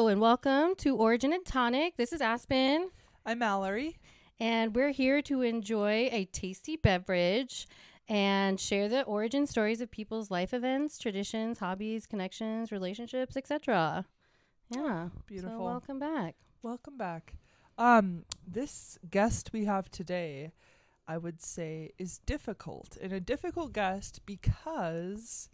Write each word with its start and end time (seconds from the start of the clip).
Hello 0.00 0.08
and 0.08 0.18
welcome 0.22 0.74
to 0.76 0.96
Origin 0.96 1.30
and 1.30 1.44
Tonic. 1.44 1.98
This 1.98 2.14
is 2.14 2.22
Aspen, 2.22 2.88
I'm 3.26 3.40
Mallory. 3.40 3.98
and 4.40 4.74
we're 4.74 4.92
here 4.92 5.20
to 5.20 5.42
enjoy 5.42 6.08
a 6.10 6.24
tasty 6.32 6.76
beverage 6.76 7.68
and 8.08 8.58
share 8.58 8.88
the 8.88 9.02
origin 9.02 9.46
stories 9.46 9.82
of 9.82 9.90
people's 9.90 10.30
life 10.30 10.54
events, 10.54 10.96
traditions, 10.96 11.58
hobbies, 11.58 12.06
connections, 12.06 12.72
relationships, 12.72 13.36
etc. 13.36 14.06
Yeah. 14.70 15.10
Beautiful. 15.26 15.58
So 15.58 15.64
welcome 15.64 15.98
back. 15.98 16.34
Welcome 16.62 16.96
back. 16.96 17.34
Um, 17.76 18.24
this 18.50 18.98
guest 19.10 19.50
we 19.52 19.66
have 19.66 19.90
today, 19.90 20.52
I 21.06 21.18
would 21.18 21.42
say, 21.42 21.90
is 21.98 22.20
difficult. 22.24 22.96
And 23.02 23.12
a 23.12 23.20
difficult 23.20 23.74
guest 23.74 24.20
because 24.24 25.50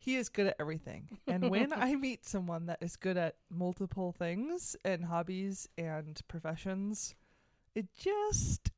he 0.00 0.16
is 0.16 0.28
good 0.30 0.46
at 0.48 0.56
everything. 0.58 1.18
And 1.28 1.50
when 1.50 1.72
I 1.76 1.94
meet 1.94 2.24
someone 2.24 2.66
that 2.66 2.78
is 2.80 2.96
good 2.96 3.16
at 3.16 3.36
multiple 3.50 4.12
things 4.12 4.74
and 4.84 5.04
hobbies 5.04 5.68
and 5.78 6.18
professions, 6.26 7.14
it 7.74 7.86
just 7.96 8.70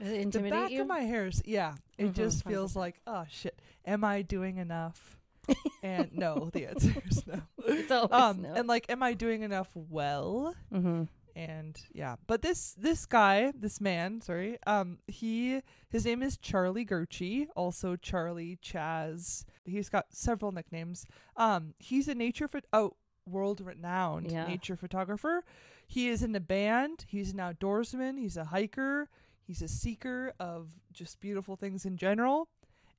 it 0.00 0.30
the 0.32 0.40
back 0.50 0.70
you? 0.70 0.82
of 0.82 0.86
my 0.88 1.00
hairs. 1.00 1.40
Yeah, 1.46 1.74
it 1.96 2.08
Mhm, 2.08 2.14
just 2.14 2.44
feels 2.44 2.74
100%. 2.74 2.76
like, 2.76 3.00
oh 3.06 3.24
shit, 3.30 3.58
am 3.86 4.02
I 4.04 4.22
doing 4.22 4.56
enough? 4.58 5.16
and 5.82 6.10
no, 6.12 6.50
the 6.52 6.66
answer 6.66 6.92
is 7.08 7.26
no. 7.26 7.40
it's 7.66 7.90
always 7.90 8.12
Um, 8.12 8.42
no. 8.42 8.52
and 8.54 8.68
like, 8.68 8.84
am 8.90 9.02
I 9.02 9.14
doing 9.14 9.42
enough 9.42 9.70
well? 9.74 10.54
mm-hmm. 10.72 11.04
and 11.36 11.78
yeah 11.94 12.16
but 12.26 12.42
this 12.42 12.74
this 12.76 13.06
guy 13.06 13.52
this 13.56 13.80
man 13.80 14.20
sorry 14.20 14.58
um 14.66 14.98
he 15.06 15.62
his 15.88 16.04
name 16.04 16.20
is 16.20 16.36
charley 16.36 16.84
Gurche, 16.84 17.46
also 17.54 17.94
charley 17.96 18.58
chaz 18.60 19.44
he's 19.68 19.88
got 19.88 20.06
several 20.10 20.52
nicknames 20.52 21.06
um 21.36 21.74
he's 21.78 22.08
a 22.08 22.14
nature 22.14 22.48
oh 22.72 22.94
world 23.26 23.60
renowned 23.60 24.30
Yeah. 24.32 24.46
nature 24.46 24.76
photographer 24.76 25.44
he 25.86 26.08
is 26.08 26.22
in 26.22 26.34
a 26.34 26.40
band 26.40 27.04
he's 27.08 27.30
an 27.32 27.38
outdoorsman 27.38 28.18
he's 28.18 28.36
a 28.36 28.44
hiker 28.44 29.08
he's 29.46 29.60
a 29.62 29.68
seeker 29.68 30.32
of 30.40 30.70
just 30.92 31.20
beautiful 31.20 31.54
things 31.56 31.84
in 31.84 31.96
general 31.96 32.48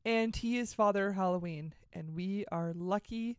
and 0.05 0.35
he 0.35 0.57
is 0.57 0.73
father 0.73 1.13
halloween 1.13 1.73
and 1.93 2.15
we 2.15 2.45
are 2.51 2.73
lucky 2.75 3.37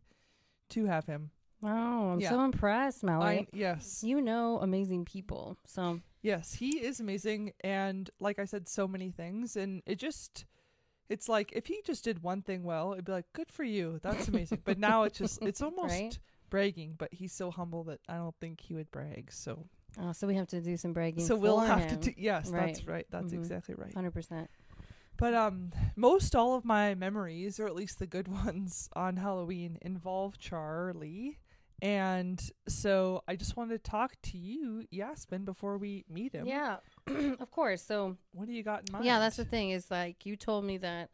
to 0.69 0.85
have 0.85 1.05
him 1.05 1.31
Wow, 1.61 2.09
I'm 2.13 2.19
Yeah. 2.19 2.29
so 2.29 2.43
impressed, 2.43 3.03
Mallory. 3.03 3.41
I, 3.41 3.47
yes 3.53 4.03
You 4.03 4.19
know 4.19 4.57
amazing 4.61 5.05
people. 5.05 5.57
So 5.67 5.99
Yes, 6.23 6.53
he 6.55 6.79
is 6.79 6.99
amazing 6.99 7.53
and 7.63 8.09
like 8.19 8.39
I 8.39 8.45
said 8.45 8.67
so 8.67 8.87
many 8.87 9.11
things 9.11 9.55
and 9.55 9.83
it 9.85 9.99
just 9.99 10.45
it's 11.11 11.27
like 11.29 11.51
if 11.53 11.65
he 11.67 11.81
just 11.85 12.03
did 12.03 12.23
one 12.23 12.41
thing 12.41 12.63
well, 12.63 12.93
it'd 12.93 13.05
be 13.05 13.11
like 13.11 13.31
good 13.33 13.51
for 13.51 13.63
you. 13.63 13.99
That's 14.01 14.27
amazing. 14.27 14.61
but 14.63 14.77
now 14.89 15.03
it's 15.03 15.17
just 15.17 15.41
it's 15.41 15.61
almost 15.67 15.89
Right? 15.91 16.19
bragging, 16.49 16.95
but 16.97 17.13
he's 17.13 17.33
so 17.33 17.51
humble 17.51 17.83
that 17.85 17.99
I 18.09 18.15
don't 18.15 18.35
think 18.39 18.61
he 18.61 18.73
would 18.73 18.89
brag. 18.91 19.31
So 19.31 19.65
Oh, 19.99 20.13
so 20.13 20.25
we 20.25 20.35
have 20.35 20.47
to 20.47 20.61
do 20.61 20.77
some 20.77 20.93
bragging. 20.93 21.25
so 21.25 21.35
we'll 21.35 21.59
have 21.59 21.79
him. 21.79 21.99
to 21.99 22.09
do 22.11 22.13
yes, 22.17 22.49
that's 22.49 22.85
Right. 22.85 22.93
right. 22.95 23.05
That's 23.11 23.33
Mhm. 23.33 23.39
exactly 23.39 23.75
right. 23.75 23.93
Hundred 23.93 24.11
percent. 24.13 24.49
But 25.17 25.33
um 25.33 25.71
most 25.97 26.33
all 26.35 26.55
of 26.55 26.63
my 26.65 26.95
memories 26.95 27.59
or 27.59 27.67
at 27.67 27.75
least 27.75 27.99
the 27.99 28.07
good 28.07 28.27
ones 28.45 28.89
on 28.95 29.17
Halloween 29.17 29.77
involve 29.81 30.37
Charley. 30.37 31.37
And 31.81 32.39
so 32.67 33.23
I 33.27 33.35
just 33.35 33.57
wanted 33.57 33.83
to 33.83 33.89
talk 33.89 34.13
to 34.23 34.37
you, 34.37 34.85
Yasmin, 34.91 35.45
before 35.45 35.77
we 35.77 36.05
meet 36.09 36.31
him. 36.33 36.45
Yeah, 36.45 36.77
of 37.39 37.49
course. 37.51 37.81
So 37.81 38.17
What 38.33 38.47
do 38.47 38.53
you 38.53 38.61
got 38.63 38.87
in 38.87 38.93
mind? 38.93 39.05
yeah, 39.05 39.19
that's 39.19 39.37
the 39.37 39.45
thing. 39.45 39.71
Is 39.71 39.89
like 39.89 40.25
you 40.25 40.35
told 40.35 40.63
me 40.63 40.77
that 40.77 41.09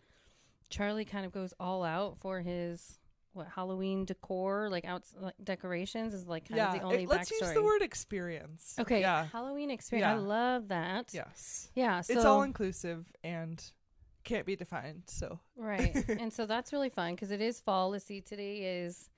Charley 0.70 1.06
kind 1.06 1.26
of 1.26 1.32
goes 1.32 1.54
all 1.60 1.84
out 1.84 2.18
for 2.20 2.42
his 2.42 3.00
what 3.32 3.48
Halloween 3.48 4.04
decor, 4.04 4.68
like 4.70 4.84
out 4.84 5.04
like 5.22 5.36
decorations, 5.44 6.14
is 6.14 6.26
like 6.28 6.50
kind 6.50 6.58
yeah, 6.58 6.74
of 6.74 6.80
the 6.80 6.86
only 6.86 7.04
it- 7.04 7.10
let's 7.10 7.32
backstory. 7.32 7.42
use 7.48 7.54
the 7.54 7.64
word 7.64 7.82
experience. 7.82 8.76
okay, 8.80 9.00
Yeah. 9.00 9.28
Halloween 9.32 9.72
experience. 9.72 10.10
I 10.10 10.16
love 10.16 10.68
that. 10.70 11.14
Yes. 11.14 11.70
Yeah. 11.76 12.02
So 12.02 12.14
it's 12.14 12.26
all 12.26 12.42
inclusive 12.42 13.06
and 13.24 13.64
can't 14.26 14.46
be 14.46 14.58
defined. 14.58 15.04
So 15.06 15.40
right, 15.56 15.96
and 16.10 16.34
so 16.34 16.46
that's 16.46 16.74
really 16.74 16.90
fun 16.90 17.14
because 17.16 17.32
it 17.32 17.40
is 17.40 17.62
fall. 17.62 17.92
Let's 17.92 18.04
see, 18.06 18.20
today 18.20 18.82
is 18.82 19.10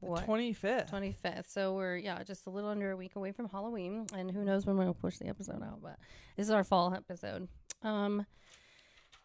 what 0.00 0.24
twenty 0.24 0.52
fifth. 0.52 0.90
25th. 0.92 1.48
So 1.48 1.74
we're, 1.74 1.96
yeah, 1.96 2.22
just 2.22 2.46
a 2.46 2.50
little 2.50 2.70
under 2.70 2.90
a 2.92 2.96
week 2.96 3.16
away 3.16 3.32
from 3.32 3.48
Halloween. 3.48 4.06
And 4.14 4.30
who 4.30 4.44
knows 4.44 4.66
when 4.66 4.76
we'll 4.76 4.94
push 4.94 5.18
the 5.18 5.28
episode 5.28 5.62
out, 5.62 5.80
but 5.82 5.96
this 6.36 6.46
is 6.46 6.50
our 6.52 6.64
fall 6.64 6.94
episode. 6.94 7.48
Um, 7.82 8.26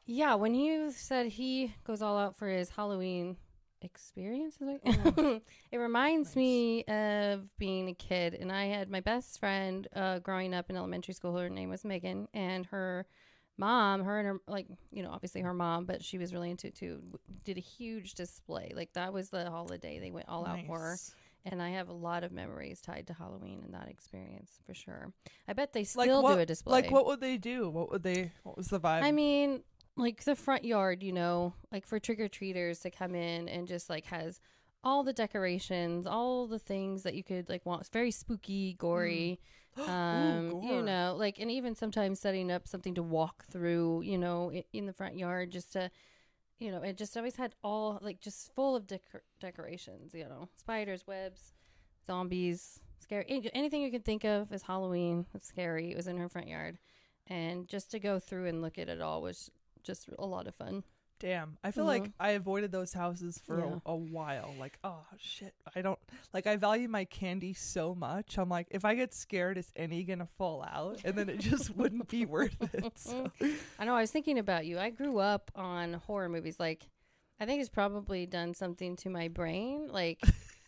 yeah, 0.05 0.35
when 0.35 0.55
you 0.55 0.91
said 0.91 1.27
he 1.27 1.73
goes 1.85 2.01
all 2.01 2.17
out 2.17 2.35
for 2.37 2.47
his 2.47 2.69
Halloween 2.69 3.37
experience, 3.81 4.57
it 4.61 5.77
reminds 5.77 6.29
Nice. 6.29 6.35
me 6.35 6.83
of 6.85 7.47
being 7.57 7.87
a 7.89 7.93
kid. 7.93 8.33
And 8.35 8.51
I 8.51 8.65
had 8.65 8.89
my 8.89 8.99
best 8.99 9.39
friend 9.39 9.87
uh, 9.95 10.19
growing 10.19 10.53
up 10.53 10.69
in 10.69 10.75
elementary 10.77 11.13
school. 11.13 11.35
Her 11.37 11.49
name 11.49 11.69
was 11.69 11.85
Megan, 11.85 12.27
and 12.33 12.65
her 12.67 13.05
mom, 13.57 14.03
her 14.03 14.19
and 14.19 14.28
her, 14.28 14.38
like, 14.47 14.67
you 14.91 15.03
know, 15.03 15.12
obviously 15.12 15.41
her 15.41 15.53
mom, 15.53 15.85
but 15.85 16.03
she 16.03 16.17
was 16.17 16.34
really 16.34 16.50
into 16.51 16.67
it 16.67 16.75
too, 16.75 17.01
did 17.44 17.57
a 17.57 17.62
huge 17.62 18.13
display. 18.16 18.72
Like, 18.75 18.94
that 18.94 19.13
was 19.13 19.29
the 19.29 19.50
holiday 19.50 20.00
they 20.00 20.12
went 20.12 20.28
all 20.29 20.45
out 20.45 20.66
for. 20.66 20.97
And 21.44 21.59
I 21.61 21.69
have 21.72 21.90
a 21.90 21.94
lot 21.94 22.23
of 22.23 22.31
memories 22.31 22.81
tied 22.81 23.07
to 23.07 23.13
Halloween 23.13 23.61
and 23.66 23.73
that 23.73 23.88
experience 23.88 24.59
for 24.66 24.75
sure. 24.75 25.11
I 25.47 25.53
bet 25.53 25.73
they 25.73 25.79
Like 25.81 25.88
still 25.88 26.22
what- 26.22 26.35
do 26.35 26.40
a 26.41 26.45
display. 26.45 26.72
Like 26.84 26.91
what 26.91 27.07
would 27.07 27.19
they 27.19 27.38
do? 27.38 27.69
What 27.69 27.90
would 27.91 28.03
they? 28.03 28.31
What 28.44 28.57
was 28.57 28.67
the 28.67 28.79
vibe? 28.79 29.01
I 29.01 29.11
mean, 29.11 29.63
like 29.95 30.23
the 30.23 30.35
front 30.35 30.66
yard, 30.66 31.01
you 31.01 31.11
know, 31.11 31.53
like 31.72 31.88
for 31.88 32.00
trick 32.00 32.19
or 32.19 32.28
treaters 32.28 32.79
to 32.81 32.91
come 32.91 33.16
in 33.16 33.50
and 33.50 33.67
just 33.67 33.90
like 33.90 34.06
has 34.06 34.40
all 34.84 35.03
the 35.03 35.13
decorations, 35.13 36.06
all 36.06 36.45
the 36.45 36.59
things 36.59 37.01
that 37.03 37.16
you 37.16 37.23
could 37.23 37.50
like 37.50 37.66
want. 37.66 37.81
It's 37.81 37.90
very 37.90 38.11
spooky, 38.11 38.73
gory. 38.73 39.40
Ooh, 39.41 39.45
Um, 39.87 40.61
you 40.63 40.81
know, 40.81 41.15
like 41.17 41.39
and 41.39 41.49
even 41.49 41.75
sometimes 41.75 42.19
setting 42.19 42.51
up 42.51 42.67
something 42.67 42.93
to 42.95 43.03
walk 43.03 43.45
through, 43.49 44.01
you 44.01 44.17
know, 44.17 44.51
in 44.73 44.85
the 44.85 44.93
front 44.93 45.17
yard 45.17 45.51
just 45.51 45.73
to 45.73 45.89
you 46.59 46.71
know, 46.71 46.81
it 46.83 46.95
just 46.95 47.17
always 47.17 47.35
had 47.37 47.55
all 47.63 47.97
like 48.01 48.21
just 48.21 48.53
full 48.53 48.75
of 48.75 48.85
decor- 48.85 49.23
decorations, 49.39 50.13
you 50.13 50.25
know, 50.25 50.47
spiders, 50.55 51.07
webs, 51.07 51.53
zombies, 52.05 52.79
scary 52.99 53.25
anything 53.53 53.81
you 53.81 53.91
can 53.91 54.03
think 54.03 54.23
of 54.23 54.51
as 54.51 54.61
Halloween. 54.61 55.25
It's 55.33 55.47
scary. 55.47 55.91
It 55.91 55.97
was 55.97 56.07
in 56.07 56.17
her 56.17 56.29
front 56.29 56.47
yard, 56.47 56.77
and 57.27 57.67
just 57.67 57.89
to 57.91 57.99
go 57.99 58.19
through 58.19 58.45
and 58.45 58.61
look 58.61 58.77
at 58.77 58.89
it 58.89 59.01
all 59.01 59.21
was 59.21 59.49
just 59.83 60.09
a 60.19 60.25
lot 60.25 60.47
of 60.47 60.53
fun. 60.53 60.83
Damn, 61.21 61.57
I 61.63 61.69
feel 61.71 61.85
like 61.85 62.03
Mhm. 62.05 62.13
I 62.19 62.31
avoided 62.31 62.71
those 62.71 62.91
houses 62.93 63.37
for 63.45 63.59
Yeah. 63.59 63.79
a, 63.85 63.91
a 63.91 63.95
while. 63.95 64.53
Like, 64.59 64.79
oh 64.83 65.05
shit, 65.17 65.53
I 65.75 65.81
don't 65.83 65.99
like. 66.33 66.47
I 66.47 66.55
value 66.55 66.87
my 66.87 67.05
candy 67.05 67.53
so 67.53 67.93
much. 67.93 68.37
I'm 68.39 68.49
like, 68.49 68.67
if 68.71 68.83
I 68.83 68.95
get 68.95 69.13
scared, 69.13 69.57
is 69.59 69.71
any 69.75 70.03
gonna 70.03 70.25
fall 70.37 70.63
out? 70.63 71.01
And 71.05 71.15
then 71.15 71.29
it 71.29 71.39
just 71.39 71.69
wouldn't 71.77 72.07
be 72.09 72.25
worth 72.25 72.57
it. 72.73 72.91
So. 72.97 73.31
I 73.79 73.85
know. 73.85 73.95
I 73.95 74.01
was 74.01 74.11
thinking 74.11 74.39
about 74.39 74.65
you. 74.65 74.79
I 74.79 74.89
grew 74.89 75.19
up 75.19 75.51
on 75.55 75.93
horror 75.93 76.27
movies. 76.27 76.59
Like, 76.59 76.89
I 77.39 77.45
think 77.45 77.61
it's 77.61 77.69
probably 77.69 78.25
done 78.25 78.53
something 78.55 78.95
to 78.97 79.09
my 79.09 79.27
brain. 79.27 79.89
Like, 79.91 80.19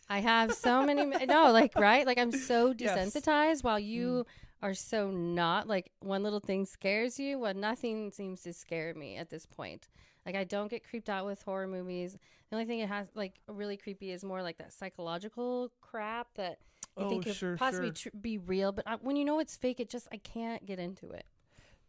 I 0.08 0.20
have 0.20 0.54
so 0.54 0.84
many. 0.84 1.04
No, 1.26 1.50
like, 1.50 1.74
right? 1.76 2.06
Like, 2.06 2.18
I'm 2.18 2.30
so 2.32 2.72
Yes. 2.78 2.96
desensitized 2.96 3.64
while 3.64 3.80
you 3.80 4.24
are 4.62 4.74
so 4.74 5.10
not. 5.10 5.66
Like, 5.66 5.90
one 6.00 6.22
little 6.22 6.40
thing 6.40 6.64
scares 6.64 7.18
you. 7.18 7.38
Well, 7.40 7.54
nothing 7.54 8.10
seems 8.12 8.42
to 8.42 8.52
scare 8.52 8.94
me 8.94 9.16
at 9.16 9.30
this 9.30 9.46
point. 9.46 9.88
Like, 10.26 10.34
I 10.36 10.44
don't 10.44 10.68
get 10.70 10.88
creeped 10.88 11.08
out 11.08 11.26
with 11.26 11.42
horror 11.42 11.66
movies. 11.66 12.16
The 12.50 12.56
only 12.56 12.66
thing 12.66 12.80
it 12.80 12.88
has, 12.88 13.08
like, 13.14 13.34
really 13.48 13.76
creepy 13.76 14.10
is 14.10 14.24
more 14.24 14.42
like 14.42 14.58
that 14.58 14.72
psychological 14.72 15.70
crap 15.80 16.28
that 16.36 16.58
you 16.98 17.04
oh 17.04 17.08
think 17.10 17.24
could 17.24 17.34
sure, 17.36 17.56
possibly 17.56 17.88
sure. 17.94 18.10
tr- 18.12 18.16
be 18.18 18.38
real. 18.38 18.72
But 18.72 18.86
I, 18.86 18.94
when 18.96 19.16
you 19.16 19.24
know 19.24 19.38
it's 19.40 19.56
fake, 19.56 19.80
it 19.80 19.88
just, 19.90 20.08
I 20.12 20.16
can't 20.18 20.64
get 20.64 20.78
into 20.78 21.10
it. 21.10 21.26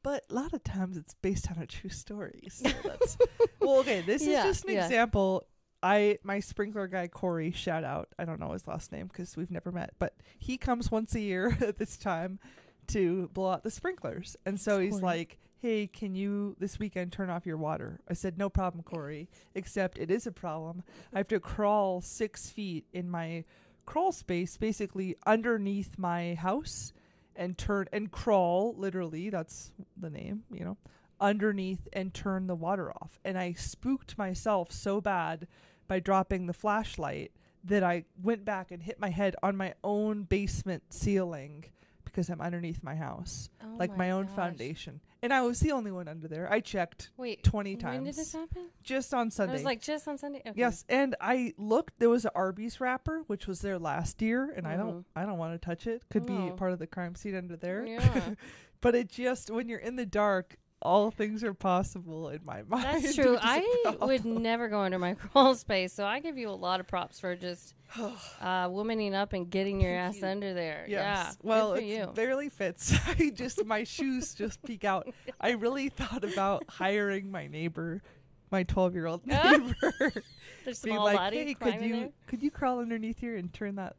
But 0.04 0.24
a 0.30 0.34
lot 0.34 0.54
of 0.54 0.64
times 0.64 0.98
it's 0.98 1.16
based 1.16 1.50
on 1.50 1.58
a 1.58 1.66
true 1.66 1.90
story. 1.90 2.48
So 2.52 2.70
that's 2.84 3.18
well, 3.60 3.80
okay. 3.80 4.02
This 4.02 4.22
Yeah, 4.26 4.40
is 4.48 4.58
just 4.58 4.66
an 4.66 4.74
yeah. 4.76 4.86
example. 4.86 5.48
I 5.82 6.20
my 6.24 6.40
sprinkler 6.40 6.88
guy 6.88 7.08
Corey, 7.08 7.52
shout 7.52 7.84
out. 7.84 8.10
I 8.20 8.26
don't 8.26 8.40
know 8.40 8.52
his 8.52 8.68
last 8.68 8.92
name 8.92 9.08
because 9.08 9.36
we've 9.36 9.50
never 9.52 9.72
met, 9.72 9.94
but 9.98 10.16
he 10.40 10.58
comes 10.58 10.92
once 10.92 11.16
a 11.16 11.20
year 11.20 11.58
at 11.62 11.78
this 11.78 11.98
time 11.98 12.40
to 12.88 13.30
blow 13.34 13.50
out 13.50 13.64
the 13.64 13.72
sprinklers, 13.72 14.36
and 14.46 14.60
so 14.60 14.74
That's 14.78 14.84
he's 14.84 14.92
Corey. 14.94 15.04
like, 15.04 15.40
"Hey, 15.66 15.88
can 15.88 16.14
you 16.14 16.56
this 16.60 16.78
weekend 16.78 17.12
turn 17.12 17.32
off 17.32 17.48
your 17.48 17.58
water?" 17.58 18.00
I 18.08 18.14
said, 18.14 18.38
"No 18.38 18.52
problem, 18.52 18.84
Corey. 18.84 19.28
Except 19.56 19.98
it 19.98 20.12
is 20.12 20.28
a 20.28 20.32
problem. 20.32 20.84
I 21.12 21.18
have 21.18 21.28
to 21.30 21.40
crawl 21.40 22.02
six 22.02 22.52
feet 22.52 22.86
in 22.94 23.10
my 23.10 23.46
crawl 23.88 24.12
space, 24.12 24.58
basically 24.58 25.16
underneath 25.26 25.98
my 25.98 26.36
house." 26.36 26.94
and 27.36 27.58
turn 27.58 27.88
and 27.92 28.12
crawl 28.12 28.74
literally 28.78 29.30
that's 29.30 29.72
the 29.98 30.10
name 30.10 30.44
you 30.52 30.64
know 30.64 30.78
underneath 31.20 31.88
and 31.92 32.14
turn 32.14 32.48
the 32.48 32.56
water 32.56 32.92
off 32.92 33.20
and 33.26 33.38
i 33.38 33.52
spooked 33.52 34.18
myself 34.18 34.72
so 34.72 35.02
bad 35.02 35.48
by 35.88 36.00
dropping 36.00 36.46
the 36.46 36.54
flashlight 36.54 37.32
that 37.64 37.84
i 37.84 38.06
went 38.22 38.46
back 38.46 38.72
and 38.72 38.84
hit 38.84 39.00
my 39.00 39.10
head 39.10 39.36
on 39.44 39.58
my 39.58 39.74
own 39.84 40.24
basement 40.24 40.84
ceiling 40.90 41.66
because 42.16 42.30
I'm 42.30 42.40
underneath 42.40 42.82
my 42.82 42.96
house, 42.96 43.50
Oh 43.62 43.76
like 43.78 43.98
my, 43.98 44.12
own 44.12 44.28
gosh. 44.28 44.36
foundation, 44.38 45.02
and 45.22 45.34
I 45.34 45.42
was 45.42 45.60
the 45.60 45.74
only 45.74 45.92
one 45.92 46.08
under 46.08 46.30
there. 46.30 46.50
I 46.50 46.62
checked 46.62 47.10
Wait, 47.18 47.44
20 47.44 47.76
When 47.76 48.04
did 48.06 48.16
this 48.16 48.32
times 48.32 48.50
happen? 48.50 48.70
just 48.84 49.14
on 49.14 49.28
I 49.28 49.30
Sunday. 49.32 49.54
was 49.54 49.64
like 49.66 49.82
just 49.82 50.08
on 50.08 50.18
Sunday. 50.18 50.40
Okay. 50.40 50.54
Yes, 50.56 50.86
and 50.88 51.16
I 51.20 51.54
looked. 51.58 52.00
There 52.00 52.10
was 52.10 52.24
an 52.24 52.32
Arby's 52.34 52.80
wrapper, 52.80 53.24
which 53.28 53.48
was 53.48 53.60
there 53.60 53.78
last 53.78 54.22
year, 54.22 54.50
and 54.56 54.66
I 54.66 54.76
Mhm. 54.76 54.78
don't, 54.78 55.06
I 55.16 55.26
don't 55.26 55.38
want 55.38 55.60
to 55.60 55.66
touch 55.66 55.88
it. 55.88 56.04
Could 56.10 56.26
be 56.26 56.52
part 56.56 56.72
of 56.72 56.80
the 56.80 56.88
crime 56.88 57.16
scene 57.16 57.36
under 57.36 57.58
there. 57.58 57.86
Yeah. 57.86 58.36
but 58.82 58.96
it 58.96 59.10
just 59.10 59.52
when 59.52 59.68
you're 59.68 59.80
in 59.80 59.98
the 59.98 60.06
dark, 60.06 60.56
all 60.86 61.10
things 61.12 61.44
are 61.44 61.54
possible 61.54 62.30
in 62.30 62.42
my 62.46 62.62
mind. 62.64 62.84
That's 62.84 63.16
true. 63.16 63.34
which 63.34 63.40
is 63.40 63.86
a 63.86 63.98
I 64.00 64.06
would 64.06 64.24
never 64.24 64.70
go 64.70 64.80
under 64.82 65.00
my 65.00 65.14
crawl 65.16 65.56
space, 65.56 65.92
so 65.92 66.06
I 66.06 66.20
give 66.20 66.38
you 66.38 66.50
a 66.50 66.52
lot 66.52 66.80
of 66.80 66.88
props 66.88 67.20
for 67.20 67.36
just 67.36 67.74
uh, 68.00 68.70
womaning 68.70 69.14
up 69.14 69.34
and 69.34 69.50
getting 69.50 69.82
your 69.82 69.96
ass 69.96 70.20
you. 70.20 70.28
under 70.28 70.54
there. 70.54 70.86
Yes. 70.88 71.00
Yeah. 71.00 71.32
Well, 71.42 71.74
it 71.74 72.14
barely 72.14 72.50
fits. 72.50 72.96
I 73.08 73.32
just 73.34 73.66
my 73.66 73.84
shoes 73.84 74.36
just 74.36 74.62
peek 74.64 74.84
out. 74.86 75.12
I 75.42 75.52
really 75.52 75.90
thought 75.90 76.24
about 76.24 76.64
hiring 76.70 77.32
my 77.32 77.48
neighbor, 77.48 78.02
my 78.52 78.64
12 78.64 78.94
year 78.94 79.08
old 79.08 79.26
neighbor, 79.26 79.76
There's 80.64 80.80
small 80.80 81.04
like, 81.06 81.34
"Hey, 81.34 81.54
could 81.56 81.82
you 81.82 81.94
there. 81.96 82.10
could 82.28 82.44
you 82.44 82.52
crawl 82.52 82.80
underneath 82.80 83.20
here 83.20 83.36
and 83.36 83.52
turn 83.52 83.76
that 83.76 83.96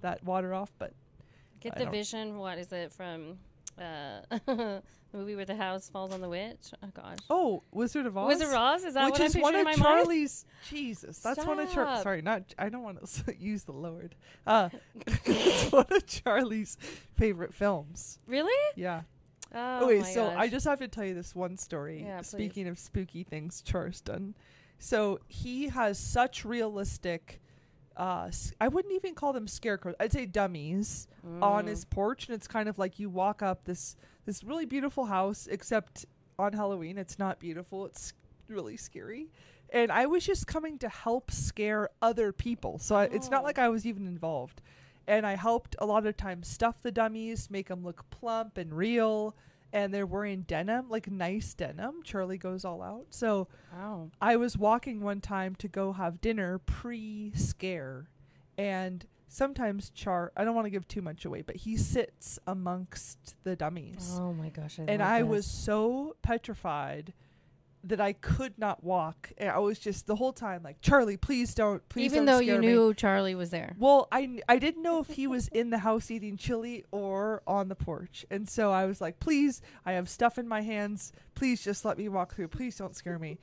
that 0.00 0.24
water 0.24 0.54
off?" 0.54 0.72
But 0.78 0.94
Get 1.60 1.76
I 1.76 1.84
the 1.84 1.90
vision. 1.90 2.38
What 2.38 2.58
is 2.58 2.72
it 2.72 2.92
from? 2.92 3.38
Uh, 3.80 4.20
the 4.46 4.82
movie 5.12 5.34
where 5.34 5.44
the 5.44 5.56
house 5.56 5.88
falls 5.88 6.12
on 6.12 6.20
the 6.20 6.28
witch. 6.28 6.72
Oh 6.82 6.88
gosh. 6.94 7.18
oh, 7.30 7.62
Wizard 7.72 8.06
of 8.06 8.16
Oz, 8.16 8.28
Wizard 8.28 8.48
of 8.48 8.54
Oz? 8.54 8.84
Is 8.84 8.94
that 8.94 9.06
which 9.06 9.12
what 9.12 9.20
is 9.22 9.36
I'm 9.36 9.42
one 9.42 9.54
of 9.54 9.64
my 9.64 9.70
mind? 9.70 9.82
Charley's. 9.82 10.44
Jesus, 10.68 11.18
that's 11.18 11.44
one 11.44 11.58
of 11.58 11.72
Char. 11.72 11.86
Stop. 11.86 12.02
Sorry, 12.02 12.22
not. 12.22 12.42
I 12.58 12.68
don't 12.68 12.82
want 12.82 13.04
to 13.04 13.34
use 13.38 13.64
the 13.64 13.72
Lord. 13.72 14.14
Uh, 14.46 14.68
it's 15.06 15.72
one 15.72 15.86
of 15.90 16.06
Charley's 16.06 16.76
favorite 17.16 17.54
films. 17.54 18.18
Really? 18.26 18.52
Yeah. 18.76 19.02
Oh 19.54 19.86
okay, 19.86 20.02
so 20.02 20.26
gosh. 20.26 20.36
I 20.38 20.48
just 20.48 20.66
have 20.66 20.78
to 20.78 20.88
tell 20.88 21.04
you 21.04 21.14
this 21.14 21.34
one 21.34 21.56
story. 21.56 22.02
Yeah, 22.04 22.18
please. 22.18 22.28
Speaking 22.28 22.68
of 22.68 22.78
spooky 22.78 23.24
things, 23.24 23.62
Char's 23.62 24.00
done. 24.00 24.34
So 24.78 25.20
he 25.28 25.68
has 25.68 25.98
such 25.98 26.44
realistic. 26.44 27.40
Uh, 28.00 28.30
I 28.60 28.68
wouldn't 28.68 28.94
even 28.94 29.14
call 29.14 29.34
them 29.34 29.46
scarecrows. 29.46 29.94
I'd 30.00 30.10
say 30.12 30.24
dummies 30.24 31.06
on 31.42 31.66
Mm. 31.66 31.68
his 31.68 31.84
porch, 31.84 32.26
and 32.28 32.34
it's 32.34 32.48
kind 32.48 32.66
of 32.66 32.78
like 32.78 32.98
you 32.98 33.10
walk 33.10 33.42
up 33.42 33.64
this 33.64 33.94
this 34.24 34.42
really 34.42 34.64
beautiful 34.64 35.04
house, 35.06 35.46
except 35.46 36.06
on 36.38 36.52
Halloween 36.54 36.96
it's 36.96 37.18
not 37.18 37.38
beautiful. 37.38 37.84
It's 37.84 38.14
really 38.48 38.76
scary. 38.78 39.28
And 39.72 39.92
I 39.92 40.06
was 40.06 40.24
just 40.24 40.46
coming 40.46 40.78
to 40.78 40.88
help 40.88 41.30
scare 41.30 41.90
other 42.00 42.32
people, 42.32 42.78
so 42.78 42.96
I, 42.96 43.04
it's 43.04 43.28
not 43.30 43.42
Oh. 43.42 43.44
like 43.44 43.58
I 43.58 43.68
was 43.68 43.84
even 43.86 44.06
involved. 44.06 44.62
And 45.06 45.26
I 45.26 45.36
helped 45.36 45.76
a 45.78 45.84
lot 45.86 46.06
of 46.06 46.16
times 46.16 46.48
stuff 46.48 46.80
the 46.82 46.90
dummies, 46.92 47.50
make 47.50 47.68
them 47.68 47.82
look 47.84 48.08
plump 48.10 48.56
and 48.56 48.72
real. 48.72 49.34
And 49.72 49.94
they're 49.94 50.06
wearing 50.06 50.42
denim, 50.42 50.88
like 50.88 51.10
nice 51.10 51.54
denim. 51.54 52.02
Charley 52.02 52.38
goes 52.38 52.64
all 52.64 52.82
out. 52.82 53.06
So 53.10 53.46
Wow. 53.72 54.10
I 54.20 54.36
was 54.36 54.58
walking 54.58 55.00
one 55.00 55.20
time 55.20 55.54
to 55.56 55.68
go 55.68 55.92
have 55.92 56.20
dinner 56.20 56.58
pre 56.58 57.32
scare, 57.36 58.08
and 58.58 59.06
sometimes 59.28 59.90
Char, 59.90 60.32
I 60.36 60.44
don't 60.44 60.56
want 60.56 60.66
to 60.66 60.70
give 60.70 60.88
too 60.88 61.02
much 61.02 61.24
away, 61.24 61.42
but 61.42 61.54
he 61.56 61.76
sits 61.76 62.38
amongst 62.48 63.36
the 63.44 63.54
dummies. 63.54 64.16
Oh 64.18 64.32
my 64.32 64.48
gosh. 64.48 64.80
I 64.80 64.84
and 64.88 65.02
I 65.02 65.22
this. 65.22 65.28
was 65.30 65.46
so 65.46 66.16
petrified 66.22 67.12
that 67.84 68.00
I 68.00 68.12
could 68.12 68.58
not 68.58 68.84
walk. 68.84 69.32
And 69.38 69.50
I 69.50 69.58
was 69.58 69.78
just 69.78 70.06
the 70.06 70.16
whole 70.16 70.32
time 70.32 70.62
like, 70.62 70.80
Charley, 70.80 71.16
please 71.16 71.54
don't, 71.54 71.86
please 71.88 72.12
even 72.12 72.24
don't 72.24 72.26
though 72.26 72.38
you 72.40 72.58
me." 72.58 72.66
knew 72.66 72.94
Charley 72.94 73.34
was 73.34 73.50
there. 73.50 73.74
Well, 73.78 74.08
I, 74.12 74.40
I 74.48 74.58
didn't 74.58 74.82
know 74.82 75.00
if 75.00 75.08
he 75.08 75.26
was 75.26 75.48
in 75.48 75.70
the 75.70 75.78
house 75.78 76.10
eating 76.10 76.36
chili 76.36 76.84
or 76.90 77.42
on 77.46 77.68
the 77.68 77.74
porch. 77.74 78.26
And 78.30 78.48
so 78.48 78.70
I 78.70 78.86
was 78.86 79.00
like, 79.00 79.20
please, 79.20 79.62
I 79.86 79.92
have 79.92 80.08
stuff 80.08 80.38
in 80.38 80.46
my 80.46 80.60
hands. 80.62 81.12
Please 81.34 81.62
just 81.62 81.84
let 81.84 81.98
me 81.98 82.08
walk 82.08 82.34
through. 82.34 82.48
Please 82.48 82.76
don't 82.76 82.94
scare 82.94 83.18
me. 83.18 83.38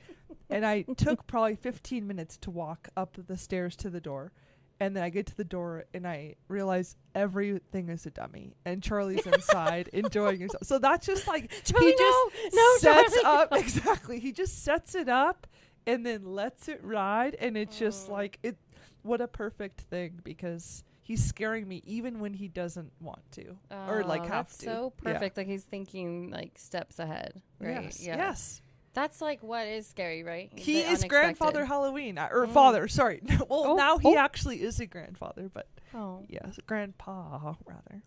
and 0.50 0.64
I 0.64 0.82
took 0.96 1.26
probably 1.26 1.56
15 1.56 2.06
minutes 2.06 2.36
to 2.38 2.50
walk 2.50 2.88
up 2.96 3.16
the 3.26 3.36
stairs 3.36 3.76
to 3.76 3.90
the 3.90 4.00
door. 4.00 4.32
And 4.80 4.94
then 4.94 5.02
I 5.02 5.10
get 5.10 5.26
to 5.26 5.36
the 5.36 5.44
door 5.44 5.84
and 5.92 6.06
I 6.06 6.36
realize 6.46 6.94
everything 7.14 7.88
is 7.88 8.06
a 8.06 8.10
dummy. 8.10 8.54
And 8.64 8.80
Charley's 8.82 9.26
inside 9.26 9.88
enjoying 9.92 10.38
himself. 10.40 10.62
So 10.64 10.78
that's 10.78 11.04
just 11.06 11.26
like, 11.26 11.50
Charley, 11.64 11.86
he 11.86 11.92
just 11.98 12.54
no, 12.54 12.62
no, 12.62 12.76
sets 12.78 13.20
Charley, 13.22 13.42
up 13.42 13.52
exactly. 13.56 14.20
He 14.20 14.30
just 14.32 14.62
sets 14.62 14.94
it 14.94 15.08
up 15.08 15.46
and 15.86 16.06
then 16.06 16.24
lets 16.24 16.68
it 16.68 16.80
ride. 16.84 17.34
And 17.40 17.56
it's 17.56 17.76
just 17.78 18.08
Oh. 18.08 18.12
like, 18.12 18.38
it 18.42 18.56
what 19.02 19.20
a 19.20 19.26
perfect 19.28 19.80
thing 19.82 20.20
because 20.22 20.84
he's 21.02 21.24
scaring 21.24 21.66
me 21.66 21.82
even 21.86 22.20
when 22.20 22.34
he 22.34 22.46
doesn't 22.48 22.92
want 23.00 23.22
to 23.32 23.56
or 23.88 24.04
like 24.04 24.20
Oh, 24.20 24.24
have 24.24 24.30
that's 24.46 24.58
to. 24.58 24.64
so 24.66 24.92
Yeah. 25.04 25.12
perfect. 25.14 25.36
Like 25.38 25.46
he's 25.48 25.64
thinking 25.64 26.30
like 26.30 26.52
steps 26.58 26.98
ahead. 27.00 27.40
Right. 27.58 27.82
Yes. 27.84 28.04
Yeah. 28.04 28.16
Yes. 28.16 28.62
That's 29.00 29.20
like 29.20 29.42
what 29.44 29.66
is 29.68 29.86
scary, 29.86 30.24
right? 30.24 30.50
He 30.56 30.72
The 30.74 30.78
is 30.80 30.86
unexpected. 30.86 31.08
grandfather 31.08 31.64
Halloween 31.64 32.18
or 32.18 32.46
Mm. 32.46 32.52
father. 32.52 32.88
Sorry. 32.88 33.20
well, 33.48 33.64
Oh, 33.68 33.76
now 33.76 33.98
he 33.98 34.08
oh. 34.08 34.18
actually 34.18 34.60
is 34.62 34.80
a 34.80 34.86
grandfather, 34.86 35.48
but 35.52 35.68
Oh. 35.94 36.24
yes, 36.28 36.58
grandpa 36.66 37.54
rather. 37.64 38.02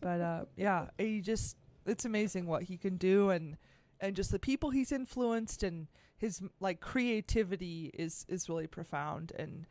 but 0.00 0.20
uh, 0.20 0.44
yeah, 0.56 0.86
he 0.96 1.20
just 1.20 1.56
it's 1.86 2.04
amazing 2.04 2.46
what 2.46 2.62
he 2.64 2.76
can 2.76 2.96
do 2.96 3.30
and 3.30 3.56
and 4.00 4.14
just 4.14 4.30
the 4.30 4.38
people 4.38 4.70
he's 4.70 4.92
influenced 4.92 5.62
and 5.64 5.88
his 6.16 6.40
like 6.60 6.80
creativity 6.80 7.90
is 7.94 8.24
is 8.28 8.48
really 8.48 8.66
profound 8.68 9.32
and 9.38 9.66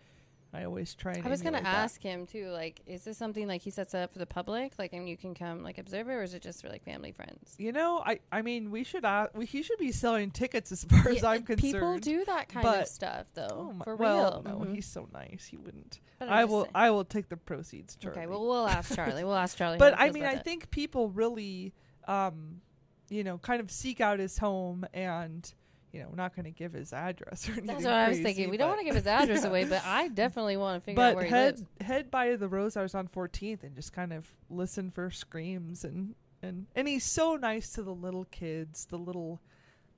I 0.53 0.63
always 0.63 0.95
try 0.95 1.11
and 1.13 1.25
I 1.25 1.29
was 1.29 1.41
gonna 1.41 1.61
that. 1.61 1.65
ask 1.67 2.01
him 2.01 2.25
too. 2.25 2.47
Like, 2.49 2.81
is 2.85 3.03
this 3.03 3.17
something 3.17 3.47
like 3.47 3.61
he 3.61 3.69
sets 3.69 3.93
up 3.93 4.13
for 4.13 4.19
the 4.19 4.25
public, 4.25 4.73
like, 4.79 4.93
and 4.93 5.07
you 5.07 5.17
can 5.17 5.33
come 5.35 5.61
like 5.61 5.77
observe 5.77 6.07
it, 6.07 6.13
or 6.13 6.23
is 6.23 6.33
it 6.33 6.41
just 6.41 6.61
for 6.61 6.69
like 6.69 6.83
family 6.85 7.11
friends? 7.11 7.53
You 7.57 7.73
know, 7.73 8.01
I 8.05 8.19
I 8.31 8.41
mean, 8.41 8.71
we 8.71 8.83
should 8.83 9.03
uh, 9.03 9.27
we, 9.35 9.45
he 9.45 9.61
should 9.61 9.77
be 9.77 9.91
selling 9.91 10.31
tickets 10.31 10.71
as 10.71 10.83
far 10.89 11.09
as 11.09 11.23
I'm 11.23 11.43
concerned. 11.43 11.73
People 11.73 11.97
do 11.99 12.23
that 12.25 12.47
kind 12.49 12.65
of 12.65 12.87
stuff 12.87 13.25
though, 13.33 13.47
Oh 13.51 13.73
my, 13.73 13.83
for 13.83 13.95
well, 13.97 14.41
real. 14.45 14.59
no, 14.59 14.65
Mhm. 14.65 14.75
he's 14.75 14.85
so 14.85 15.07
nice. 15.13 15.47
He 15.49 15.57
wouldn't. 15.57 15.99
But 16.19 16.29
I 16.29 16.45
will. 16.45 16.63
saying. 16.63 16.71
I 16.75 16.89
will 16.91 17.05
take 17.05 17.27
the 17.29 17.37
proceeds, 17.37 17.95
Charley. 17.97 18.17
Okay, 18.19 18.27
well, 18.27 18.41
we'll 18.47 18.67
ask 18.67 18.95
Charley. 18.95 19.23
We'll 19.25 19.35
ask 19.35 19.57
Charley. 19.57 19.77
but 19.79 19.95
I 19.99 20.11
mean, 20.11 20.23
I 20.23 20.33
it. 20.35 20.43
think 20.45 20.71
people 20.71 21.09
really, 21.09 21.73
um, 22.07 22.61
you 23.09 23.23
know, 23.23 23.37
kind 23.37 23.59
of 23.61 23.69
seek 23.69 23.99
out 24.01 24.19
his 24.19 24.37
home 24.37 24.85
and. 24.93 25.53
You 25.93 26.01
know, 26.01 26.07
we're 26.09 26.17
not 26.17 26.35
going 26.35 26.45
to 26.45 26.51
give 26.51 26.73
his 26.73 26.91
address 26.93 27.47
or 27.47 27.53
anything. 27.53 27.67
that's 27.67 27.83
what 27.85 27.93
I 27.93 28.09
was 28.09 28.19
thinking. 28.19 28.49
We 28.49 28.57
don't 28.57 28.67
want 28.67 28.79
to 28.81 28.85
give 28.85 28.95
his 28.95 29.07
address 29.07 29.43
Yeah. 29.43 29.49
away, 29.49 29.63
but 29.65 29.83
I 29.85 30.09
definitely 30.09 30.57
want 30.57 30.81
to 30.81 30.85
figure 30.85 31.01
out 31.01 31.09
But 31.11 31.15
where 31.15 31.23
he 31.25 31.29
head 31.29 31.55
lives. 31.59 31.65
head 31.81 32.11
by 32.11 32.35
the 32.35 32.47
Rosauers 32.49 32.93
on 32.93 33.07
14th 33.07 33.63
and 33.63 33.73
just 33.75 33.93
kind 33.93 34.11
of 34.13 34.27
listen 34.49 34.91
for 34.91 35.09
screams 35.09 35.83
and 35.83 36.15
and 36.43 36.67
and 36.75 36.87
he's 36.87 37.03
so 37.03 37.35
nice 37.35 37.71
to 37.71 37.83
the 37.83 37.93
little 37.93 38.25
kids, 38.25 38.85
the 38.85 38.97
little 38.97 39.39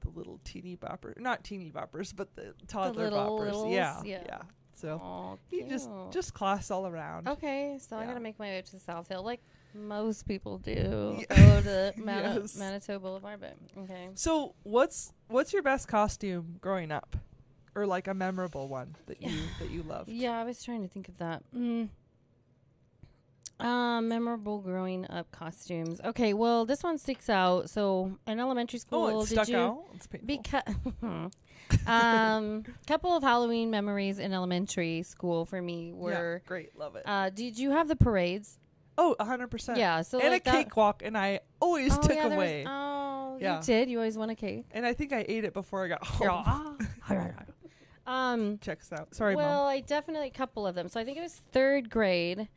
the 0.02 0.10
little 0.10 0.40
teeny 0.46 0.78
boppers, 0.78 1.20
not 1.20 1.44
teeny 1.44 1.72
boppers, 1.72 2.14
but 2.16 2.34
the 2.36 2.54
toddler 2.68 3.06
little 3.10 3.38
boppers. 3.38 3.74
Yeah, 3.74 4.02
yeah. 4.06 4.24
yeah. 4.26 4.42
So 4.74 4.98
Aw, 5.04 5.36
he 5.50 5.64
just 5.64 5.90
cute. 5.90 6.12
just 6.12 6.34
class 6.34 6.72
all 6.72 6.88
around. 6.88 7.28
Okay, 7.28 7.78
so 7.82 7.98
I 7.98 8.02
Yeah. 8.02 8.08
gotta 8.08 8.20
make 8.22 8.40
my 8.40 8.46
way 8.46 8.60
up 8.60 8.66
to 8.66 8.72
the 8.72 8.80
South 8.80 9.10
Hill, 9.10 9.24
like 9.24 9.42
most 9.74 10.28
people 10.28 10.58
do. 10.58 11.18
Yeah. 11.30 11.36
Go 11.36 11.62
to 11.62 11.94
Mani- 11.98 12.40
Yes. 12.42 12.58
Manito 12.58 13.00
Boulevard, 13.00 13.40
but 13.42 13.56
okay. 13.84 14.10
So 14.16 14.56
what's 14.64 15.14
what's 15.28 15.54
your 15.54 15.62
best 15.64 15.88
costume 15.88 16.58
growing 16.62 16.92
up, 16.92 17.16
or 17.76 17.86
like 17.86 18.08
a 18.08 18.14
memorable 18.14 18.68
one 18.68 18.96
that 19.08 19.22
you 19.22 19.32
that 19.60 19.70
you 19.70 19.84
loved? 19.84 20.10
Yeah, 20.10 20.40
I 20.40 20.44
was 20.44 20.64
trying 20.64 20.82
to 20.82 20.88
think 20.88 21.08
of 21.08 21.18
that. 21.18 21.44
Mm. 21.56 21.90
Um, 23.60 24.08
memorable 24.08 24.60
growing 24.60 25.06
up 25.12 25.30
costumes. 25.32 26.00
Okay, 26.06 26.34
well, 26.34 26.66
this 26.66 26.82
one 26.82 26.98
sticks 26.98 27.30
out. 27.30 27.70
So 27.70 28.18
in 28.26 28.40
elementary 28.40 28.80
school, 28.80 29.04
Oh, 29.04 29.20
it 29.22 29.28
did 29.28 29.34
stuck 29.36 29.50
you? 29.50 29.58
out. 29.58 29.84
It's 29.96 30.08
painful. 30.08 30.28
Because 30.28 30.64
um, 31.88 32.64
couple 32.88 33.12
of 33.18 33.22
Halloween 33.22 33.70
memories 33.70 34.18
in 34.18 34.32
elementary 34.32 35.04
school 35.04 35.44
for 35.46 35.62
me 35.62 35.92
were. 35.92 36.36
yeah, 36.42 36.48
great, 36.48 36.78
love 36.80 36.96
it. 36.96 37.04
Uh, 37.06 37.30
did 37.32 37.60
you 37.60 37.72
have 37.72 37.90
the 37.90 37.98
parades? 37.98 38.59
Oh, 39.20 39.24
hundred 39.24 39.48
percent. 39.50 39.78
Yeah, 39.78 40.02
so 40.04 40.20
and 40.20 40.30
like 40.32 40.46
a 40.48 40.52
cakewalk, 40.52 41.02
and 41.04 41.18
I 41.18 41.40
always 41.60 41.98
oh, 41.98 42.02
took 42.02 42.12
yeah, 42.16 42.28
there 42.28 42.38
was- 42.38 42.50
away. 42.50 42.66
oh, 42.68 43.38
Yeah. 43.40 43.58
you 43.58 43.64
did. 43.64 43.90
You 43.90 43.98
always 43.98 44.18
want 44.18 44.32
a 44.32 44.36
cake. 44.36 44.66
and 44.72 44.86
I 44.86 44.94
think 44.94 45.14
I 45.14 45.26
ate 45.28 45.44
it 45.46 45.54
before 45.54 45.86
I 45.86 45.88
got 45.88 46.04
home. 46.06 46.44
"Ah." 46.46 47.34
um, 48.08 48.58
Checks 48.60 48.92
out. 48.92 49.14
Sorry, 49.16 49.36
well, 49.36 49.64
mom. 49.64 49.68
I 49.70 49.82
definitely 49.82 50.28
a 50.28 50.32
couple 50.32 50.66
of 50.68 50.76
them. 50.76 50.88
So 50.90 51.00
I 51.00 51.06
think 51.06 51.18
it 51.18 51.22
was 51.22 51.42
third 51.52 51.90
grade, 51.90 52.48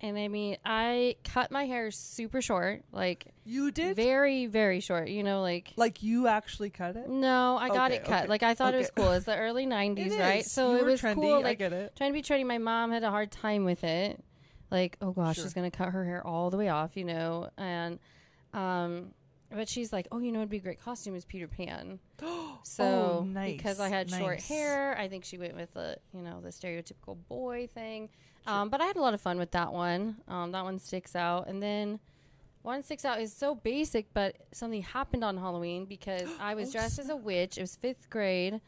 and 0.00 0.18
I 0.18 0.28
mean, 0.28 0.58
I 0.64 1.16
cut 1.24 1.50
my 1.50 1.64
hair 1.66 1.90
super 1.90 2.40
short, 2.42 2.82
like 2.92 3.26
You 3.44 3.70
did 3.70 3.96
very, 3.96 4.46
very 4.46 4.80
short. 4.80 5.08
You 5.08 5.22
know, 5.22 5.40
like 5.42 5.72
like 5.76 6.02
you 6.02 6.26
actually 6.28 6.70
cut 6.70 6.96
it. 6.96 7.08
no, 7.08 7.56
I 7.58 7.68
got 7.68 7.90
it 7.92 8.04
cut. 8.04 8.20
okay, 8.24 8.28
Like 8.28 8.42
I 8.42 8.54
thought 8.54 8.74
it 8.74 8.78
was 8.78 8.90
okay. 8.90 9.02
cool. 9.02 9.12
It's 9.12 9.26
the 9.26 9.36
early 9.36 9.66
'90s, 9.66 10.12
It 10.12 10.20
right? 10.20 10.44
So 10.44 10.72
You 10.72 10.78
it 10.78 10.84
were 10.84 10.90
was 10.92 11.00
trendy. 11.02 11.14
cool. 11.14 11.34
I 11.34 11.40
Like 11.40 11.58
get 11.58 11.72
it. 11.72 11.96
trying 11.96 12.10
to 12.10 12.14
be 12.14 12.22
trendy. 12.22 12.46
My 12.46 12.58
mom 12.58 12.90
had 12.92 13.02
a 13.02 13.10
hard 13.10 13.30
time 13.30 13.64
with 13.64 13.84
it. 13.84 14.22
Like, 14.70 14.96
oh 15.00 15.12
gosh, 15.12 15.36
Sure. 15.36 15.44
she's 15.44 15.54
gonna 15.54 15.70
cut 15.70 15.90
her 15.90 16.04
hair 16.04 16.26
all 16.26 16.50
the 16.50 16.56
way 16.56 16.68
off, 16.68 16.96
you 16.96 17.04
know, 17.04 17.48
and 17.56 17.98
um. 18.52 19.12
But 19.50 19.66
she's 19.66 19.94
like, 19.94 20.06
oh, 20.12 20.18
you 20.18 20.30
know, 20.30 20.40
it'd 20.40 20.50
be 20.50 20.58
a 20.58 20.60
great 20.60 20.78
costume 20.78 21.14
is 21.14 21.24
Peter 21.24 21.48
Pan. 21.48 21.98
So 22.64 22.84
Oh, 22.84 23.24
nice, 23.24 23.56
because 23.56 23.80
I 23.80 23.88
had 23.88 24.10
short 24.10 24.40
hair, 24.40 24.94
I 24.98 25.08
think 25.08 25.24
she 25.24 25.38
went 25.38 25.54
with 25.56 25.72
the 25.72 25.96
you 26.12 26.20
know 26.22 26.40
the 26.42 26.50
stereotypical 26.50 27.16
boy 27.28 27.66
thing. 27.72 28.10
Um, 28.46 28.68
but 28.68 28.80
I 28.82 28.84
had 28.84 28.96
a 28.96 29.00
lot 29.00 29.14
of 29.14 29.20
fun 29.22 29.38
with 29.38 29.52
that 29.52 29.72
one. 29.72 30.16
Um, 30.28 30.52
that 30.52 30.64
one 30.64 30.78
sticks 30.78 31.14
out. 31.16 31.48
And 31.48 31.62
then 31.62 31.98
one 32.62 32.82
sticks 32.82 33.04
out 33.06 33.20
is 33.20 33.32
so 33.32 33.54
basic, 33.54 34.12
but 34.12 34.36
something 34.52 34.82
happened 34.82 35.22
on 35.24 35.36
Halloween 35.38 35.84
because 35.86 36.28
I 36.40 36.54
was 36.54 36.68
Oh, 36.68 36.72
dressed 36.72 36.98
as 36.98 37.08
a 37.08 37.16
witch. 37.16 37.56
It 37.56 37.62
was 37.62 37.76
fifth 37.76 38.10
grade, 38.10 38.60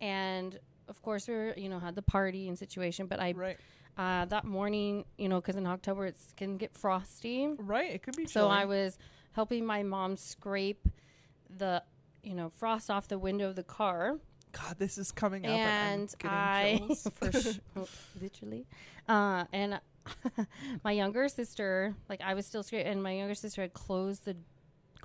and 0.00 0.58
of 0.88 1.00
course 1.02 1.28
we 1.28 1.34
were, 1.34 1.54
you 1.56 1.68
know, 1.68 1.78
had 1.78 1.94
the 1.94 2.02
party 2.02 2.48
and 2.48 2.58
situation. 2.58 3.06
But 3.06 3.20
I 3.20 3.32
right. 3.32 3.56
Uh, 3.96 4.24
that 4.26 4.44
morning, 4.44 5.04
you 5.18 5.28
know, 5.28 5.40
because 5.40 5.56
in 5.56 5.66
October 5.66 6.06
it's 6.06 6.32
can 6.36 6.56
get 6.56 6.76
frosty, 6.76 7.48
Right. 7.58 7.92
It 7.94 8.02
could 8.02 8.16
be. 8.16 8.26
so 8.26 8.48
I 8.48 8.64
was 8.64 8.98
helping 9.32 9.64
my 9.64 9.82
mom 9.82 10.16
scrape 10.16 10.88
the, 11.56 11.82
you 12.22 12.34
know, 12.34 12.48
frost 12.48 12.90
off 12.90 13.08
the 13.08 13.18
window 13.18 13.48
of 13.48 13.56
the 13.56 13.62
car 13.62 14.18
God, 14.54 14.76
this 14.78 14.98
is 14.98 15.10
coming 15.10 15.44
up, 15.46 15.52
and 15.52 16.00
and 16.00 16.14
I'm 16.24 16.30
I, 16.30 16.62
getting 16.72 16.86
chills. 16.88 17.08
for 17.14 17.32
sure, 17.32 17.52
literally, 18.20 18.66
uh, 19.08 19.44
and 19.52 19.80
my 20.84 20.92
younger 20.92 21.28
sister, 21.28 21.94
like 22.08 22.20
I 22.20 22.34
was 22.34 22.46
still 22.46 22.62
scared, 22.62 22.86
and 22.86 23.02
my 23.02 23.12
younger 23.12 23.34
sister 23.34 23.62
had 23.62 23.72
closed 23.72 24.24
the 24.24 24.36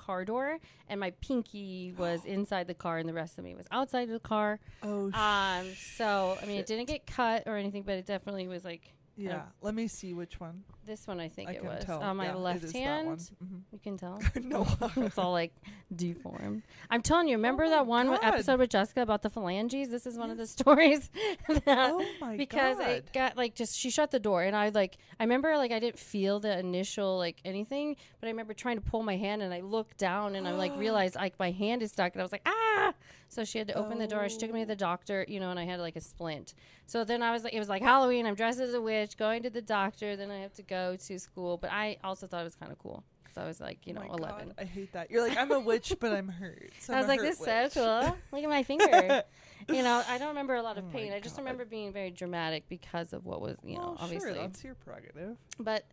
car 0.10 0.26
door, 0.26 0.58
and 0.88 1.00
my 1.00 1.12
pinky 1.22 1.94
was 1.98 2.26
inside 2.36 2.66
the 2.68 2.74
car, 2.74 2.98
and 2.98 3.08
the 3.08 3.14
rest 3.14 3.38
of 3.38 3.44
me 3.44 3.54
was 3.54 3.68
outside 3.70 4.08
of 4.08 4.14
the 4.14 4.20
car. 4.20 4.60
oh, 4.82 5.12
Um, 5.14 5.68
so 5.96 6.36
I 6.42 6.46
mean, 6.46 6.58
shit. 6.58 6.62
it 6.62 6.66
didn't 6.66 6.88
get 6.88 7.06
cut 7.06 7.44
or 7.46 7.58
anything, 7.58 7.84
but 7.84 7.94
it 7.96 8.08
definitely 8.08 8.48
was 8.48 8.66
like 8.66 8.94
yeah. 9.28 9.42
Let 9.62 9.76
me 9.76 9.88
see 9.88 10.14
which 10.14 10.40
one. 10.40 10.64
this 10.86 11.06
one. 11.08 11.20
I 11.20 11.30
think 11.30 11.50
I 11.50 11.54
it 11.54 11.60
can 11.62 11.68
was 11.68 11.84
tell. 11.86 12.02
on 12.02 12.18
my 12.18 12.26
Yeah, 12.28 12.36
left 12.36 12.64
is 12.64 12.74
that 12.74 12.80
one. 13.06 13.06
hand. 13.06 13.32
Mhm. 13.44 13.62
You 13.72 13.80
can 13.80 13.98
tell. 13.98 14.20
no. 14.42 14.66
it's 14.98 15.18
all 15.18 15.32
like 15.32 15.54
deformed. 15.96 16.64
I'm 16.90 17.02
telling 17.02 17.28
you, 17.28 17.36
remember 17.38 17.66
my 17.66 17.70
that 17.70 17.86
one 17.86 18.10
episode 18.24 18.60
with 18.60 18.70
Jessica 18.70 19.02
about 19.02 19.22
the 19.22 19.30
phalanges? 19.30 19.90
This 19.90 20.06
is 20.08 20.18
one 20.18 20.32
of 20.32 20.38
the 20.38 20.48
stories 20.48 21.10
that 21.48 21.92
oh 21.94 22.04
my 22.22 22.38
because 22.38 22.78
god. 22.78 22.90
it 22.90 23.14
got 23.14 23.38
like 23.38 23.56
just 23.56 23.78
she 23.78 23.90
shut 23.90 24.12
the 24.12 24.20
door 24.20 24.44
and 24.44 24.56
I 24.56 24.70
like 24.70 24.98
I 25.20 25.24
remember 25.24 25.56
like 25.58 25.72
I 25.72 25.80
didn't 25.80 26.00
feel 26.00 26.40
the 26.40 26.58
initial 26.58 27.18
like 27.18 27.38
anything, 27.46 27.96
but 28.20 28.28
I 28.28 28.30
remember 28.32 28.54
trying 28.54 28.78
to 28.78 28.82
pull 28.84 29.04
my 29.04 29.18
hand 29.18 29.42
and 29.42 29.54
I 29.54 29.62
looked 29.62 29.98
down 29.98 30.36
and 30.36 30.48
I 30.48 30.52
like 30.54 30.72
realized 30.78 31.16
like 31.16 31.38
my 31.40 31.52
hand 31.52 31.84
is 31.84 31.92
stuck 31.92 32.14
and 32.14 32.22
I 32.22 32.24
was 32.24 32.32
like 32.32 32.48
ah. 32.48 32.94
So 33.30 33.46
she 33.46 33.60
had 33.60 33.68
to 33.68 33.76
open 33.76 34.00
the 34.00 34.08
door. 34.08 34.28
She 34.28 34.38
took 34.40 34.52
me 34.52 34.62
to 34.62 34.66
the 34.66 34.76
doctor, 34.76 35.24
you 35.28 35.40
know, 35.40 35.52
and 35.52 35.60
I 35.60 35.64
had 35.64 35.80
like 35.80 35.96
a 35.96 36.02
splint. 36.02 36.56
So 36.88 37.04
then 37.04 37.22
I 37.22 37.32
was 37.32 37.44
like, 37.44 37.54
it 37.54 37.60
was 37.60 37.70
like 37.70 37.84
Halloween. 37.84 38.26
I'm 38.26 38.34
dressed 38.36 38.60
as 38.60 38.74
a 38.74 38.82
witch, 38.82 39.18
going 39.18 39.44
to 39.44 39.52
the 39.52 39.62
doctor. 39.62 40.16
Then 40.16 40.32
I 40.32 40.40
have 40.40 40.54
to 40.54 40.64
go 40.64 40.96
to 40.96 41.20
school. 41.20 41.58
But 41.58 41.72
I 41.72 41.98
also 42.04 42.26
thought 42.26 42.42
it 42.42 42.46
was 42.46 42.56
kind 42.56 42.72
of 42.72 42.80
cool 42.80 43.04
because 43.24 43.38
I 43.38 43.46
was 43.46 43.62
like, 43.62 43.86
you 43.86 43.94
know, 43.94 44.02
Oh 44.02 44.18
my 44.18 44.30
God, 44.30 44.42
11. 44.42 44.54
I 44.58 44.64
hate 44.64 44.92
that. 44.94 45.12
You're 45.12 45.28
like, 45.28 45.38
I'm 45.38 45.52
a 45.52 45.60
witch, 45.60 45.94
but 46.00 46.12
I'm 46.12 46.28
hurt. 46.28 46.72
So 46.80 46.94
I 46.94 46.98
was 46.98 47.08
like, 47.08 47.22
this 47.22 47.40
is 47.40 47.46
so 47.46 47.70
cool. 47.72 48.18
Look 48.32 48.44
at 48.44 48.50
my 48.50 48.64
finger. 48.64 49.24
you 49.70 49.84
know, 49.84 50.02
I 50.08 50.18
don't 50.18 50.30
remember 50.30 50.56
a 50.56 50.64
lot 50.64 50.80
of 50.80 50.86
Oh 50.86 50.92
pain. 50.92 51.14
I 51.14 51.20
just 51.20 51.38
remember 51.38 51.66
being 51.66 51.94
very 51.94 52.10
dramatic 52.10 52.68
because 52.68 53.14
of 53.14 53.26
what 53.26 53.42
was, 53.42 53.58
you 53.64 53.78
know, 53.78 53.96
obviously. 54.00 54.34
Sure, 54.34 54.42
that's 54.42 54.64
your 54.64 54.74
prerogative. 54.74 55.38
But 55.60 55.86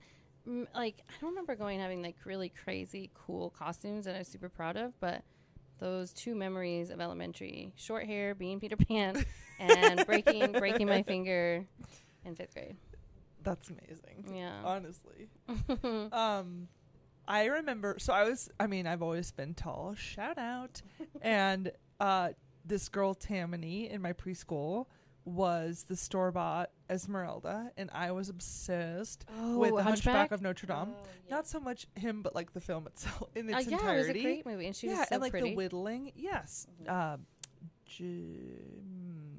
mm, 0.48 0.66
like, 0.74 1.02
I 1.10 1.12
don't 1.20 1.30
remember 1.30 1.54
going 1.54 1.80
having 1.80 2.00
like 2.02 2.16
really 2.24 2.48
crazy 2.48 3.10
cool 3.12 3.50
costumes 3.50 4.06
that 4.06 4.14
I 4.14 4.18
was 4.20 4.28
super 4.28 4.48
proud 4.48 4.78
of. 4.78 4.98
But 5.00 5.22
those 5.78 6.12
two 6.12 6.34
memories 6.34 6.90
of 6.90 7.00
elementary: 7.00 7.72
short 7.76 8.06
hair, 8.06 8.34
being 8.34 8.60
Peter 8.60 8.76
Pan, 8.76 9.24
and 9.58 10.04
breaking 10.06 10.52
breaking 10.52 10.86
my 10.86 11.02
finger 11.02 11.66
in 12.24 12.34
fifth 12.34 12.54
grade. 12.54 12.76
That's 13.42 13.68
amazing. 13.70 14.34
Yeah. 14.36 14.60
Honestly. 14.64 15.28
Um 16.12 16.68
I 17.28 17.46
remember 17.46 17.96
so 17.98 18.12
I 18.12 18.24
was 18.28 18.48
I 18.58 18.66
mean, 18.66 18.86
I've 18.86 19.02
always 19.02 19.30
been 19.32 19.54
tall, 19.54 19.94
shout 19.96 20.38
out. 20.38 20.82
and 21.22 21.70
uh 22.00 22.30
this 22.64 22.88
girl 22.88 23.14
Tammany 23.14 23.88
in 23.90 24.02
my 24.02 24.12
preschool 24.12 24.86
was 25.24 25.84
the 25.88 25.96
store 25.96 26.32
bought 26.32 26.70
Esmeralda 26.90 27.70
and 27.76 27.90
I 27.92 28.12
was 28.12 28.28
obsessed 28.28 29.24
oh, 29.40 29.58
with 29.58 29.74
the 29.74 29.82
Hunchback? 29.82 30.14
Hunchback 30.14 30.32
of 30.32 30.42
Notre 30.42 30.66
Dame. 30.66 30.76
Oh, 30.96 31.06
yeah. 31.28 31.34
Not 31.34 31.46
so 31.48 31.60
much 31.60 31.86
him, 31.94 32.22
but 32.22 32.34
like 32.34 32.52
the 32.52 32.60
film 32.60 32.86
itself 32.86 33.28
in 33.34 33.52
Uh, 33.52 33.58
its 33.58 33.68
yeah, 33.68 33.76
it 33.76 33.80
was 33.80 34.06
entirety. 34.06 34.20
a 34.20 34.22
great 34.22 34.46
movie, 34.46 34.66
and 34.66 34.76
she 34.76 34.86
yeah, 34.88 35.00
was 35.00 35.08
so 35.08 35.14
and 35.16 35.22
like 35.22 35.30
pretty. 35.32 35.50
the 35.50 35.56
whittling. 35.56 36.12
Yes. 36.14 36.66
Uh, 36.88 37.16
J- 37.86 38.04
hmm. 38.04 39.38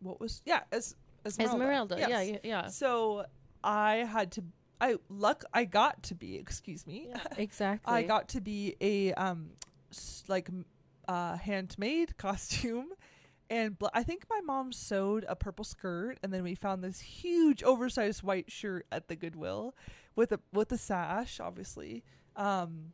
what 0.00 0.20
was 0.20 0.42
yeah, 0.44 0.60
es- 0.72 0.94
Esmeralda. 1.24 1.54
Esmeralda, 1.62 1.96
yeah, 1.98 2.08
Yes. 2.08 2.28
yeah, 2.30 2.38
yeah. 2.44 2.66
So 2.68 3.26
I 3.62 3.96
had 3.96 4.32
to. 4.32 4.44
I 4.80 4.96
luck. 5.08 5.44
I 5.54 5.64
got 5.64 6.02
to 6.04 6.14
be. 6.14 6.36
Excuse 6.36 6.86
me. 6.86 7.06
Yeah, 7.08 7.20
exactly. 7.36 7.92
I 7.94 8.02
got 8.02 8.28
to 8.30 8.40
be 8.40 8.74
a 8.80 9.12
um, 9.14 9.50
s- 9.92 10.24
like 10.26 10.48
uh, 11.08 11.36
handmade 11.36 12.16
costume, 12.18 12.88
and 13.52 13.78
bl- 13.78 13.88
I 13.92 14.02
think 14.02 14.24
my 14.30 14.40
mom 14.40 14.72
sewed 14.72 15.26
a 15.28 15.36
purple 15.36 15.64
skirt, 15.64 16.18
and 16.22 16.32
then 16.32 16.42
we 16.42 16.54
found 16.54 16.82
this 16.82 17.00
huge 17.00 17.62
oversized 17.62 18.22
white 18.22 18.50
shirt 18.50 18.86
at 18.90 19.08
the 19.08 19.14
Goodwill, 19.14 19.74
with 20.16 20.32
a 20.32 20.40
with 20.54 20.72
a 20.72 20.78
sash, 20.78 21.38
obviously. 21.38 22.02
Um, 22.34 22.92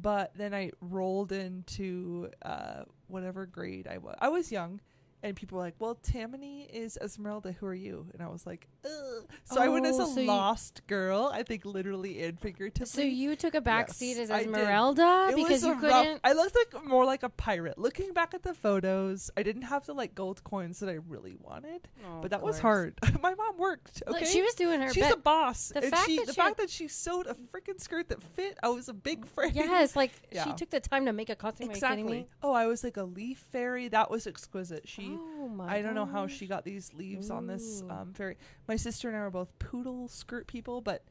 but 0.00 0.30
then 0.36 0.54
I 0.54 0.70
rolled 0.80 1.32
into 1.32 2.30
uh 2.42 2.84
whatever 3.08 3.46
grade 3.46 3.88
I 3.88 3.98
was. 3.98 4.14
I 4.20 4.28
was 4.28 4.52
young. 4.52 4.80
And 5.26 5.34
people 5.34 5.58
were 5.58 5.64
like, 5.64 5.74
"Well, 5.80 5.96
Tammany 5.96 6.68
is 6.72 6.96
Esmeralda. 7.02 7.50
Who 7.50 7.66
are 7.66 7.74
you?" 7.74 8.06
And 8.12 8.22
I 8.22 8.28
was 8.28 8.46
like, 8.46 8.68
Ugh. 8.84 9.24
"So 9.44 9.60
I 9.60 9.66
went 9.68 9.84
as 9.84 9.98
Oh, 9.98 10.04
a 10.04 10.06
so 10.14 10.20
you- 10.20 10.26
lost 10.28 10.86
girl. 10.86 11.30
I 11.34 11.42
think 11.42 11.64
literally 11.64 12.22
and 12.22 12.38
figuratively." 12.38 12.86
So 12.86 13.02
you 13.02 13.34
took 13.34 13.54
a 13.54 13.60
back 13.60 13.88
Yes, 13.88 13.96
seat 13.96 14.18
as 14.18 14.30
Esmeralda 14.30 15.32
because 15.34 15.64
you 15.64 15.74
couldn't. 15.80 16.20
I 16.22 16.32
looked 16.32 16.54
like 16.54 16.84
more 16.84 17.04
like 17.04 17.24
a 17.24 17.28
pirate. 17.28 17.76
Looking 17.76 18.12
back 18.12 18.34
at 18.34 18.44
the 18.44 18.54
photos, 18.54 19.30
I 19.36 19.42
didn't 19.42 19.62
have 19.62 19.84
the 19.86 19.94
like 19.94 20.14
gold 20.14 20.44
coins 20.44 20.78
that 20.78 20.88
I 20.88 20.98
really 21.08 21.34
wanted, 21.40 21.88
Oh, 22.06 22.20
but 22.22 22.30
that 22.30 22.42
was 22.42 22.60
hard. 22.60 22.94
My 23.22 23.34
mom 23.34 23.56
worked. 23.58 24.04
Look, 24.06 24.16
Okay, 24.18 24.26
she 24.26 24.42
was 24.42 24.54
doing 24.54 24.80
her 24.80 24.92
she's 24.92 25.10
a 25.10 25.16
boss. 25.16 25.68
the 25.74 25.82
fact 25.82 26.06
she, 26.06 26.18
that 26.18 26.26
the 26.28 26.32
she 26.34 26.40
fact 26.40 26.56
that 26.58 26.70
she 26.70 26.86
sewed 26.86 27.26
a 27.26 27.34
freaking 27.34 27.80
skirt 27.80 28.08
that 28.10 28.22
fit, 28.22 28.58
I 28.62 28.68
was 28.68 28.88
a 28.88 28.94
big 28.94 29.26
fan. 29.34 29.50
Yes, 29.54 29.96
like 29.96 30.12
Yeah. 30.30 30.44
she 30.44 30.52
took 30.52 30.70
the 30.70 30.78
time 30.80 31.06
to 31.06 31.12
make 31.12 31.30
a 31.30 31.34
costume. 31.36 31.66
You 31.66 31.72
exactly. 31.72 32.02
me? 32.04 32.26
Oh, 32.44 32.52
I 32.52 32.66
was 32.66 32.84
like 32.84 32.96
a 32.96 33.02
leaf 33.04 33.38
fairy. 33.50 33.88
That 33.88 34.08
was 34.10 34.26
exquisite. 34.28 34.86
She. 34.88 35.15
Oh 35.18 35.48
my 35.48 35.76
I 35.78 35.82
don't 35.82 35.94
know 35.94 36.06
how 36.06 36.26
she 36.26 36.46
got 36.46 36.64
these 36.64 36.92
leaves 36.94 37.30
on 37.30 37.46
this 37.46 37.82
Ooh. 37.82 37.90
um, 37.90 38.12
fairy. 38.14 38.36
My 38.68 38.76
sister 38.76 39.08
and 39.08 39.16
I 39.16 39.20
were 39.20 39.30
both 39.30 39.58
poodle 39.58 40.08
skirt 40.08 40.46
people, 40.46 40.80
but 40.80 41.04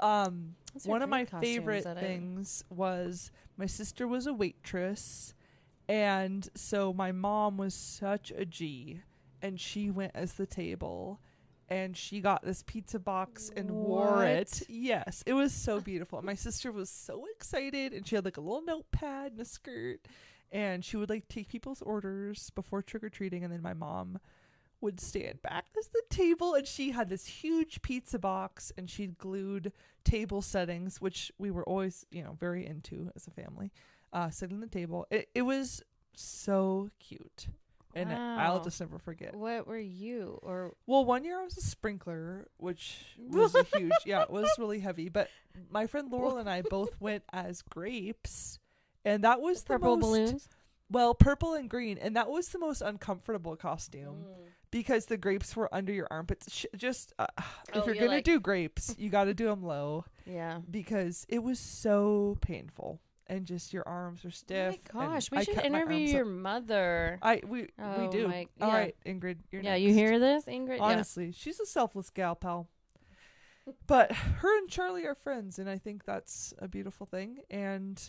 um, 0.00 0.54
Those 0.72 0.86
are 0.86 0.90
one 0.90 1.02
of 1.02 1.08
my 1.08 1.24
costumes 1.24 1.44
favorite 1.44 1.84
that 1.84 1.98
I- 1.98 2.00
things 2.00 2.64
was 2.70 3.30
my 3.56 3.66
sister 3.66 4.08
was 4.08 4.26
a 4.26 4.32
waitress, 4.32 5.34
and 5.88 6.48
so 6.54 6.92
my 6.92 7.12
mom 7.12 7.56
was 7.56 7.74
such 7.74 8.30
a 8.36 8.44
G, 8.44 9.02
and 9.42 9.60
she 9.60 9.90
went 9.90 10.12
as 10.14 10.34
the 10.34 10.46
table. 10.46 11.20
And 11.72 11.96
she 11.96 12.20
got 12.20 12.42
this 12.42 12.64
pizza 12.66 12.98
box 12.98 13.48
and 13.56 13.70
wore 13.70 14.24
it. 14.24 14.56
What? 14.58 14.62
Yes, 14.68 15.22
it 15.24 15.34
was 15.34 15.52
so 15.52 15.78
beautiful. 15.80 16.20
My 16.20 16.34
sister 16.34 16.72
was 16.72 16.90
so 16.90 17.26
excited, 17.36 17.92
and 17.92 18.04
she 18.04 18.16
had 18.16 18.24
like 18.24 18.38
a 18.38 18.40
little 18.40 18.62
notepad 18.64 19.30
and 19.30 19.40
a 19.40 19.44
skirt, 19.44 20.00
and 20.52 20.84
she 20.84 20.96
would 20.96 21.10
like 21.10 21.28
take 21.28 21.48
people's 21.48 21.82
orders 21.82 22.50
before 22.50 22.82
trick 22.82 23.04
or 23.04 23.08
treating, 23.08 23.44
and 23.44 23.52
then 23.52 23.62
my 23.62 23.74
mom 23.74 24.18
would 24.80 25.00
stand 25.00 25.42
back 25.42 25.66
as 25.78 25.88
the 25.88 26.02
table 26.08 26.54
and 26.54 26.66
she 26.66 26.90
had 26.90 27.08
this 27.08 27.26
huge 27.26 27.82
pizza 27.82 28.18
box 28.18 28.72
and 28.78 28.88
she'd 28.88 29.18
glued 29.18 29.72
table 30.04 30.40
settings 30.40 31.00
which 31.00 31.30
we 31.38 31.50
were 31.50 31.64
always 31.64 32.06
you 32.10 32.22
know 32.22 32.34
very 32.40 32.66
into 32.66 33.10
as 33.14 33.26
a 33.26 33.30
family 33.30 33.70
uh 34.12 34.30
setting 34.30 34.60
the 34.60 34.66
table. 34.66 35.06
It, 35.10 35.28
it 35.34 35.42
was 35.42 35.82
so 36.14 36.88
cute 36.98 37.46
and 37.94 38.12
i'll 38.12 38.62
just 38.62 38.80
never 38.80 38.98
forget. 38.98 39.34
What 39.34 39.66
were 39.66 39.78
you 39.78 40.38
or 40.42 40.74
well 40.86 41.04
one 41.04 41.24
year 41.24 41.40
i 41.40 41.44
was 41.44 41.56
a 41.58 41.62
sprinkler 41.62 42.48
which 42.56 42.98
was 43.18 43.54
a 43.54 43.64
huge 43.64 43.92
yeah 44.06 44.22
it 44.22 44.30
was 44.30 44.48
really 44.58 44.80
heavy 44.80 45.08
but 45.08 45.28
my 45.70 45.86
friend 45.86 46.10
laurel 46.10 46.38
and 46.38 46.48
i 46.48 46.62
both 46.62 46.96
went 47.00 47.24
as 47.32 47.62
grapes 47.62 48.58
and 49.04 49.24
that 49.24 49.40
was 49.40 49.62
the 49.62 49.66
purple 49.68 49.96
most, 49.96 50.02
balloons? 50.06 50.48
well 50.90 51.14
purple 51.14 51.54
and 51.54 51.68
green 51.70 51.98
and 51.98 52.16
that 52.16 52.28
was 52.28 52.48
the 52.48 52.58
most 52.58 52.82
uncomfortable 52.82 53.56
costume 53.56 54.24
Mm. 54.24 54.44
because 54.70 55.06
the 55.06 55.16
grapes 55.16 55.54
were 55.56 55.72
under 55.74 55.92
your 55.92 56.08
armpits. 56.10 56.52
Sh- 56.52 56.66
just 56.76 57.12
uh, 57.18 57.26
Oh, 57.38 57.42
if 57.80 57.86
you're 57.86 57.94
you're 57.94 58.04
gonna 58.06 58.16
like- 58.16 58.24
do 58.24 58.40
grapes, 58.40 58.94
you 58.98 59.08
got 59.10 59.24
to 59.24 59.34
do 59.34 59.46
them 59.46 59.62
low 59.62 60.04
Yeah. 60.26 60.60
because 60.70 61.24
it 61.28 61.42
was 61.42 61.58
so 61.60 62.36
painful 62.40 63.00
and 63.26 63.46
just 63.46 63.72
your 63.72 63.86
arms 63.86 64.24
are 64.24 64.30
stiff. 64.32 64.76
oh 64.92 64.98
my 64.98 65.06
gosh, 65.06 65.30
we 65.30 65.38
I 65.38 65.44
should 65.44 65.58
interview 65.60 65.98
your 65.98 66.24
up. 66.46 66.64
mur 66.66 67.18
I 67.22 67.40
we 67.46 67.60
we 67.62 67.68
Oh 67.78 68.10
do. 68.10 68.26
my- 68.26 68.48
yeah. 68.58 68.66
right, 68.74 68.96
Ingrid. 69.06 69.38
You're 69.52 69.62
Yeah, 69.62 69.76
you 69.76 69.92
hear 69.94 70.18
this, 70.18 70.46
Ingrid? 70.46 70.80
Honestly, 70.80 71.30
she's 71.32 71.60
a 71.60 71.66
selfless 71.66 72.10
gal, 72.10 72.34
pal. 72.34 72.68
But 73.86 74.10
her 74.12 74.58
and 74.58 74.68
Charley 74.68 75.06
are 75.06 75.14
friends, 75.14 75.58
and 75.60 75.70
I 75.70 75.78
think 75.78 76.04
that's 76.04 76.52
a 76.58 76.66
beautiful 76.66 77.06
thing. 77.06 77.38
And 77.50 78.02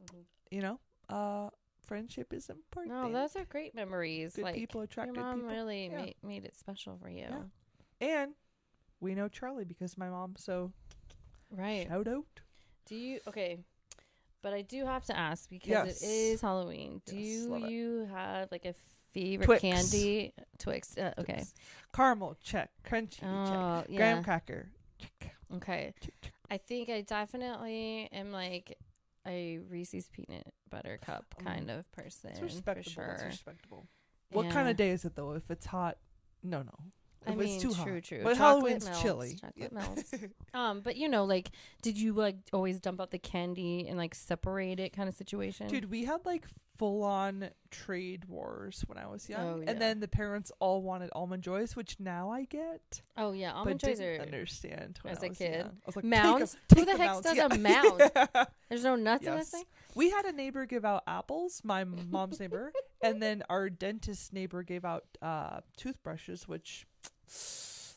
yeah. 0.00 0.06
Mhm. 0.06 0.24
you 0.50 0.60
know, 0.62 0.80
uh, 1.08 1.50
friendship 1.84 2.32
is 2.32 2.48
important. 2.48 2.94
No, 2.94 3.10
those 3.12 3.36
are 3.36 3.44
great 3.44 3.74
memories. 3.74 4.34
good 4.36 4.44
like 4.44 4.54
people 4.54 4.80
attract 4.80 5.14
your 5.14 5.24
mom 5.24 5.40
people. 5.40 5.50
really 5.54 5.86
Yeah. 5.88 5.96
made, 5.96 6.14
made 6.22 6.44
it 6.44 6.54
special 6.56 6.96
for 6.98 7.08
you. 7.08 7.26
Yeah. 7.28 7.42
And 8.00 8.34
we 9.00 9.14
know 9.14 9.28
Charley 9.28 9.64
because 9.64 9.96
my 9.98 10.08
mom. 10.08 10.34
So 10.36 10.72
Right. 11.50 11.86
shout 11.88 12.06
out. 12.08 12.40
Do 12.86 12.94
you 12.96 13.20
okay? 13.26 13.58
But 14.42 14.54
I 14.54 14.62
do 14.62 14.84
have 14.86 15.04
to 15.06 15.16
ask 15.16 15.48
because 15.50 15.68
Yes. 15.68 16.02
it 16.02 16.06
is 16.06 16.40
Halloween. 16.40 17.02
Do 17.04 17.16
Yes, 17.18 17.46
love 17.46 17.64
it. 17.64 17.70
you 17.70 18.06
have 18.06 18.50
like 18.50 18.64
a 18.64 18.74
favorite 19.12 19.44
Twix. 19.46 19.60
candy? 19.60 20.32
Twix. 20.58 20.96
Uh, 20.96 21.12
okay. 21.18 21.44
Caramel 21.92 22.36
check, 22.40 22.70
crunchy 22.84 23.18
check, 23.20 23.26
Oh 23.28 23.84
graham 23.88 24.22
cracker 24.24 24.70
check. 24.98 25.34
Okay. 25.54 25.92
check. 26.00 26.32
I 26.48 26.56
think 26.58 26.88
I 26.88 27.00
definitely 27.02 28.08
am 28.12 28.32
like 28.32 28.78
a 29.26 29.58
Reese's 29.58 30.08
peanut 30.08 30.52
butter 30.70 30.98
cup 31.02 31.34
Mm. 31.40 31.44
kind 31.46 31.70
of 31.70 31.90
person 31.92 32.30
It's 32.30 32.38
for 32.38 32.44
respectable. 32.46 32.90
sure. 32.92 33.12
It's 33.14 33.24
respectable. 33.24 33.86
What 34.32 34.50
kind 34.50 34.68
of 34.68 34.76
day 34.76 34.90
is 34.90 35.04
it 35.04 35.16
though? 35.16 35.32
If 35.32 35.50
it's 35.50 35.66
hot, 35.66 35.98
no, 36.42 36.62
no. 36.62 36.74
I 37.26 37.34
mean, 37.34 37.48
it's 37.54 37.62
too 37.62 37.74
true, 37.74 37.94
hot. 37.94 38.02
true. 38.04 38.20
But 38.22 38.36
Chocolate 38.36 38.38
Halloween's 38.38 38.84
melts, 38.86 39.02
chilly. 39.02 39.34
chocolate 39.40 39.54
Yeah. 39.56 39.68
melts. 39.72 40.14
Um, 40.54 40.80
but 40.80 40.96
you 40.96 41.08
know, 41.08 41.24
like, 41.24 41.50
did 41.82 41.96
you 41.98 42.12
like 42.12 42.36
always 42.52 42.80
dump 42.80 43.00
out 43.00 43.10
the 43.10 43.18
candy 43.18 43.86
and 43.88 43.96
like 43.98 44.14
separate 44.14 44.80
it 44.80 44.92
kind 44.92 45.08
of 45.08 45.14
situation? 45.14 45.68
Dude, 45.68 45.90
we 45.90 46.04
had 46.04 46.24
like 46.24 46.44
full 46.78 47.02
on 47.04 47.50
trade 47.70 48.24
wars 48.24 48.82
when 48.86 48.96
I 48.98 49.06
was 49.06 49.28
young. 49.28 49.40
Oh, 49.46 49.60
yeah. 49.62 49.70
And 49.70 49.80
then 49.80 50.00
the 50.00 50.08
parents 50.08 50.50
all 50.60 50.80
wanted 50.82 51.10
almond 51.14 51.42
joys, 51.42 51.76
which 51.76 51.96
now 52.00 52.30
I 52.30 52.44
get. 52.44 53.02
Oh 53.16 53.32
yeah, 53.32 53.52
almond 53.52 53.78
joys 53.80 53.98
didn't 53.98 54.20
are. 54.20 54.24
understand 54.24 54.98
when 55.02 55.12
as 55.12 55.22
I 55.22 55.26
a 55.26 55.28
was 55.28 55.38
kid. 55.38 55.54
young. 55.58 55.66
I 55.68 55.86
was 55.86 55.96
like, 55.96 56.04
Mounds? 56.06 56.56
Who 56.70 56.74
take 56.76 56.86
the 56.86 56.92
heck 56.92 57.00
mounds. 57.10 57.26
does 57.26 57.36
Yeah. 57.36 57.48
a 57.50 57.58
mound? 57.58 58.10
There's 58.70 58.82
no 58.84 58.96
nuts 58.96 59.26
in 59.26 59.36
this 59.36 59.50
thing. 59.50 59.64
We 59.94 60.10
had 60.10 60.24
a 60.24 60.32
neighbor 60.32 60.64
give 60.66 60.84
out 60.84 61.02
apples, 61.06 61.60
my 61.64 61.84
mom's 61.84 62.40
neighbor, 62.40 62.72
and 63.02 63.20
then 63.22 63.42
our 63.50 63.68
dentist 63.68 64.32
neighbor 64.32 64.62
gave 64.62 64.84
out 64.84 65.04
uh, 65.22 65.60
toothbrushes, 65.76 66.48
which 66.48 66.86
a 66.86 66.89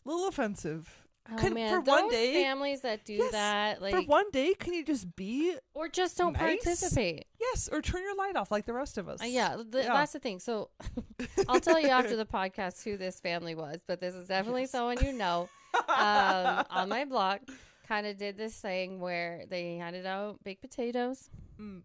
little 0.05 0.27
offensive. 0.27 0.99
Oh 1.31 1.37
Could- 1.37 1.53
man, 1.53 1.69
for 1.79 1.85
those 1.85 2.01
one 2.01 2.09
day- 2.09 2.33
families 2.43 2.81
that 2.81 3.05
do 3.05 3.13
Yes, 3.13 3.31
that, 3.31 3.81
like, 3.81 3.93
For 3.95 4.01
one 4.01 4.29
day, 4.31 4.53
can 4.55 4.73
you 4.73 4.83
just 4.83 5.15
be 5.15 5.55
or 5.73 5.87
just 5.87 6.17
don't 6.17 6.33
nice. 6.33 6.61
participate. 6.63 7.25
yes, 7.39 7.69
or 7.71 7.81
turn 7.81 8.01
your 8.03 8.15
light 8.15 8.35
off 8.35 8.51
like 8.51 8.65
the 8.65 8.73
rest 8.73 8.97
of 8.97 9.07
us? 9.07 9.21
Uh, 9.21 9.25
yeah, 9.25 9.55
th- 9.55 9.67
Yeah. 9.85 9.93
that's 9.93 10.11
the 10.11 10.19
thing. 10.19 10.39
So 10.39 10.69
I'll 11.47 11.61
tell 11.61 11.79
you 11.79 11.87
after 11.87 12.17
the 12.17 12.25
podcast 12.25 12.83
who 12.83 12.97
this 12.97 13.21
family 13.21 13.55
was, 13.55 13.79
but 13.87 14.01
this 14.01 14.13
is 14.15 14.27
definitely 14.27 14.63
Yes. 14.63 14.71
someone 14.71 14.97
you 15.01 15.13
know 15.13 15.47
um, 15.87 16.65
on 16.69 16.89
my 16.89 17.05
blog. 17.05 17.39
Kind 17.87 18.05
of 18.07 18.17
did 18.17 18.37
this 18.37 18.55
thing 18.55 18.99
where 18.99 19.43
they 19.49 19.75
handed 19.77 20.05
out 20.05 20.43
baked 20.43 20.61
potatoes. 20.61 21.29
Mm. 21.59 21.83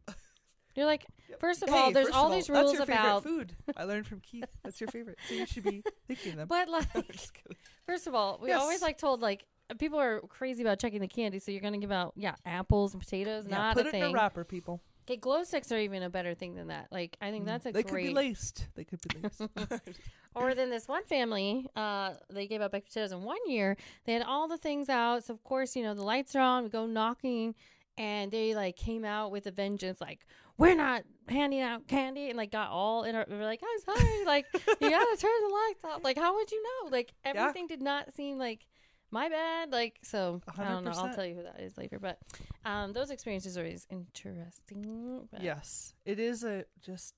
You're 0.74 0.86
like, 0.86 1.06
Yep. 1.28 1.40
first 1.40 1.62
of 1.62 1.68
Hey, 1.68 1.76
all, 1.76 1.90
there's 1.92 2.06
first 2.06 2.16
all 2.18 2.26
of 2.26 2.32
these 2.32 2.46
that's 2.46 2.58
rules 2.64 2.72
your 2.74 2.86
favorite 2.86 3.00
about, 3.00 3.22
food. 3.22 3.56
I 3.76 3.84
learned 3.84 4.06
from 4.06 4.20
Keith. 4.20 4.46
That's 4.64 4.80
your 4.80 4.88
favorite, 4.88 5.18
so 5.28 5.34
you 5.34 5.44
should 5.46 5.62
be 5.64 5.82
thinking 6.06 6.36
them. 6.36 6.48
but 6.48 6.68
like, 6.68 6.86
first 7.86 8.06
of 8.06 8.14
all, 8.14 8.38
we 8.42 8.48
Yes. 8.48 8.60
always 8.60 8.80
like 8.82 8.96
told 8.98 9.20
like 9.20 9.44
people 9.78 9.98
are 10.00 10.20
crazy 10.22 10.62
about 10.62 10.78
checking 10.78 11.00
the 11.00 11.08
candy, 11.08 11.38
so 11.38 11.50
you're 11.52 11.60
gonna 11.60 11.78
give 11.78 11.92
out 11.92 12.12
yeah 12.16 12.34
apples 12.46 12.94
and 12.94 13.02
potatoes, 13.02 13.44
Yeah, 13.46 13.56
not 13.58 13.76
put 13.76 13.86
a 13.86 13.88
it 13.88 13.92
thing. 13.92 14.02
in 14.04 14.10
a 14.10 14.12
wrapper, 14.14 14.44
people. 14.44 14.80
Okay, 15.06 15.16
glow 15.16 15.42
sticks 15.42 15.72
are 15.72 15.78
even 15.78 16.02
a 16.02 16.10
better 16.10 16.34
thing 16.34 16.54
than 16.54 16.66
that. 16.68 16.88
Like 16.90 17.16
I 17.20 17.30
think 17.30 17.44
Mm. 17.44 17.46
that's 17.46 17.66
a 17.66 17.72
they 17.72 17.82
great. 17.82 17.92
could 18.04 18.08
be 18.08 18.14
laced. 18.14 18.68
They 18.74 18.84
could 18.84 19.00
be 19.00 19.20
laced. 19.22 19.42
Or 20.34 20.54
then 20.54 20.70
this 20.70 20.86
one 20.86 21.02
family, 21.04 21.66
uh, 21.74 22.14
they 22.30 22.46
gave 22.46 22.60
out 22.60 22.70
baked 22.72 22.88
potatoes 22.88 23.12
in 23.12 23.22
one 23.22 23.38
year. 23.46 23.76
They 24.04 24.12
had 24.12 24.22
all 24.22 24.46
the 24.48 24.58
things 24.58 24.88
out. 24.88 25.24
So 25.24 25.34
of 25.34 25.42
course, 25.42 25.74
you 25.74 25.82
know, 25.82 25.94
the 25.94 26.02
lights 26.04 26.36
are 26.36 26.40
on, 26.40 26.62
we 26.64 26.68
go 26.68 26.86
knocking, 26.86 27.54
and 27.98 28.30
they 28.32 28.54
like 28.54 28.76
came 28.76 29.04
out 29.04 29.30
with 29.30 29.46
a 29.46 29.50
vengeance, 29.50 30.00
like, 30.00 30.24
we're 30.56 30.74
not 30.74 31.02
handing 31.28 31.60
out 31.60 31.86
candy 31.86 32.28
and 32.28 32.36
like 32.38 32.50
got 32.50 32.70
all 32.70 33.04
in 33.04 33.14
our 33.14 33.26
we 33.28 33.36
were 33.36 33.44
like, 33.44 33.60
I'm 33.62 33.96
sorry, 33.96 34.24
like 34.24 34.46
you 34.54 34.90
gotta 34.90 35.16
turn 35.20 35.30
the 35.48 35.54
lights 35.54 35.84
off. 35.84 36.02
Like, 36.02 36.16
how 36.16 36.34
would 36.36 36.50
you 36.50 36.62
know? 36.62 36.90
Like 36.90 37.12
everything 37.24 37.66
did 37.66 37.82
not 37.82 38.14
seem 38.14 38.38
like 38.38 38.66
my 39.10 39.28
bad. 39.28 39.70
Like 39.72 39.98
so 40.02 40.40
A 40.56 40.60
I 40.60 40.64
don't 40.68 40.84
know. 40.84 40.90
I'll 40.96 41.14
tell 41.14 41.24
you 41.26 41.34
who 41.36 41.42
that 41.44 41.60
is 41.60 41.76
later. 41.78 41.98
But 41.98 42.18
um 42.64 42.92
those 42.92 43.10
experiences 43.10 43.56
are 43.56 43.60
always 43.62 43.86
interesting. 43.90 45.26
But 45.30 45.42
yes, 45.42 45.94
it 46.04 46.18
is 46.18 46.44
a 46.44 46.64
just 46.80 47.14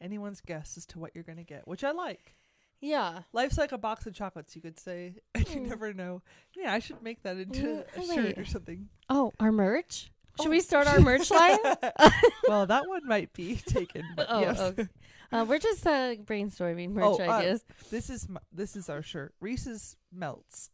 anyone's 0.00 0.40
guess 0.40 0.76
as 0.76 0.86
to 0.86 0.98
what 0.98 1.12
you're 1.14 1.24
gonna 1.24 1.44
get, 1.44 1.66
which 1.66 1.82
I 1.84 1.90
like. 1.92 2.34
Yeah. 2.80 3.20
Life's 3.32 3.56
like 3.58 3.72
a 3.72 3.78
box 3.78 4.06
of 4.06 4.14
chocolates, 4.14 4.54
you 4.54 4.60
could 4.62 4.78
say, 4.78 5.14
and 5.34 5.48
you 5.48 5.60
Mm. 5.62 5.68
never 5.68 5.92
know. 5.94 6.22
Yeah, 6.54 6.72
I 6.72 6.78
should 6.78 7.02
make 7.02 7.22
that 7.22 7.38
into 7.38 7.84
a 7.96 8.14
shirt 8.14 8.38
or 8.38 8.44
something. 8.44 8.88
Oh, 9.08 9.32
our 9.40 9.50
merch? 9.50 10.10
Should 10.40 10.48
Oh. 10.48 10.50
we 10.50 10.60
start 10.60 10.86
our 10.86 11.00
merch 11.00 11.30
line? 11.30 11.58
well, 12.48 12.66
that 12.66 12.86
one 12.88 13.06
might 13.06 13.32
be 13.32 13.56
taken, 13.66 14.02
but 14.16 14.26
Oh, 14.28 14.40
yes. 14.40 14.60
okay. 14.60 14.88
Uh, 15.32 15.44
we're 15.48 15.58
just 15.58 15.86
uh, 15.86 16.14
brainstorming 16.24 16.90
merch 16.90 17.04
Oh, 17.04 17.20
uh, 17.20 17.30
ideas. 17.38 17.64
This 17.90 18.10
is 18.10 18.26
m- 18.28 18.38
this 18.52 18.76
is 18.76 18.88
our 18.88 19.02
shirt. 19.02 19.34
Reese's 19.40 19.96
melts. 20.12 20.70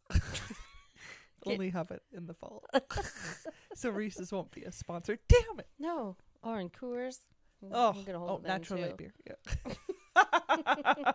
Only 1.45 1.69
have 1.71 1.91
it 1.91 2.01
in 2.15 2.25
the 2.27 2.33
fall, 2.33 2.63
so 3.75 3.89
Reese's 3.89 4.31
won't 4.31 4.51
be 4.51 4.63
a 4.63 4.71
sponsor. 4.71 5.17
Damn 5.27 5.59
it! 5.59 5.67
no, 5.77 6.15
or 6.41 6.59
in 6.59 6.69
Coors. 6.69 7.17
Oh, 7.71 7.89
I'm 7.95 8.03
gonna 8.05 8.19
hold 8.19 8.29
oh, 8.31 8.35
it 8.35 8.43
then, 8.43 8.51
natural 8.51 8.79
too. 8.79 8.85
light 8.85 8.97
beer. 8.97 9.13
Yeah. 9.27 11.11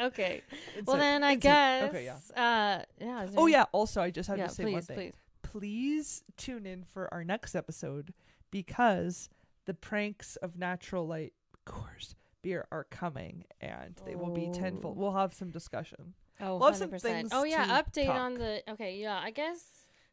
Okay. 0.00 0.42
It's 0.76 0.86
Well, 0.86 0.96
a- 0.96 0.98
then 0.98 1.22
I 1.24 1.32
it's 1.32 1.38
a- 1.44 1.48
guess. 1.48 1.88
okay, 1.90 2.04
yeah. 2.04 2.16
Uh, 2.42 2.82
yeah. 3.00 3.26
Oh 3.36 3.44
any- 3.44 3.52
yeah. 3.52 3.64
Also, 3.72 4.00
I 4.00 4.10
just 4.10 4.28
have 4.28 4.38
yeah. 4.38 4.46
to 4.46 4.54
say 4.54 4.62
please, 4.64 4.72
one 4.72 4.82
thing. 4.82 4.96
please. 4.96 5.14
Please 5.50 6.22
tune 6.36 6.64
in 6.66 6.84
for 6.84 7.12
our 7.12 7.24
next 7.24 7.54
episode 7.54 8.14
because 8.50 9.28
the 9.66 9.74
pranks 9.74 10.36
of 10.36 10.56
natural 10.56 11.06
light 11.06 11.32
course 11.64 12.14
beer 12.42 12.66
are 12.70 12.84
coming 12.84 13.44
and 13.60 14.00
they 14.06 14.14
will 14.14 14.30
be 14.30 14.48
tenfold. 14.52 14.96
Oh. 14.96 15.00
We'll 15.00 15.14
have 15.14 15.34
some 15.34 15.50
discussion. 15.50 16.14
Oh, 16.40 16.56
We'll 16.56 16.72
some 16.74 16.90
100%. 16.90 17.00
things 17.00 17.30
Oh 17.32 17.44
yeah. 17.44 17.82
Update 17.82 18.08
on 18.08 18.34
the. 18.34 18.62
Okay. 18.70 18.96
Yeah. 18.96 19.20
I 19.22 19.30
guess 19.30 19.64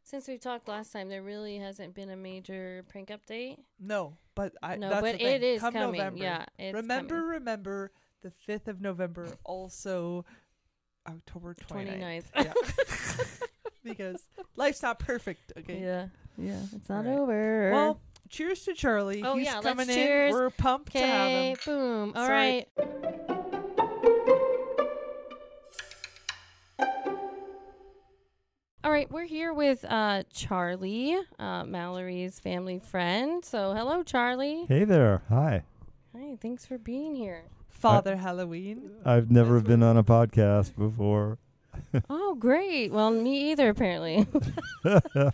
since 0.03 0.27
we 0.27 0.37
talked 0.37 0.67
last 0.67 0.91
time, 0.91 1.07
there 1.09 1.21
really 1.21 1.57
hasn't 1.57 1.93
been 1.93 2.09
a 2.09 2.17
major 2.17 2.83
prank 2.89 3.09
update. 3.09 3.57
No, 3.79 4.17
but 4.35 4.53
I 4.63 4.75
no, 4.77 4.89
that's 4.89 5.01
but 5.01 5.21
it 5.21 5.43
is 5.43 5.61
Come 5.61 5.73
coming. 5.73 5.99
November. 5.99 6.23
Yeah. 6.23 6.45
Remember, 6.71 7.15
coming. 7.15 7.29
remember 7.29 7.91
the 8.23 8.31
fifth 8.31 8.67
of 8.67 8.81
November, 8.81 9.27
also 9.43 10.25
October 11.07 11.53
29th. 11.53 12.23
29th. 12.35 12.45
Yeah. 12.45 12.53
because 13.87 14.21
life's 14.55 14.81
not 14.81 14.99
perfect. 14.99 15.53
Okay. 15.57 15.79
Yeah. 15.81 16.07
Yeah. 16.37 16.59
It's 16.75 16.89
not 16.89 17.05
Right. 17.05 17.17
over. 17.17 17.71
Well, 17.71 17.99
cheers 18.29 18.63
to 18.65 18.73
Charley. 18.73 19.23
Oh, 19.23 19.35
He's 19.37 19.45
yeah, 19.45 19.55
let's 19.55 19.65
coming 19.67 19.89
in. 19.89 19.95
cheers. 19.95 20.33
We're 20.33 20.49
pumped 20.51 20.91
to 20.93 20.99
have 20.99 21.29
him. 21.29 21.57
Boom. 21.65 22.13
All 22.15 22.25
Sorry. 22.25 22.67
right. 22.79 23.77
All 28.83 28.91
right, 28.93 29.11
we're 29.11 29.25
here 29.25 29.53
with 29.53 29.83
uh, 29.89 30.23
Charley, 30.31 31.17
uh, 31.39 31.63
Mallory's 31.65 32.39
family 32.39 32.79
friend. 32.79 33.43
So, 33.43 33.73
hello, 33.73 34.03
Charley. 34.03 34.65
Hey 34.67 34.83
there. 34.85 35.23
Hi. 35.29 35.63
Hi, 36.15 36.37
thanks 36.41 36.65
for 36.65 36.77
being 36.77 37.15
here. 37.15 37.45
Father 37.69 38.15
Halloween. 38.15 38.91
I've 39.03 39.29
never 39.29 39.59
been 39.59 39.83
on 39.83 39.97
a 39.97 40.03
podcast 40.03 40.75
before. 40.77 41.37
Oh, 42.09 42.35
great. 42.35 42.91
Well, 42.91 43.11
me 43.11 43.51
either, 43.51 43.69
apparently. 43.69 44.27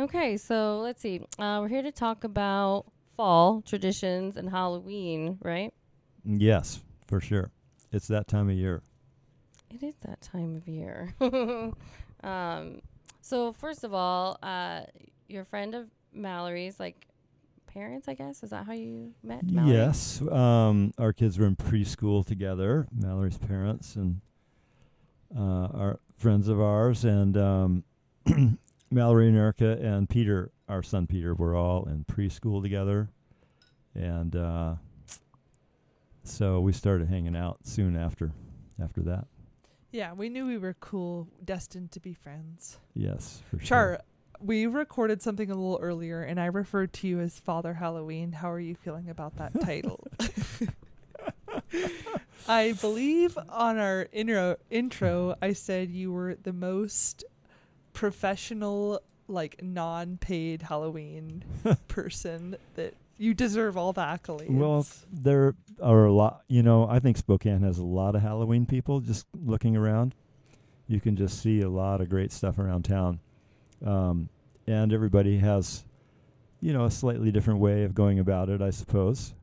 okay, 0.00 0.36
so 0.36 0.80
let's 0.80 1.00
see. 1.02 1.20
Uh, 1.38 1.58
we're 1.60 1.68
here 1.68 1.82
to 1.82 1.92
talk 1.92 2.24
about 2.24 2.86
fall 3.16 3.62
traditions 3.62 4.36
and 4.36 4.48
Halloween, 4.48 5.38
right? 5.42 5.72
yes, 6.24 6.80
for 7.06 7.20
sure. 7.20 7.50
It's 7.90 8.08
that 8.08 8.28
time 8.28 8.50
of 8.50 8.56
year. 8.56 8.82
It 9.70 9.82
is 9.82 9.94
that 10.06 10.20
time 10.20 10.56
of 10.56 10.68
year. 10.68 11.14
um, 12.22 12.80
so 13.20 13.52
first 13.52 13.84
of 13.84 13.92
all, 13.94 14.38
uh, 14.42 14.82
your 15.28 15.44
friend 15.44 15.74
of 15.74 15.88
Mallory's, 16.12 16.78
like 16.78 17.06
parents, 17.66 18.08
I 18.08 18.14
guess, 18.14 18.42
is 18.42 18.50
that 18.50 18.66
how 18.66 18.72
you 18.72 19.12
met? 19.22 19.44
Mallory? 19.44 19.76
Yes. 19.76 20.20
Um, 20.22 20.92
our 20.98 21.12
kids 21.12 21.38
were 21.38 21.46
in 21.46 21.56
preschool 21.56 22.26
together, 22.26 22.86
Mallory's 22.92 23.38
parents, 23.38 23.96
and 23.96 24.20
uh, 25.36 25.68
our 25.74 26.00
friends 26.16 26.48
of 26.48 26.60
ours. 26.60 27.04
And 27.04 27.36
um, 27.36 27.84
Mallory 28.90 29.28
and 29.28 29.36
Erica 29.36 29.78
and 29.80 30.08
Peter, 30.08 30.50
our 30.68 30.82
son 30.82 31.06
Peter, 31.06 31.34
were 31.34 31.54
all 31.54 31.86
in 31.86 32.04
preschool 32.04 32.62
together. 32.62 33.08
And 33.94 34.36
uh, 34.36 34.74
so 36.24 36.60
we 36.60 36.72
started 36.72 37.08
hanging 37.08 37.36
out 37.36 37.58
soon 37.64 37.96
after 37.96 38.32
after 38.82 39.00
that. 39.02 39.26
Yeah, 39.90 40.12
we 40.12 40.28
knew 40.28 40.46
we 40.46 40.58
were 40.58 40.74
cool, 40.74 41.28
destined 41.44 41.92
to 41.92 42.00
be 42.00 42.12
friends. 42.12 42.78
Yes, 42.94 43.42
for 43.48 43.58
sure. 43.58 43.66
Char, 43.66 44.00
we 44.38 44.66
recorded 44.66 45.22
something 45.22 45.50
a 45.50 45.54
little 45.54 45.78
earlier, 45.80 46.22
and 46.22 46.38
I 46.38 46.46
referred 46.46 46.92
to 46.94 47.08
you 47.08 47.20
as 47.20 47.40
Father 47.40 47.74
Halloween. 47.74 48.32
How 48.32 48.52
are 48.52 48.60
you 48.60 48.74
feeling 48.74 49.08
about 49.08 49.36
that 49.36 49.58
title? 49.60 50.06
I 52.46 52.72
believe 52.72 53.36
on 53.48 53.78
our 53.78 54.08
intro, 54.12 54.56
intro, 54.70 55.36
I 55.42 55.52
said 55.52 55.90
you 55.90 56.12
were 56.12 56.34
the 56.34 56.52
most 56.52 57.24
professional, 57.92 59.00
like 59.26 59.62
non-paid 59.62 60.62
Halloween 60.62 61.44
person 61.88 62.56
that 62.74 62.94
you 63.18 63.34
deserve 63.34 63.76
all 63.76 63.92
the 63.92 64.02
accolades. 64.02 64.50
Well, 64.50 64.86
there 65.12 65.54
are 65.82 66.04
a 66.04 66.12
lot. 66.12 66.42
You 66.48 66.62
know, 66.62 66.88
I 66.88 67.00
think 67.00 67.16
Spokane 67.16 67.62
has 67.62 67.78
a 67.78 67.84
lot 67.84 68.14
of 68.14 68.22
Halloween 68.22 68.64
people. 68.64 69.00
Just 69.00 69.26
looking 69.44 69.76
around, 69.76 70.14
you 70.86 71.00
can 71.00 71.16
just 71.16 71.42
see 71.42 71.60
a 71.62 71.68
lot 71.68 72.00
of 72.00 72.08
great 72.08 72.32
stuff 72.32 72.58
around 72.58 72.84
town, 72.84 73.18
um, 73.84 74.28
and 74.66 74.92
everybody 74.92 75.38
has, 75.38 75.84
you 76.60 76.72
know, 76.72 76.84
a 76.84 76.90
slightly 76.90 77.32
different 77.32 77.60
way 77.60 77.82
of 77.82 77.94
going 77.94 78.20
about 78.20 78.48
it, 78.48 78.62
I 78.62 78.70
suppose. 78.70 79.34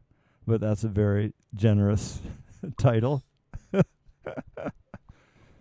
But 0.47 0.61
that's 0.61 0.83
a 0.83 0.89
very 0.89 1.33
generous 1.55 2.19
title. 2.77 3.23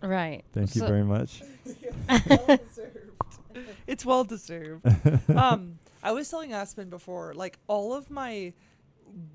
Right. 0.01 0.43
Thank 0.53 0.75
you 0.75 0.81
very 0.81 1.03
much. 1.03 1.41
it's 3.87 4.05
well 4.05 4.23
deserved. 4.23 4.85
um, 5.35 5.79
I 6.03 6.11
was 6.11 6.29
telling 6.29 6.53
Aspen 6.53 6.89
before, 6.89 7.33
like 7.33 7.57
all 7.67 7.93
of 7.93 8.09
my 8.09 8.53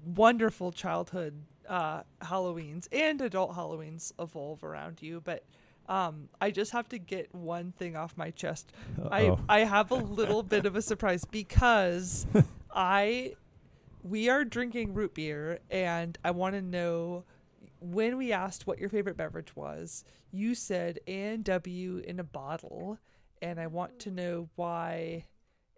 wonderful 0.04 0.72
childhood 0.72 1.42
uh, 1.68 2.02
Halloweens 2.22 2.88
and 2.92 3.20
adult 3.20 3.54
Halloweens 3.56 4.12
evolve 4.18 4.62
around 4.62 5.02
you, 5.02 5.20
but 5.24 5.44
um, 5.88 6.28
I 6.40 6.50
just 6.50 6.70
have 6.72 6.88
to 6.90 6.98
get 6.98 7.34
one 7.34 7.72
thing 7.72 7.96
off 7.96 8.16
my 8.16 8.30
chest. 8.30 8.72
I 9.10 9.26
Uh-oh. 9.26 9.40
I 9.48 9.60
have 9.60 9.90
a 9.90 9.96
little 9.96 10.42
bit 10.42 10.66
of 10.66 10.76
a 10.76 10.82
surprise 10.82 11.24
because 11.24 12.26
I 12.72 13.34
we 14.04 14.28
are 14.28 14.44
drinking 14.44 14.94
root 14.94 15.14
beer 15.14 15.58
and 15.70 16.16
I 16.24 16.30
want 16.30 16.54
to 16.54 16.62
know 16.62 17.24
when 17.80 18.16
we 18.16 18.32
asked 18.32 18.66
what 18.66 18.78
your 18.78 18.88
favorite 18.88 19.16
beverage 19.16 19.56
was, 19.56 20.04
you 20.30 20.54
said 20.54 20.98
A 21.06 21.28
and 21.28 21.44
W 21.44 21.98
in 21.98 22.20
a 22.20 22.24
bottle, 22.24 22.98
and 23.42 23.58
I 23.58 23.66
want 23.66 23.98
to 24.00 24.10
know 24.10 24.48
why 24.56 25.24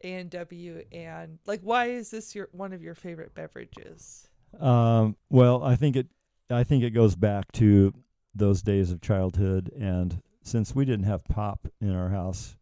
A 0.03 0.15
and 0.15 0.31
W 0.31 0.85
and 0.93 1.39
like 1.47 1.61
why 1.63 1.87
is 1.87 2.11
this 2.11 2.35
your 2.35 2.49
one 2.53 2.73
of 2.73 2.83
your 2.83 2.95
favorite 2.95 3.35
beverages? 3.35 4.29
Um, 4.61 5.17
well, 5.31 5.63
I 5.63 5.77
think 5.77 5.97
it. 5.97 6.09
I 6.51 6.65
think 6.65 6.85
it 6.85 6.91
goes 6.91 7.15
back 7.15 7.51
to 7.53 7.95
those 8.35 8.63
days 8.63 8.91
of 8.91 9.01
childhood, 9.01 9.71
and 9.79 10.21
since 10.43 10.75
we 10.75 10.85
didn't 10.85 11.07
have 11.07 11.25
pop 11.25 11.67
in 11.81 11.95
our 11.95 12.11
house 12.11 12.57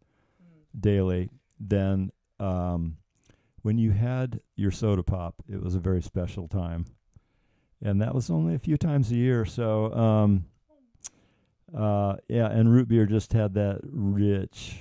daily, 0.79 1.29
then 1.59 2.11
um, 2.39 2.97
when 3.63 3.77
you 3.77 3.91
had 3.91 4.39
your 4.55 4.71
soda 4.71 5.03
pop, 5.03 5.35
it 5.49 5.61
was 5.61 5.75
a 5.75 5.79
very 5.79 6.01
special 6.01 6.47
time, 6.47 6.85
and 7.81 8.01
that 8.01 8.13
was 8.13 8.29
only 8.29 8.55
a 8.55 8.59
few 8.59 8.77
times 8.77 9.11
a 9.11 9.15
year. 9.15 9.45
So, 9.45 9.93
um, 9.93 10.45
uh, 11.75 12.15
yeah, 12.27 12.47
and 12.47 12.71
root 12.73 12.87
beer 12.87 13.05
just 13.05 13.33
had 13.33 13.53
that 13.55 13.79
rich 13.83 14.77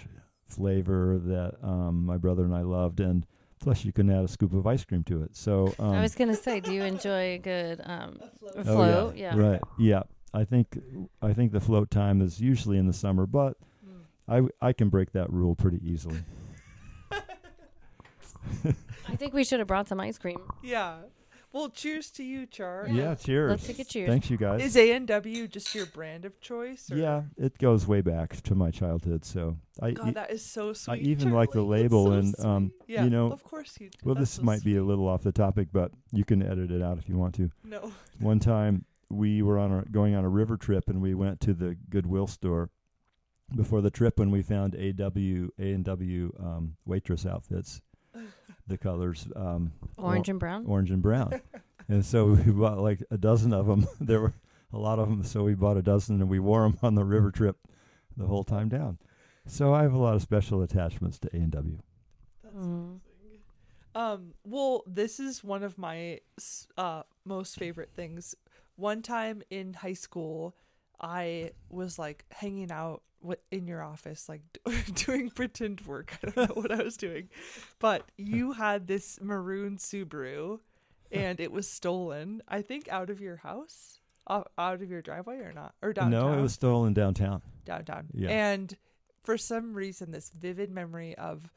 flavor 0.48 1.18
that 1.24 1.54
um, 1.62 2.04
my 2.04 2.16
brother 2.16 2.44
and 2.44 2.54
I 2.54 2.62
loved, 2.62 3.00
and 3.00 3.24
plus 3.60 3.84
you 3.84 3.92
can 3.92 4.10
add 4.10 4.24
a 4.24 4.28
scoop 4.28 4.52
of 4.54 4.66
ice 4.66 4.84
cream 4.84 5.04
to 5.04 5.22
it. 5.22 5.36
So 5.36 5.72
um, 5.78 5.92
I 5.92 6.00
was 6.00 6.14
gonna 6.14 6.34
say, 6.34 6.60
do 6.60 6.72
you 6.72 6.82
enjoy 6.82 7.34
a 7.34 7.38
good 7.38 7.80
um, 7.84 8.18
Oh, 8.56 8.62
float? 8.64 9.16
yeah. 9.16 9.36
Right. 9.36 9.60
Yeah. 9.78 10.02
I 10.32 10.44
think 10.44 10.78
I 11.22 11.32
think 11.32 11.52
the 11.52 11.60
float 11.60 11.90
time 11.90 12.20
is 12.20 12.40
usually 12.40 12.78
in 12.78 12.86
the 12.86 12.92
summer, 12.92 13.26
but 13.26 13.56
Mm. 13.86 14.02
I 14.28 14.34
w- 14.36 14.52
I 14.60 14.72
can 14.72 14.88
break 14.90 15.12
that 15.12 15.32
rule 15.32 15.54
pretty 15.54 15.80
easily. 15.82 16.18
I 19.08 19.16
think 19.16 19.32
we 19.34 19.42
should 19.44 19.58
have 19.58 19.66
brought 19.68 19.88
some 19.88 20.00
ice 20.00 20.18
cream. 20.18 20.38
Yeah. 20.62 20.96
Well, 21.52 21.68
cheers 21.68 22.10
to 22.12 22.22
you, 22.22 22.46
Char. 22.46 22.86
Yeah. 22.88 23.16
cheers. 23.16 23.50
Let's 23.50 23.66
take 23.66 23.80
a 23.80 23.84
cheers. 23.84 24.08
Thanks, 24.08 24.30
you 24.30 24.36
guys. 24.36 24.62
Is 24.62 24.76
A 24.76 24.92
and 24.92 25.06
W 25.08 25.48
just 25.48 25.74
your 25.74 25.86
brand 25.86 26.24
of 26.24 26.40
choice? 26.40 26.90
Or? 26.92 26.96
yeah, 26.96 27.22
it 27.36 27.58
goes 27.58 27.88
way 27.88 28.02
back 28.02 28.40
to 28.42 28.54
my 28.54 28.70
childhood. 28.70 29.24
So 29.24 29.56
I 29.82 29.90
God, 29.90 30.08
e- 30.08 30.12
that 30.12 30.30
is 30.30 30.44
so 30.44 30.72
sweet. 30.72 30.94
I 30.94 30.96
even 30.98 31.32
like 31.32 31.50
the 31.50 31.62
label 31.62 32.06
so 32.06 32.12
and, 32.12 32.40
um, 32.44 32.72
yeah, 32.86 33.02
you 33.02 33.10
know, 33.10 33.32
of 33.32 33.42
course 33.42 33.76
you. 33.80 33.90
well, 34.04 34.14
that's 34.14 34.30
this 34.30 34.36
so 34.36 34.42
might 34.42 34.62
be 34.62 34.76
a 34.76 34.84
little 34.84 35.08
off 35.08 35.22
the 35.22 35.32
topic, 35.32 35.68
but 35.72 35.90
you 36.12 36.24
can 36.24 36.40
edit 36.42 36.70
it 36.70 36.82
out 36.82 36.98
if 36.98 37.08
you 37.08 37.16
want 37.16 37.34
to. 37.36 37.50
No. 37.64 37.92
One 38.20 38.38
time 38.38 38.84
we 39.08 39.42
were 39.42 39.58
on 39.58 39.72
a 39.72 39.82
going 39.90 40.14
on 40.14 40.24
a 40.24 40.28
river 40.28 40.56
trip 40.56 40.88
and 40.88 41.02
we 41.02 41.14
went 41.14 41.40
to 41.40 41.52
the 41.52 41.76
Goodwill 41.88 42.28
store 42.28 42.70
before 43.56 43.80
the 43.80 43.90
trip 43.90 44.20
when 44.20 44.30
we 44.30 44.42
found 44.42 44.76
AW 44.76 45.48
A 45.58 45.72
and 45.72 45.84
W 45.84 46.32
um, 46.38 46.76
waitress 46.86 47.26
outfits. 47.26 47.80
The 48.70 48.78
colors 48.78 49.26
um, 49.34 49.72
Orange 49.98 50.28
and 50.28 50.38
brown. 50.38 50.64
orange 50.64 50.92
and 50.92 51.02
brown. 51.02 51.40
and 51.88 52.06
so 52.06 52.26
we 52.26 52.52
bought 52.52 52.78
like 52.78 53.02
a 53.10 53.18
dozen 53.18 53.52
of 53.52 53.66
them. 53.66 53.84
there 54.00 54.20
were 54.20 54.32
a 54.72 54.78
lot 54.78 55.00
of 55.00 55.08
them, 55.08 55.24
so 55.24 55.42
we 55.42 55.54
bought 55.54 55.76
a 55.76 55.82
dozen 55.82 56.20
and 56.20 56.30
we 56.30 56.38
wore 56.38 56.62
them 56.62 56.78
on 56.80 56.94
the 56.94 57.02
river 57.04 57.32
trip 57.32 57.56
the 58.16 58.26
whole 58.26 58.44
time 58.44 58.68
down. 58.68 58.98
So 59.48 59.74
I 59.74 59.82
have 59.82 59.92
a 59.92 59.98
lot 59.98 60.14
of 60.14 60.22
special 60.22 60.62
attachments 60.62 61.18
to 61.18 61.30
A 61.36 61.40
and 61.40 61.50
W. 61.50 61.78
That's 62.44 62.54
Mm. 62.54 63.00
amazing. 63.00 63.00
Um, 63.96 64.34
well, 64.44 64.84
this 64.86 65.18
is 65.18 65.42
one 65.42 65.64
of 65.64 65.76
my 65.76 66.20
uh 66.78 67.02
most 67.24 67.56
favorite 67.56 67.90
things. 67.92 68.36
One 68.76 69.02
time 69.02 69.42
in 69.50 69.74
high 69.74 69.94
school, 69.94 70.54
I 71.00 71.50
was 71.70 71.98
like 71.98 72.24
hanging 72.30 72.70
out 72.70 73.02
wi- 73.22 73.38
in 73.50 73.66
your 73.66 73.82
office, 73.82 74.28
like 74.28 74.42
doing 74.94 75.30
pretend 75.30 75.80
work. 75.82 76.16
I 76.22 76.30
don't 76.30 76.48
know 76.48 76.54
what 76.62 76.72
I 76.72 76.82
was 76.82 76.96
doing, 76.96 77.28
but 77.78 78.04
you 78.16 78.52
had 78.64 78.86
this 78.86 79.18
maroon 79.20 79.76
Subaru, 79.78 80.60
and 81.12 81.40
it 81.40 81.52
was 81.52 81.68
stolen. 81.68 82.42
I 82.48 82.62
think 82.62 82.88
out 82.88 83.10
of 83.10 83.20
your 83.20 83.36
house, 83.36 84.00
out 84.28 84.48
of 84.58 84.88
your 84.90 85.02
driveway, 85.02 85.36
or 85.38 85.52
not, 85.52 85.74
or 85.82 85.92
downtown 85.92 86.10
No, 86.32 86.38
it 86.38 86.40
was 86.42 86.52
stolen 86.54 86.92
downtown. 86.94 87.42
downtown. 87.64 88.08
Yeah. 88.14 88.28
And 88.28 88.76
for 89.22 89.36
some 89.36 89.74
reason, 89.74 90.12
this 90.12 90.30
vivid 90.30 90.70
memory 90.70 91.16
of 91.16 91.50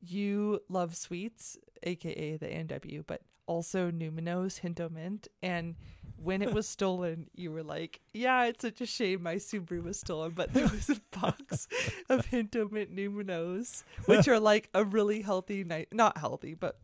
you 0.00 0.60
love 0.68 0.96
sweets, 0.96 1.58
aka 1.82 2.36
the 2.36 2.46
NW, 2.46 3.04
but 3.06 3.20
also 3.46 3.90
Newman-O's 3.90 4.58
Hint-O-Mint. 4.58 5.28
And 5.42 5.74
when 6.22 6.42
it 6.42 6.52
was 6.52 6.68
stolen, 6.68 7.28
you 7.34 7.50
were 7.50 7.62
like, 7.62 8.00
"Yeah, 8.12 8.44
it's 8.44 8.62
such 8.62 8.80
a 8.80 8.86
shame 8.86 9.22
my 9.22 9.36
Subaru 9.36 9.82
was 9.82 9.98
stolen." 9.98 10.32
But 10.32 10.52
there 10.52 10.68
was 10.68 10.90
a 10.90 11.00
box 11.18 11.66
of 12.08 12.26
Hint-O-Mint 12.26 12.90
Newman-O's, 12.90 13.84
which 14.06 14.28
are 14.28 14.40
like 14.40 14.68
a 14.74 14.84
really 14.84 15.22
healthy, 15.22 15.64
ni- 15.64 15.86
not 15.92 16.18
healthy, 16.18 16.54
but 16.54 16.78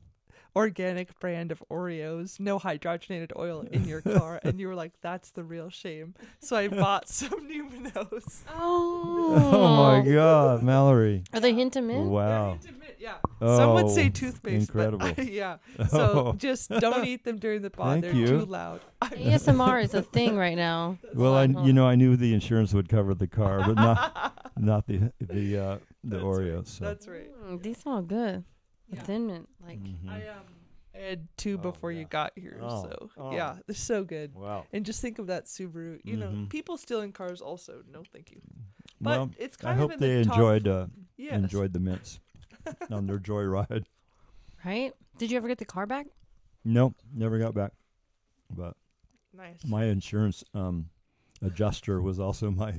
organic 0.55 1.19
brand 1.21 1.53
of 1.53 1.63
Oreos, 1.71 2.41
no 2.41 2.59
hydrogenated 2.59 3.31
oil 3.37 3.61
in 3.71 3.85
your 3.85 4.01
car, 4.01 4.41
and 4.45 4.59
you 4.59 4.69
were 4.69 4.75
like, 4.75 4.93
"That's 5.03 5.31
the 5.31 5.45
real 5.45 5.69
shame." 5.69 6.15
So 6.41 6.57
I 6.57 6.69
bought 6.69 7.09
some 7.09 7.47
Newman-O's. 7.47 8.43
Oh. 8.49 9.35
Oh 9.53 9.77
my 9.77 10.11
God, 10.11 10.63
Mallory! 10.63 11.25
Are 11.33 11.41
they 11.41 11.53
hint 11.55 11.77
of 11.77 11.85
mint? 11.85 12.09
Wow. 12.09 12.59
They're 12.63 12.73
intimate, 12.99 13.21
yeah. 13.41 13.57
Some 13.57 13.75
would 13.75 13.91
say 13.91 14.07
Oh, 14.07 14.11
toothpaste. 14.11 14.69
incredible. 14.69 15.13
But, 15.15 15.27
yeah. 15.33 15.57
So 15.89 15.99
Oh. 16.29 16.33
just 16.37 16.71
don't 16.71 17.05
eat 17.07 17.25
them 17.25 17.39
during 17.39 17.63
the 17.63 17.71
pod. 17.71 18.01
Thank 18.01 18.03
They're 18.05 18.15
you. 18.15 18.27
too 18.27 18.45
loud. 18.47 18.81
ASMR 19.03 19.83
is 19.83 19.95
a 19.95 20.03
thing 20.03 20.37
right 20.37 20.57
now. 20.57 20.99
Well, 21.15 21.35
I 21.35 21.45
you 21.45 21.73
know 21.73 21.87
I 21.87 21.95
knew 21.95 22.17
the 22.17 22.33
insurance 22.35 22.73
would 22.75 22.89
cover 22.89 23.15
the 23.15 23.27
car, 23.27 23.59
but 23.67 23.75
not 23.77 24.53
not 24.59 24.87
the 24.87 25.13
the 25.21 25.59
uh, 25.59 25.79
the 26.05 26.17
That's 26.17 26.23
Oreos. 26.25 26.57
Right. 26.57 26.67
So. 26.69 26.85
That's 26.85 27.09
right. 27.09 27.31
Mm, 27.45 27.63
these 27.63 27.79
smell 27.79 28.03
good. 28.03 28.45
The 28.91 28.97
Yeah. 28.97 29.03
thin 29.03 29.27
mint, 29.27 29.49
like 29.67 29.83
Mhm. 29.83 30.09
I 30.09 30.29
um 30.29 30.45
I 30.95 30.99
had 30.99 31.29
two 31.37 31.55
Oh, 31.59 31.59
before 31.59 31.93
yeah. 31.93 32.01
you 32.01 32.05
got 32.07 32.33
here. 32.37 32.59
Oh, 32.63 32.83
So 32.85 33.11
oh. 33.19 33.33
yeah, 33.33 33.57
they're 33.67 33.75
so 33.75 34.03
good. 34.05 34.35
Wow. 34.35 34.65
And 34.73 34.87
just 34.87 35.03
think 35.03 35.19
of 35.19 35.27
that 35.27 35.45
Subaru. 35.45 36.01
You 36.05 36.17
know, 36.17 36.29
Mhm. 36.29 36.49
people 36.49 36.79
stealing 36.79 37.13
cars 37.13 37.43
also. 37.43 37.83
No, 37.93 38.03
thank 38.13 38.31
you. 38.31 38.41
But 39.01 39.11
Well, 39.19 39.31
it's 39.39 39.59
I 39.61 39.63
kind 39.75 39.79
hope 39.81 39.91
of 39.93 39.95
in 39.97 40.01
they 40.01 40.15
the 40.23 40.31
enjoyed 40.31 40.67
uh, 40.69 40.87
yes. 41.19 41.35
enjoyed 41.35 41.73
the 41.75 41.81
mints 41.81 42.21
on 42.91 43.07
their 43.07 43.19
joyride. 43.19 43.85
right. 44.65 44.93
Did 45.19 45.31
you 45.31 45.37
ever 45.37 45.49
get 45.49 45.59
the 45.59 45.65
car 45.65 45.87
back? 45.87 46.07
Nope, 46.65 46.95
never 47.15 47.39
got 47.39 47.55
back. 47.55 47.73
But 48.55 48.75
Nice. 49.37 49.65
my 49.67 49.85
insurance 49.85 50.43
um, 50.55 50.91
adjuster 51.43 52.01
was 52.03 52.19
also 52.21 52.51
my 52.51 52.75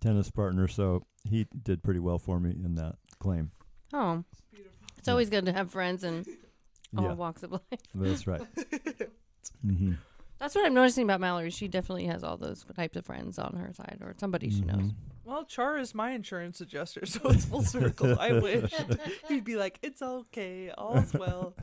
tennis 0.00 0.30
partner, 0.30 0.68
so 0.68 1.04
he 1.24 1.46
did 1.62 1.82
pretty 1.82 2.00
well 2.00 2.18
for 2.18 2.38
me 2.40 2.50
in 2.50 2.74
that 2.76 2.96
claim. 3.18 3.50
Oh, 3.92 4.24
It's 4.32 4.40
beautiful. 4.52 4.86
it's 4.98 5.08
always 5.08 5.30
good 5.30 5.46
to 5.46 5.52
have 5.52 5.70
friends 5.70 6.04
and 6.04 6.26
all 6.96 7.04
yeah, 7.04 7.12
walks 7.12 7.42
of 7.42 7.52
life. 7.52 7.62
that's 7.94 8.26
right. 8.26 8.42
hmm 9.62 9.92
That's 10.44 10.54
what 10.54 10.66
I'm 10.66 10.74
noticing 10.74 11.04
about 11.04 11.20
Mallory. 11.22 11.48
She 11.48 11.68
definitely 11.68 12.04
has 12.04 12.22
all 12.22 12.36
those 12.36 12.66
types 12.76 12.98
of 12.98 13.06
friends 13.06 13.38
on 13.38 13.54
her 13.56 13.72
side, 13.72 13.96
or 14.02 14.14
somebody 14.18 14.50
she 14.50 14.60
knows. 14.60 14.76
Mm-hmm. 14.76 14.88
Well, 15.24 15.46
Char 15.46 15.78
is 15.78 15.94
my 15.94 16.10
insurance 16.10 16.60
adjuster, 16.60 17.06
so 17.06 17.20
it's 17.30 17.46
full 17.46 17.62
circle. 17.62 18.18
I 18.20 18.32
wish 18.40 18.70
he'd 19.28 19.42
be 19.44 19.56
like, 19.56 19.78
"It's 19.82 20.02
okay, 20.02 20.70
all's 20.76 21.14
well." 21.14 21.54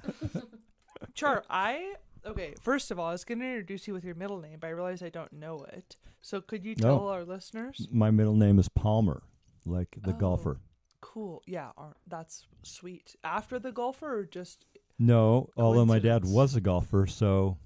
Char, 1.14 1.44
I 1.48 1.94
okay. 2.26 2.56
First 2.60 2.90
of 2.90 2.98
all, 2.98 3.10
I 3.10 3.12
was 3.12 3.24
going 3.24 3.38
to 3.40 3.46
introduce 3.46 3.88
you 3.88 3.94
with 3.94 4.04
your 4.04 4.16
middle 4.16 4.40
name, 4.40 4.58
but 4.60 4.66
I 4.68 4.72
realize 4.72 5.04
I 5.04 5.10
don't 5.10 5.34
know 5.34 5.64
it. 5.72 5.96
So 6.22 6.42
could 6.42 6.66
you 6.66 6.74
tell 6.74 7.02
Oh. 7.02 7.10
our 7.10 7.24
listeners? 7.24 7.88
My 7.92 8.10
middle 8.10 8.36
name 8.36 8.58
is 8.58 8.68
Palmer, 8.68 9.22
like 9.64 9.96
the 10.02 10.12
Oh. 10.14 10.18
golfer. 10.18 10.58
Cool. 11.02 11.44
Yeah, 11.46 11.70
ar- 11.78 11.98
that's 12.08 12.48
sweet. 12.64 13.16
After 13.24 13.60
the 13.60 13.72
golfer, 13.72 14.20
or 14.22 14.26
just 14.26 14.66
No, 14.98 15.50
although 15.56 15.86
my 15.86 16.00
dad 16.00 16.24
Coincidence. 16.24 16.36
was 16.36 16.56
a 16.56 16.62
golfer, 16.62 17.06
so 17.06 17.58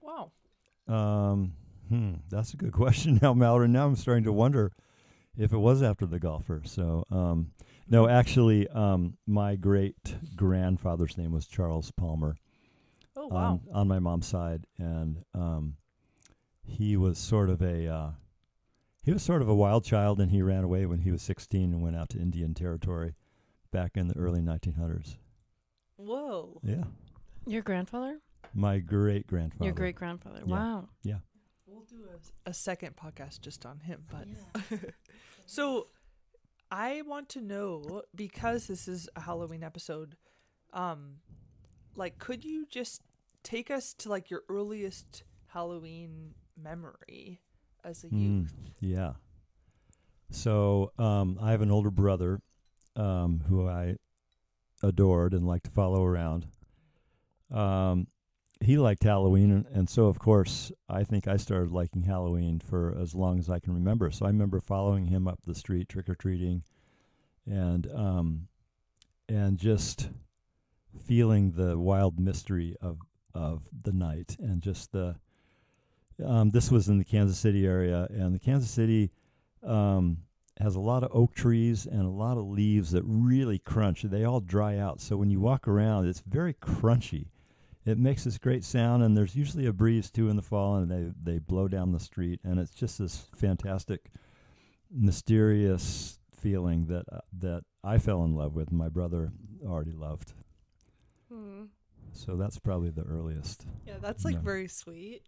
wow. 0.00 0.32
Um, 0.88 1.52
hmm, 1.88 2.14
that's 2.30 2.54
a 2.54 2.56
good 2.56 2.72
question. 2.82 3.18
Now, 3.22 3.34
Mallory, 3.34 3.68
now 3.68 3.86
I'm 3.86 3.96
starting 3.96 4.24
to 4.24 4.32
wonder 4.32 4.72
if 5.36 5.52
it 5.52 5.58
was 5.58 5.82
after 5.82 6.06
the 6.06 6.18
golfer. 6.18 6.62
So, 6.64 7.04
um, 7.10 7.52
no, 7.88 8.08
actually, 8.08 8.66
um, 8.68 9.16
my 9.26 9.56
great 9.56 10.16
grandfather's 10.34 11.16
name 11.16 11.32
was 11.32 11.46
Charles 11.46 11.90
Palmer 11.92 12.36
Oh 13.16 13.28
wow. 13.28 13.38
on, 13.38 13.60
on 13.72 13.88
my 13.88 13.98
mom's 13.98 14.26
side, 14.26 14.64
and 14.78 15.22
um, 15.34 15.76
he 16.62 16.96
was 16.96 17.18
sort 17.18 17.48
of 17.48 17.62
a 17.62 17.86
uh, 17.86 18.10
he 19.04 19.12
was 19.12 19.22
sort 19.22 19.40
of 19.40 19.48
a 19.48 19.54
wild 19.54 19.84
child, 19.84 20.20
and 20.20 20.30
he 20.32 20.42
ran 20.42 20.64
away 20.64 20.84
when 20.84 20.98
he 21.00 21.10
was 21.12 21.22
16 21.22 21.72
and 21.72 21.80
went 21.82 21.96
out 21.96 22.08
to 22.10 22.18
Indian 22.18 22.54
Territory 22.54 23.14
back 23.70 23.92
in 23.96 24.08
the 24.08 24.16
early 24.16 24.40
1900s. 24.40 25.16
Whoa. 25.96 26.60
Yeah, 26.62 26.84
Your 27.46 27.62
grandfather? 27.62 28.18
My 28.54 28.78
great 28.78 29.26
grandfather. 29.26 29.64
Your 29.64 29.74
great 29.74 29.96
grandfather. 29.96 30.40
Yeah. 30.44 30.54
Wow. 30.54 30.88
Yeah. 31.02 31.18
We'll 31.66 31.84
do 31.84 32.04
a, 32.46 32.50
a 32.50 32.54
second 32.54 32.96
podcast 32.96 33.40
just 33.40 33.66
on 33.66 33.80
him, 33.80 34.04
but 34.10 34.26
so 35.46 35.88
I 36.70 37.02
want 37.02 37.28
to 37.30 37.40
know 37.40 38.02
because 38.14 38.66
this 38.68 38.88
is 38.88 39.08
a 39.16 39.20
Halloween 39.20 39.62
episode. 39.64 40.16
Um, 40.72 41.16
like, 41.96 42.18
could 42.18 42.44
you 42.44 42.66
just 42.66 43.02
take 43.42 43.70
us 43.70 43.94
to 43.94 44.08
like 44.08 44.30
your 44.30 44.42
earliest 44.48 45.24
Halloween 45.48 46.34
memory 46.60 47.40
as 47.84 48.04
a 48.04 48.08
Mm, 48.08 48.42
youth? 48.42 48.54
yeah. 48.80 49.12
So 50.30 50.92
um, 50.98 51.38
I 51.40 51.50
have 51.52 51.62
an 51.62 51.70
older 51.70 51.90
brother 51.90 52.40
um, 52.96 53.42
who 53.48 53.68
I 53.68 53.96
adored 54.82 55.34
and 55.34 55.46
liked 55.46 55.64
to 55.66 55.70
follow 55.70 56.04
around. 56.04 56.46
Um, 57.50 58.08
he 58.60 58.78
liked 58.78 59.04
Halloween, 59.04 59.50
and, 59.50 59.66
and 59.72 59.88
so 59.88 60.06
of 60.06 60.18
course 60.18 60.72
I 60.88 61.04
think 61.04 61.28
I 61.28 61.36
started 61.36 61.72
liking 61.72 62.02
Halloween 62.02 62.58
for 62.58 62.96
as 63.00 63.14
long 63.14 63.38
as 63.38 63.50
I 63.50 63.58
can 63.58 63.74
remember. 63.74 64.10
So 64.10 64.24
I 64.24 64.28
remember 64.28 64.60
following 64.60 65.06
him 65.06 65.28
up 65.28 65.40
the 65.44 65.54
street 65.54 65.88
trick 65.88 66.08
or 66.08 66.14
treating, 66.14 66.62
and 67.46 67.86
um, 67.94 68.48
and 69.28 69.58
just 69.58 70.08
feeling 71.04 71.52
the 71.52 71.78
wild 71.78 72.18
mystery 72.18 72.76
of 72.80 72.98
of 73.34 73.68
the 73.82 73.92
night 73.92 74.36
and 74.38 74.62
just 74.62 74.92
the. 74.92 75.16
Um, 76.24 76.48
this 76.48 76.70
was 76.70 76.88
in 76.88 76.96
the 76.96 77.04
Kansas 77.04 77.38
City 77.38 77.66
area, 77.66 78.06
and 78.08 78.34
the 78.34 78.38
Kansas 78.38 78.70
City 78.70 79.10
um, 79.62 80.16
has 80.58 80.74
a 80.74 80.80
lot 80.80 81.04
of 81.04 81.10
oak 81.12 81.34
trees 81.34 81.84
and 81.84 82.00
a 82.00 82.08
lot 82.08 82.38
of 82.38 82.46
leaves 82.46 82.90
that 82.92 83.02
really 83.04 83.58
crunch. 83.58 84.00
They 84.00 84.24
all 84.24 84.40
dry 84.40 84.78
out, 84.78 85.02
so 85.02 85.18
when 85.18 85.28
you 85.28 85.40
walk 85.40 85.68
around, 85.68 86.08
it's 86.08 86.22
very 86.26 86.54
crunchy. 86.54 87.26
It 87.86 87.98
makes 87.98 88.24
this 88.24 88.36
great 88.36 88.64
sound, 88.64 89.02
and 89.04 89.16
there's 89.16 89.36
usually 89.36 89.66
a 89.66 89.72
breeze 89.72 90.10
too 90.10 90.28
in 90.28 90.34
the 90.36 90.42
fall, 90.42 90.76
and 90.76 90.90
they 90.90 91.12
they 91.32 91.38
blow 91.38 91.68
down 91.68 91.92
the 91.92 92.00
street, 92.00 92.40
and 92.44 92.58
it's 92.58 92.74
just 92.74 92.98
this 92.98 93.28
fantastic, 93.36 94.10
mysterious 94.90 96.18
feeling 96.34 96.86
that 96.86 97.04
uh, 97.12 97.20
that 97.38 97.62
I 97.84 97.98
fell 97.98 98.24
in 98.24 98.34
love 98.34 98.54
with. 98.54 98.68
and 98.70 98.78
My 98.78 98.88
brother 98.88 99.30
already 99.64 99.92
loved, 99.92 100.32
Hmm. 101.32 101.64
so 102.12 102.36
that's 102.36 102.58
probably 102.58 102.90
the 102.90 103.04
earliest. 103.04 103.66
Yeah, 103.86 103.98
that's 104.00 104.24
like 104.24 104.34
No. 104.36 104.40
very 104.42 104.68
sweet. 104.68 105.22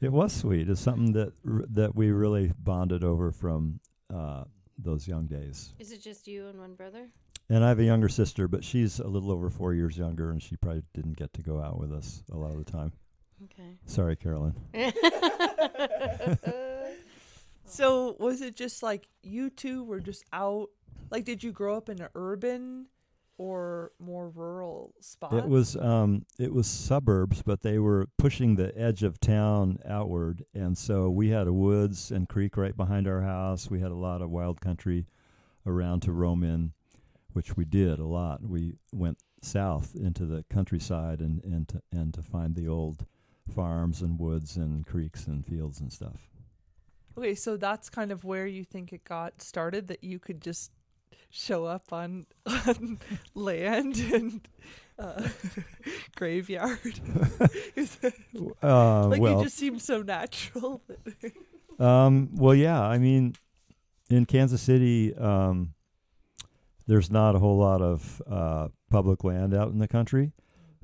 It 0.00 0.12
was 0.12 0.32
sweet. 0.32 0.68
It's 0.68 0.80
something 0.80 1.12
that 1.12 1.32
r- 1.48 1.64
that 1.70 1.94
we 1.94 2.10
really 2.10 2.52
bonded 2.58 3.02
over 3.04 3.30
from 3.32 3.80
uh, 4.12 4.44
those 4.78 5.06
young 5.08 5.26
days. 5.26 5.72
Is 5.78 5.92
it 5.92 6.02
just 6.02 6.26
you 6.28 6.48
and 6.48 6.58
one 6.58 6.74
brother? 6.74 7.08
And 7.52 7.64
I 7.64 7.68
have 7.68 7.78
a 7.78 7.84
younger 7.84 8.08
sister, 8.08 8.48
but 8.48 8.64
she's 8.64 8.98
a 8.98 9.06
little 9.06 9.30
over 9.30 9.50
four 9.50 9.74
years 9.74 9.98
younger, 9.98 10.30
and 10.30 10.42
she 10.42 10.56
probably 10.56 10.82
didn't 10.94 11.16
get 11.16 11.32
to 11.34 11.42
go 11.42 11.60
out 11.60 11.78
with 11.78 11.92
us 11.92 12.22
a 12.32 12.36
lot 12.36 12.50
of 12.50 12.64
the 12.64 12.70
time. 12.70 12.92
Okay. 13.44 13.76
Sorry, 13.86 14.16
Carolyn. 14.16 14.54
So 17.72 18.16
was 18.18 18.42
it 18.42 18.54
just 18.54 18.82
like 18.82 19.08
you 19.22 19.48
two 19.48 19.82
were 19.84 20.00
just 20.00 20.24
out? 20.30 20.68
Like, 21.10 21.24
did 21.24 21.42
you 21.42 21.52
grow 21.52 21.74
up 21.74 21.88
in 21.88 22.02
an 22.02 22.08
urban 22.14 22.86
or 23.38 23.92
more 23.98 24.28
rural 24.28 24.94
spot? 25.00 25.32
It 25.32 25.48
was 25.48 25.74
um, 25.76 26.26
it 26.38 26.52
was 26.52 26.66
suburbs, 26.66 27.42
but 27.42 27.62
they 27.62 27.78
were 27.78 28.08
pushing 28.18 28.56
the 28.56 28.76
edge 28.78 29.02
of 29.02 29.18
town 29.20 29.78
outward, 29.88 30.44
and 30.52 30.76
so 30.76 31.08
we 31.08 31.30
had 31.30 31.46
a 31.46 31.52
woods 31.52 32.10
and 32.10 32.28
creek 32.28 32.58
right 32.58 32.76
behind 32.76 33.08
our 33.08 33.22
house. 33.22 33.70
We 33.70 33.80
had 33.80 33.90
a 33.90 33.96
lot 33.96 34.20
of 34.20 34.28
wild 34.28 34.60
country 34.60 35.06
around 35.64 36.00
to 36.02 36.12
roam 36.12 36.44
in, 36.44 36.72
which 37.32 37.56
we 37.56 37.64
did 37.64 37.98
a 37.98 38.04
lot. 38.04 38.42
We 38.42 38.74
went 38.92 39.18
south 39.42 39.94
into 39.94 40.24
the 40.24 40.44
countryside 40.50 41.20
and 41.20 41.42
and 41.44 41.68
to, 41.68 41.82
and 41.90 42.14
to 42.14 42.22
find 42.22 42.54
the 42.54 42.68
old 42.68 43.06
farms 43.54 44.02
and 44.02 44.18
woods 44.18 44.56
and 44.56 44.86
creeks 44.86 45.26
and 45.26 45.44
fields 45.44 45.80
and 45.80 45.92
stuff. 45.92 46.28
Okay, 47.18 47.34
so 47.34 47.56
that's 47.56 47.90
kind 47.90 48.10
of 48.10 48.24
where 48.24 48.46
you 48.46 48.64
think 48.64 48.92
it 48.92 49.04
got 49.04 49.42
started 49.42 49.88
that 49.88 50.02
you 50.02 50.18
could 50.18 50.40
just 50.40 50.70
show 51.30 51.64
up 51.64 51.92
on, 51.92 52.26
on 52.46 52.98
land 53.34 53.96
and 54.12 54.48
uh, 54.98 55.28
graveyard. 56.16 56.78
Uh, 58.62 59.06
like 59.08 59.20
well, 59.20 59.40
it 59.40 59.44
just 59.44 59.56
seems 59.56 59.82
so 59.82 60.02
natural. 60.02 60.80
Um, 61.78 62.30
well, 62.34 62.54
yeah. 62.54 62.80
I 62.80 62.98
mean, 62.98 63.34
in 64.08 64.24
Kansas 64.24 64.62
City, 64.62 65.14
um, 65.16 65.74
there's 66.92 67.10
not 67.10 67.34
a 67.34 67.38
whole 67.38 67.56
lot 67.56 67.80
of 67.80 68.20
uh, 68.30 68.68
public 68.90 69.24
land 69.24 69.54
out 69.54 69.68
in 69.68 69.78
the 69.78 69.88
country. 69.88 70.30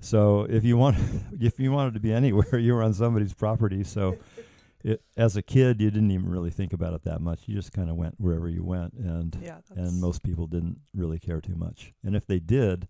So 0.00 0.46
if 0.48 0.64
you 0.64 0.78
want, 0.78 0.96
if 1.38 1.60
you 1.60 1.70
wanted 1.70 1.92
to 1.94 2.00
be 2.00 2.14
anywhere, 2.14 2.58
you 2.58 2.72
were 2.72 2.82
on 2.82 2.94
somebody's 2.94 3.34
property. 3.34 3.84
So, 3.84 4.16
it, 4.84 5.02
as 5.18 5.36
a 5.36 5.42
kid, 5.42 5.82
you 5.82 5.90
didn't 5.90 6.10
even 6.10 6.30
really 6.30 6.48
think 6.48 6.72
about 6.72 6.94
it 6.94 7.02
that 7.04 7.20
much. 7.20 7.40
You 7.44 7.54
just 7.54 7.74
kind 7.74 7.90
of 7.90 7.96
went 7.96 8.14
wherever 8.18 8.48
you 8.48 8.64
went, 8.64 8.94
and 8.94 9.36
yeah, 9.42 9.58
and 9.76 10.00
most 10.00 10.22
people 10.22 10.46
didn't 10.46 10.78
really 10.94 11.18
care 11.18 11.42
too 11.42 11.56
much. 11.56 11.92
And 12.02 12.16
if 12.16 12.26
they 12.26 12.38
did, 12.38 12.88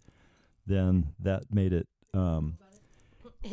then 0.64 1.09
that 1.18 1.52
made 1.52 1.72
it. 1.72 1.88
Um, 2.14 2.59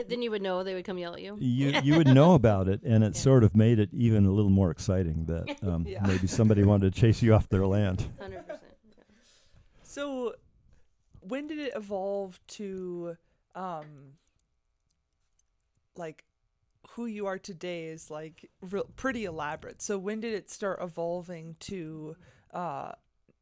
then 0.08 0.21
you 0.21 0.30
would 0.30 0.43
know 0.43 0.63
they 0.63 0.75
would 0.75 0.86
come 0.86 0.99
yell 0.99 1.15
at 1.15 1.21
you. 1.21 1.38
you 1.39 1.80
you 1.84 1.97
would 1.97 2.08
know 2.08 2.36
about 2.36 2.67
it, 2.67 2.82
and 2.84 3.04
it 3.04 3.15
Yeah. 3.15 3.19
sort 3.21 3.43
of 3.43 3.56
made 3.56 3.80
it 3.80 3.89
even 3.93 4.28
a 4.28 4.32
little 4.32 4.51
more 4.51 4.69
exciting 4.69 5.25
that 5.25 5.58
um, 5.63 5.88
Yeah. 5.88 6.06
maybe 6.06 6.28
somebody 6.28 6.62
wanted 6.63 6.93
to 6.93 7.01
chase 7.01 7.23
you 7.23 7.34
off 7.34 7.49
their 7.49 7.65
land. 7.65 8.06
Hundred 8.19 8.45
percent. 8.45 8.62
So, 9.95 10.36
when 11.21 11.47
did 11.47 11.58
it 11.58 11.71
evolve 11.73 12.38
to, 12.47 13.15
um, 13.55 14.17
like, 15.95 16.25
who 16.89 17.05
you 17.05 17.27
are 17.27 17.39
today 17.39 17.86
is 17.86 18.12
like 18.12 18.49
real, 18.60 18.89
pretty 18.97 19.23
elaborate. 19.23 19.81
So, 19.81 19.97
when 19.97 20.19
did 20.19 20.34
it 20.34 20.51
start 20.51 20.79
evolving 20.81 21.55
to, 21.62 22.17
uh, 22.53 22.91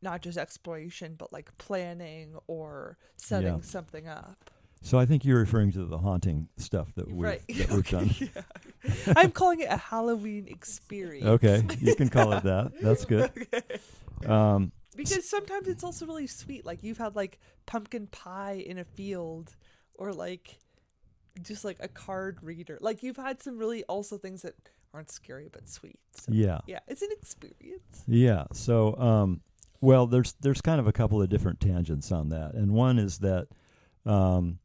not 0.03 0.21
just 0.21 0.37
exploration, 0.37 1.15
but 1.17 1.33
like 1.33 1.57
planning 1.57 2.35
or 2.45 2.99
setting 3.17 3.55
Yeah. 3.55 3.61
something 3.61 4.07
up? 4.07 4.51
So 4.83 4.99
I 4.99 5.07
think 5.07 5.25
you're 5.25 5.39
referring 5.39 5.71
to 5.71 5.85
the 5.85 5.97
haunting 5.97 6.49
stuff 6.57 6.93
that 6.93 7.07
we've 7.07 7.19
right. 7.19 7.41
that 7.47 7.71
we've 7.71 7.89
done. 7.89 8.11
yeah. 8.19 9.13
I'm 9.15 9.31
calling 9.31 9.61
it 9.61 9.69
a 9.71 9.77
Halloween 9.77 10.47
experience. 10.47 11.25
Okay, 11.25 11.63
you 11.79 11.95
can 11.95 12.09
call 12.09 12.31
it 12.33 12.43
that. 12.43 12.73
That's 12.79 13.05
good. 13.05 13.31
Okay. 14.23 14.31
Um, 14.31 14.71
Because 14.93 15.29
sometimes 15.29 15.67
it's 15.67 15.83
also 15.83 16.05
really 16.05 16.27
sweet. 16.27 16.65
Like 16.65 16.83
you've 16.83 16.97
had 16.97 17.15
like 17.15 17.39
pumpkin 17.65 18.07
pie 18.07 18.63
in 18.65 18.77
a 18.77 18.83
field 18.83 19.55
or 19.95 20.13
like 20.13 20.57
just 21.41 21.65
like 21.65 21.77
a 21.79 21.87
card 21.87 22.39
reader. 22.41 22.77
Like 22.81 23.03
you've 23.03 23.17
had 23.17 23.41
some 23.41 23.57
really 23.57 23.83
also 23.85 24.17
things 24.17 24.43
that 24.43 24.55
aren't 24.93 25.11
scary 25.11 25.49
but 25.51 25.67
sweet. 25.67 25.99
So, 26.13 26.31
yeah, 26.31 26.59
yeah, 26.67 26.79
it's 26.87 27.01
an 27.01 27.09
experience. 27.11 28.03
yeah. 28.07 28.45
So, 28.53 28.95
um, 28.97 29.41
well, 29.81 30.07
there's 30.07 30.33
there's 30.41 30.61
kind 30.61 30.79
of 30.79 30.87
a 30.87 30.93
couple 30.93 31.21
of 31.21 31.29
different 31.29 31.59
tangents 31.59 32.11
on 32.11 32.29
that, 32.29 32.53
and 32.53 32.71
one 32.71 32.99
is 32.99 33.19
that 33.19 33.47
um, 34.05 34.59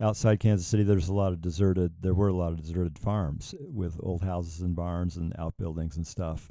outside 0.00 0.40
Kansas 0.40 0.66
City, 0.66 0.82
there's 0.82 1.08
a 1.08 1.14
lot 1.14 1.32
of 1.32 1.40
deserted. 1.40 1.92
There 2.00 2.14
were 2.14 2.28
a 2.28 2.34
lot 2.34 2.52
of 2.52 2.60
deserted 2.60 2.98
farms 2.98 3.54
with 3.60 3.98
old 4.02 4.22
houses 4.22 4.60
and 4.60 4.74
barns 4.74 5.16
and 5.16 5.32
outbuildings 5.38 5.96
and 5.96 6.06
stuff, 6.06 6.50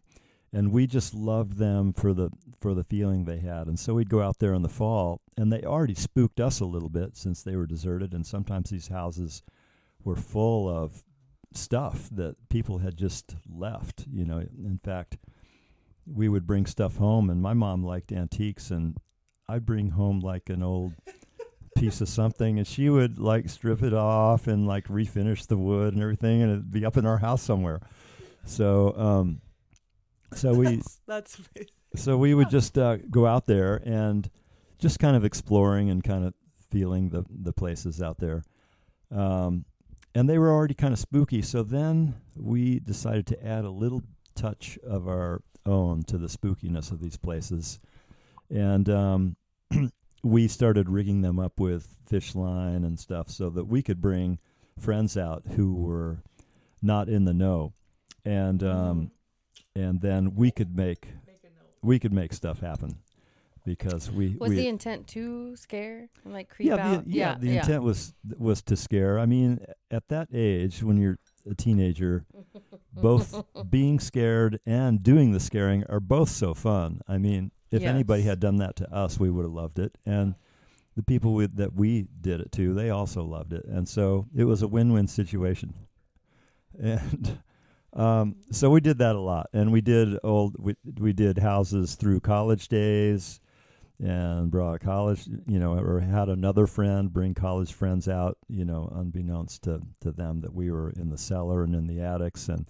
and 0.54 0.72
we 0.72 0.86
just 0.86 1.14
loved 1.14 1.58
them 1.58 1.94
for 1.94 2.14
the 2.14 2.30
for 2.60 2.74
the 2.74 2.84
feeling 2.84 3.26
they 3.26 3.40
had. 3.40 3.68
And 3.68 3.80
so 3.80 3.94
we'd 3.94 4.10
go 4.10 4.22
out 4.22 4.40
there 4.40 4.54
in 4.54 4.62
the 4.62 4.70
fall, 4.70 5.22
and 5.38 5.52
they 5.52 5.62
already 5.62 5.96
spooked 5.96 6.40
us 6.40 6.60
a 6.60 6.66
little 6.66 6.90
bit 6.90 7.16
since 7.16 7.42
they 7.42 7.56
were 7.56 7.66
deserted, 7.66 8.14
and 8.14 8.26
sometimes 8.26 8.70
these 8.70 8.88
houses 8.88 9.44
were 10.04 10.16
full 10.16 10.70
of 10.70 11.04
stuff 11.54 12.10
that 12.12 12.36
people 12.50 12.80
had 12.80 12.98
just 12.98 13.36
left. 13.50 14.06
You 14.12 14.26
know, 14.26 14.40
in 14.40 14.80
fact, 14.84 15.18
we 16.06 16.30
would 16.30 16.46
bring 16.46 16.66
stuff 16.66 16.98
home, 16.98 17.30
and 17.30 17.42
my 17.42 17.54
mom 17.54 17.84
liked 17.84 18.12
antiques, 18.12 18.72
and 18.72 18.98
I'd 19.48 19.66
bring 19.66 19.92
home 19.92 20.20
like 20.20 20.50
an 20.50 20.64
old 20.64 20.94
piece 21.78 22.02
of 22.02 22.10
something, 22.10 22.58
and 22.58 22.68
she 22.68 22.90
would 22.90 23.20
like 23.20 23.50
strip 23.50 23.84
it 23.84 23.94
off 23.94 24.48
and 24.48 24.68
like 24.68 24.88
refinish 24.88 25.48
the 25.48 25.58
wood 25.58 25.94
and 25.94 26.04
everything, 26.04 26.42
and 26.42 26.52
it'd 26.52 26.72
be 26.72 26.86
up 26.86 26.98
in 26.98 27.06
our 27.06 27.20
house 27.20 27.42
somewhere. 27.42 27.80
So, 28.46 28.96
um, 28.98 29.42
so 30.34 30.54
we 30.54 30.66
That's, 31.08 31.38
that's 31.56 31.72
so 31.96 32.18
we 32.18 32.34
would 32.34 32.50
just 32.50 32.78
uh, 32.78 32.98
go 33.10 33.26
out 33.26 33.46
there 33.46 33.82
and 33.86 34.30
just 34.80 35.00
kind 35.00 35.16
of 35.16 35.26
exploring 35.26 35.90
and 35.90 36.04
kind 36.04 36.26
of 36.26 36.34
feeling 36.70 37.10
the 37.10 37.26
the 37.30 37.54
places 37.54 38.02
out 38.02 38.18
there. 38.18 38.44
Um, 39.12 39.66
and 40.16 40.30
they 40.30 40.38
were 40.38 40.52
already 40.52 40.74
kind 40.74 40.94
of 40.94 41.00
spooky. 41.00 41.42
So 41.42 41.64
then 41.64 42.16
we 42.36 42.80
decided 42.80 43.28
to 43.28 43.46
add 43.46 43.66
a 43.66 43.70
little 43.70 44.04
touch 44.36 44.78
of 44.84 45.08
our 45.08 45.42
own 45.66 46.04
to 46.04 46.18
the 46.18 46.28
spookiness 46.28 46.92
of 46.92 47.02
these 47.02 47.18
places, 47.18 47.80
and 48.50 48.90
um, 48.90 49.36
we 50.24 50.48
started 50.48 50.90
rigging 50.90 51.22
them 51.22 51.40
up 51.40 51.60
with 51.60 51.96
fish 52.08 52.36
line 52.36 52.84
and 52.84 53.00
stuff 53.00 53.30
so 53.30 53.50
that 53.50 53.66
we 53.66 53.82
could 53.82 54.02
bring 54.02 54.40
friends 54.80 55.18
out 55.18 55.44
who 55.56 55.74
were 55.74 56.24
not 56.82 57.10
in 57.10 57.26
the 57.26 57.34
know, 57.34 57.74
and 58.26 58.64
um, 58.64 59.12
and 59.76 60.02
then 60.02 60.36
we 60.36 60.52
could 60.52 60.76
make 60.76 61.08
Make 61.28 61.38
we 61.84 62.00
could 62.00 62.14
make 62.14 62.34
stuff 62.34 62.60
happen 62.60 62.98
because 63.66 64.12
we 64.12 64.36
Was 64.40 64.50
we 64.50 64.56
the 64.58 64.68
intent 64.68 65.08
to 65.10 65.56
scare 65.56 66.10
and 66.24 66.34
like 66.34 66.50
creep 66.50 66.70
yeah, 66.70 66.76
out? 66.76 67.06
the, 67.06 67.12
yeah, 67.12 67.36
the 67.40 67.58
intent 67.58 67.84
was 67.84 68.14
was 68.38 68.62
to 68.64 68.76
scare. 68.76 69.20
I 69.20 69.26
mean, 69.26 69.60
at 69.90 70.08
that 70.10 70.30
age 70.34 70.84
when 70.84 70.98
you're 70.98 71.18
a 71.50 71.56
teenager, 71.56 72.26
both 72.94 73.44
being 73.70 74.00
scared 74.00 74.60
and 74.66 75.02
doing 75.02 75.32
the 75.32 75.40
scaring 75.40 75.84
are 75.90 76.00
both 76.00 76.30
so 76.30 76.54
fun. 76.54 77.02
I 77.08 77.18
mean, 77.18 77.52
if 77.72 77.84
anybody 77.84 78.24
had 78.24 78.40
done 78.40 78.58
that 78.58 78.76
to 78.78 78.94
us, 78.94 79.20
we 79.20 79.30
would 79.30 79.44
have 79.46 79.54
loved 79.54 79.80
it. 79.80 79.98
And 80.06 80.36
the 80.96 81.04
people 81.04 81.34
with, 81.34 81.56
that 81.56 81.74
we 81.74 82.08
did 82.20 82.42
it 82.42 82.52
to, 82.54 82.74
they 82.74 82.90
also 82.90 83.24
loved 83.24 83.54
it. 83.54 83.66
And 83.66 83.88
so 83.88 84.28
it 84.36 84.44
was 84.44 84.62
a 84.62 84.68
win-win 84.68 85.08
situation. 85.08 85.74
And 86.82 87.40
um, 87.94 88.36
so 88.52 88.70
we 88.70 88.80
did 88.82 89.00
that 89.00 89.16
a 89.16 89.20
lot. 89.20 89.50
And 89.54 89.72
we 89.72 89.82
did 89.82 90.18
old 90.24 90.56
we 90.58 90.76
we 90.98 91.14
did 91.14 91.38
houses 91.38 91.96
through 91.96 92.22
college 92.22 92.68
days 92.68 93.40
and 94.00 94.50
brought 94.50 94.80
college, 94.80 95.28
you 95.48 95.60
know, 95.60 95.74
or 95.78 96.00
had 96.00 96.28
another 96.30 96.66
friend 96.66 97.14
bring 97.14 97.36
college 97.36 97.72
friends 97.74 98.08
out, 98.08 98.38
you 98.48 98.66
know, 98.66 98.92
unbeknownst 98.96 99.62
to, 99.64 99.80
to 100.00 100.12
them 100.12 100.42
that 100.42 100.54
we 100.54 100.72
were 100.72 100.90
in 100.92 101.10
the 101.10 101.18
cellar 101.18 101.64
and 101.64 101.76
in 101.76 101.86
the 101.86 102.02
attics. 102.02 102.50
And 102.50 102.68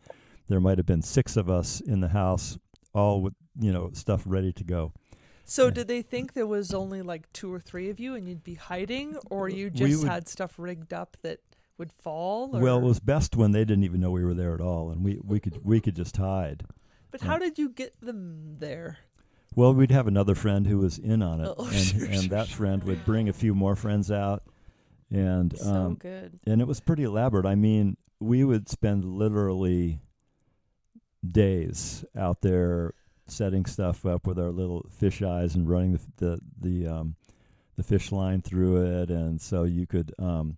there 0.49 0.59
might 0.59 0.77
have 0.77 0.85
been 0.85 1.01
six 1.01 1.37
of 1.37 1.49
us 1.49 1.79
in 1.79 2.01
the 2.01 2.09
house, 2.09 2.57
all 2.93 3.21
with, 3.21 3.33
you 3.57 3.71
know, 3.71 3.91
stuff 3.93 4.23
ready 4.25 4.51
to 4.51 4.63
go. 4.65 4.91
So 5.45 5.69
did 5.69 5.87
they 5.87 6.01
think 6.01 6.33
there 6.33 6.47
was 6.47 6.73
only 6.73 7.01
like 7.01 7.31
two 7.31 7.53
or 7.53 7.59
three 7.59 7.89
of 7.89 7.99
you 7.99 8.15
and 8.15 8.27
you'd 8.27 8.43
be 8.43 8.55
hiding, 8.55 9.17
or 9.29 9.47
you 9.47 9.69
just 9.69 9.99
would- 9.99 10.09
had 10.09 10.27
stuff 10.27 10.55
rigged 10.57 10.93
up 10.93 11.15
that 11.21 11.39
would 11.81 11.91
fall? 11.93 12.47
Well, 12.51 12.77
it 12.77 12.83
was 12.83 12.99
best 12.99 13.35
when 13.35 13.53
they 13.53 13.65
didn't 13.65 13.83
even 13.85 13.99
know 14.01 14.11
we 14.11 14.23
were 14.23 14.35
there 14.35 14.53
at 14.53 14.61
all, 14.61 14.91
and 14.91 15.03
we, 15.03 15.19
we 15.23 15.39
could 15.39 15.65
we 15.65 15.81
could 15.81 15.95
just 15.95 16.15
hide. 16.15 16.63
But 17.09 17.21
how 17.21 17.39
did 17.39 17.57
you 17.57 17.69
get 17.69 17.99
them 17.99 18.57
there? 18.59 18.99
Well, 19.55 19.73
we'd 19.73 19.89
have 19.89 20.05
another 20.07 20.35
friend 20.35 20.67
who 20.67 20.77
was 20.77 20.99
in 20.99 21.23
on 21.23 21.41
it, 21.41 21.51
Oh, 21.57 21.65
and 21.65 21.73
sure, 21.75 22.05
and 22.05 22.13
sure, 22.21 22.29
that 22.29 22.47
friend 22.49 22.83
would 22.83 23.03
bring 23.03 23.27
a 23.29 23.33
few 23.33 23.55
more 23.55 23.75
friends 23.75 24.11
out, 24.11 24.43
and 25.09 25.57
So 25.57 25.73
um, 25.73 25.95
good. 25.95 26.39
and 26.45 26.61
it 26.61 26.67
was 26.67 26.79
pretty 26.79 27.03
elaborate. 27.03 27.47
I 27.47 27.55
mean, 27.55 27.97
we 28.19 28.43
would 28.43 28.69
spend 28.69 29.03
literally 29.03 29.99
days 31.27 32.05
out 32.15 32.41
there 32.41 32.93
setting 33.27 33.65
stuff 33.65 34.05
up 34.05 34.27
with 34.27 34.37
our 34.37 34.51
little 34.51 34.85
fish 34.91 35.23
eyes 35.23 35.55
and 35.55 35.67
running 35.67 35.93
the 35.93 36.01
the 36.17 36.39
the 36.59 36.87
um 36.87 37.15
the 37.75 37.83
fish 37.83 38.11
line 38.11 38.41
through 38.41 38.77
it 39.01 39.09
and 39.09 39.39
so 39.39 39.63
you 39.63 39.87
could 39.87 40.11
um 40.19 40.57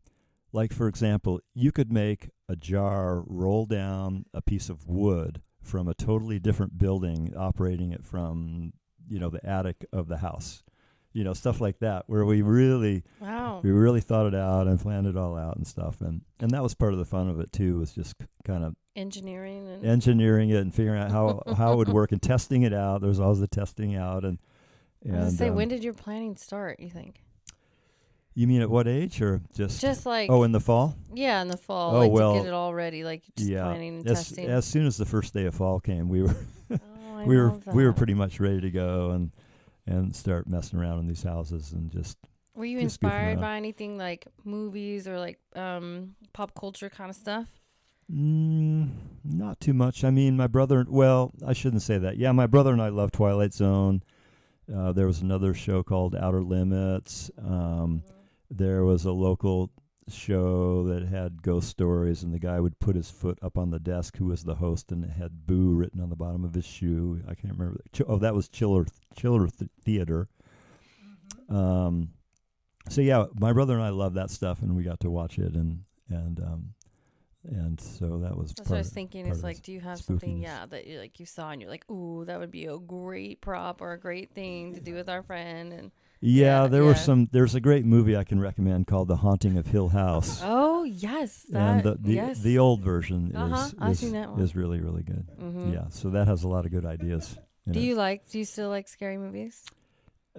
like 0.53 0.71
for 0.71 0.87
example 0.87 1.41
you 1.53 1.71
could 1.71 1.91
make 1.91 2.29
a 2.47 2.55
jar 2.55 3.23
roll 3.27 3.65
down 3.65 4.25
a 4.33 4.41
piece 4.41 4.69
of 4.69 4.87
wood 4.87 5.41
from 5.61 5.87
a 5.87 5.93
totally 5.93 6.39
different 6.39 6.77
building 6.77 7.33
operating 7.35 7.91
it 7.91 8.03
from 8.05 8.71
you 9.09 9.19
know 9.19 9.29
the 9.29 9.45
attic 9.45 9.85
of 9.91 10.07
the 10.07 10.17
house 10.17 10.63
you 11.11 11.23
know 11.23 11.33
stuff 11.33 11.59
like 11.61 11.79
that 11.79 12.03
where 12.07 12.25
we 12.25 12.41
really 12.41 13.03
Wow. 13.19 13.61
we 13.63 13.71
really 13.71 14.01
thought 14.01 14.25
it 14.27 14.35
out 14.35 14.67
and 14.67 14.79
planned 14.79 15.07
it 15.07 15.17
all 15.17 15.37
out 15.37 15.55
and 15.57 15.65
stuff 15.67 16.01
and 16.01 16.21
and 16.39 16.51
that 16.51 16.63
was 16.63 16.73
part 16.73 16.93
of 16.93 16.99
the 16.99 17.05
fun 17.05 17.29
of 17.29 17.39
it 17.39 17.51
too 17.51 17.79
was 17.79 17.91
just 17.91 18.15
kind 18.45 18.63
of 18.63 18.75
Engineering 18.95 19.67
and 19.67 19.83
engineering 19.83 20.51
it 20.51 20.57
and 20.57 20.73
figuring 20.73 21.01
out 21.01 21.09
how 21.09 21.41
how 21.57 21.73
it 21.73 21.77
would 21.77 21.89
work 21.89 22.11
and 22.11 22.21
testing 22.21 22.61
it 22.61 22.73
out 22.73 23.01
there's 23.01 23.19
always 23.19 23.39
the 23.39 23.47
testing 23.47 23.95
out 23.95 24.23
and 24.23 24.37
I 25.11 25.25
was 25.25 25.37
say, 25.37 25.49
um, 25.49 25.55
when 25.55 25.67
did 25.67 25.83
your 25.83 25.93
planning 25.93 26.37
start? 26.37 26.79
You 26.79 26.89
think? 26.89 27.22
You 28.35 28.47
mean 28.47 28.61
at 28.61 28.69
what 28.69 28.87
age 28.87 29.21
or 29.21 29.41
just, 29.55 29.79
Just 29.81 30.05
like 30.05 30.29
oh 30.29 30.43
in 30.43 30.51
the 30.51 30.59
fall 30.59 30.95
yeah, 31.13 31.41
in 31.41 31.47
the 31.47 31.57
fall, 31.57 31.95
Oh, 31.95 31.99
like 31.99 32.11
well, 32.11 32.33
to 32.33 32.39
get 32.39 32.47
it 32.47 32.53
all 32.53 32.73
ready, 32.73 33.03
like 33.03 33.23
just 33.37 33.49
yeah 33.49 33.63
planning 33.63 33.97
and 33.99 34.07
as, 34.07 34.27
testing. 34.29 34.47
as 34.47 34.65
soon 34.65 34.85
as 34.87 34.97
the 34.97 35.05
first 35.05 35.33
day 35.33 35.45
of 35.45 35.55
fall 35.55 35.79
came 35.79 36.09
we 36.09 36.21
were 36.23 36.35
oh, 36.71 37.23
we 37.25 37.37
were 37.37 37.49
love 37.49 37.67
we 37.67 37.83
were 37.85 37.93
pretty 37.93 38.13
much 38.13 38.39
ready 38.39 38.61
to 38.61 38.71
go 38.71 39.11
and 39.11 39.31
and 39.85 40.15
start 40.15 40.47
messing 40.47 40.79
around 40.79 40.99
in 40.99 41.07
these 41.07 41.23
houses 41.23 41.73
and 41.73 41.91
just 41.91 42.17
Were 42.55 42.65
you 42.65 42.77
just 42.77 42.83
inspired 42.83 43.39
by 43.41 43.57
anything 43.57 43.97
like 43.97 44.27
movies 44.45 45.07
or 45.07 45.19
like 45.19 45.39
um 45.55 46.15
pop 46.33 46.53
culture 46.55 46.89
kind 46.89 47.09
of 47.09 47.15
stuff? 47.15 47.47
Mm, 48.11 48.89
not 49.23 49.59
too 49.61 49.73
much. 49.73 50.03
I 50.03 50.09
mean, 50.09 50.35
my 50.35 50.47
brother. 50.47 50.85
Well, 50.87 51.31
I 51.47 51.53
shouldn't 51.53 51.81
say 51.83 51.97
that. 51.99 52.17
Yeah, 52.17 52.31
my 52.33 52.47
brother 52.47 52.71
and 52.73 52.81
I 52.81 52.89
love 52.89 53.11
Twilight 53.11 53.53
Zone. 53.53 54.03
Uh, 54.73 54.91
there 54.91 55.07
was 55.07 55.21
another 55.21 55.53
show 55.53 55.83
called 55.83 56.13
Outer 56.13 56.43
Limits. 56.43 57.31
Um, 57.37 58.03
there 58.55 58.83
was 58.83 59.05
a 59.05 59.11
local 59.11 59.71
show 60.09 60.83
that 60.83 61.07
had 61.07 61.41
ghost 61.41 61.69
stories, 61.69 62.23
and 62.23 62.33
the 62.33 62.39
guy 62.39 62.59
would 62.59 62.79
put 62.79 62.95
his 62.95 63.09
foot 63.09 63.39
up 63.41 63.57
on 63.57 63.69
the 63.69 63.79
desk, 63.79 64.17
who 64.17 64.25
was 64.25 64.43
the 64.43 64.55
host, 64.55 64.91
and 64.91 65.03
it 65.03 65.11
had 65.11 65.45
"Boo" 65.45 65.73
written 65.73 66.01
on 66.01 66.09
the 66.09 66.15
bottom 66.15 66.43
of 66.43 66.53
his 66.53 66.65
shoe. 66.65 67.21
I 67.27 67.35
can't 67.35 67.57
remember. 67.57 67.81
Oh, 68.07 68.17
that 68.17 68.35
was 68.35 68.49
Chiller 68.49 68.85
Chiller 69.15 69.47
th- 69.47 69.71
Theater. 69.83 70.27
Um, 71.49 72.09
so 72.89 73.01
yeah, 73.01 73.25
my 73.39 73.53
brother 73.53 73.73
and 73.73 73.83
I 73.83 73.89
love 73.89 74.15
that 74.15 74.29
stuff, 74.29 74.61
and 74.61 74.75
we 74.75 74.83
got 74.83 74.99
to 75.01 75.09
watch 75.09 75.39
it, 75.39 75.55
and 75.55 75.83
and 76.09 76.39
um, 76.39 76.73
and 77.45 77.79
so 77.79 78.19
that 78.19 78.37
was 78.37 78.53
That's 78.53 78.69
what 78.69 78.75
I 78.75 78.79
was 78.79 78.89
thinking. 78.89 79.27
Is 79.27 79.43
like, 79.43 79.61
do 79.61 79.71
you 79.71 79.81
have 79.81 79.99
something, 79.99 80.37
yeah, 80.37 80.65
that 80.65 80.87
you 80.87 80.99
like 80.99 81.19
you 81.19 81.25
saw 81.25 81.51
and 81.51 81.61
you're 81.61 81.71
like, 81.71 81.89
ooh, 81.89 82.23
that 82.25 82.39
would 82.39 82.51
be 82.51 82.65
a 82.65 82.77
great 82.77 83.41
prop 83.41 83.81
or 83.81 83.93
a 83.93 83.99
great 83.99 84.31
thing 84.33 84.75
to 84.75 84.81
do 84.81 84.93
with 84.93 85.09
our 85.09 85.23
friend, 85.23 85.73
and 85.73 85.91
Yeah, 86.25 86.63
Yeah, 86.63 86.67
there 86.69 86.83
were 86.85 86.95
some. 86.95 87.27
There's 87.33 87.53
a 87.53 87.59
great 87.59 87.83
movie 87.85 88.15
I 88.15 88.23
can 88.23 88.39
recommend 88.39 88.87
called 88.87 89.09
The 89.09 89.17
Haunting 89.17 89.57
of 89.57 89.67
Hill 89.67 89.89
House, 89.89 90.39
oh 90.43 90.83
yes, 90.85 91.43
that 91.49 91.59
and 91.61 91.83
the 91.83 91.97
the, 91.99 92.13
yes, 92.13 92.39
the 92.39 92.59
old 92.59 92.81
version 92.81 93.35
Uh-huh, 93.35 93.87
is 93.89 93.91
is, 93.91 93.99
seen 93.99 94.13
that 94.13 94.31
one. 94.31 94.39
is 94.39 94.55
really 94.55 94.79
really 94.79 95.03
good. 95.03 95.27
Mhm. 95.37 95.73
Yeah, 95.73 95.89
so 95.89 96.09
that 96.11 96.27
has 96.27 96.43
a 96.43 96.47
lot 96.47 96.65
of 96.65 96.71
good 96.71 96.85
ideas. 96.85 97.37
Do 97.69 97.77
it. 97.79 97.83
you 97.83 97.95
like? 97.95 98.29
Do 98.29 98.39
you 98.39 98.45
still 98.45 98.69
like 98.69 98.87
scary 98.87 99.17
movies? 99.17 99.63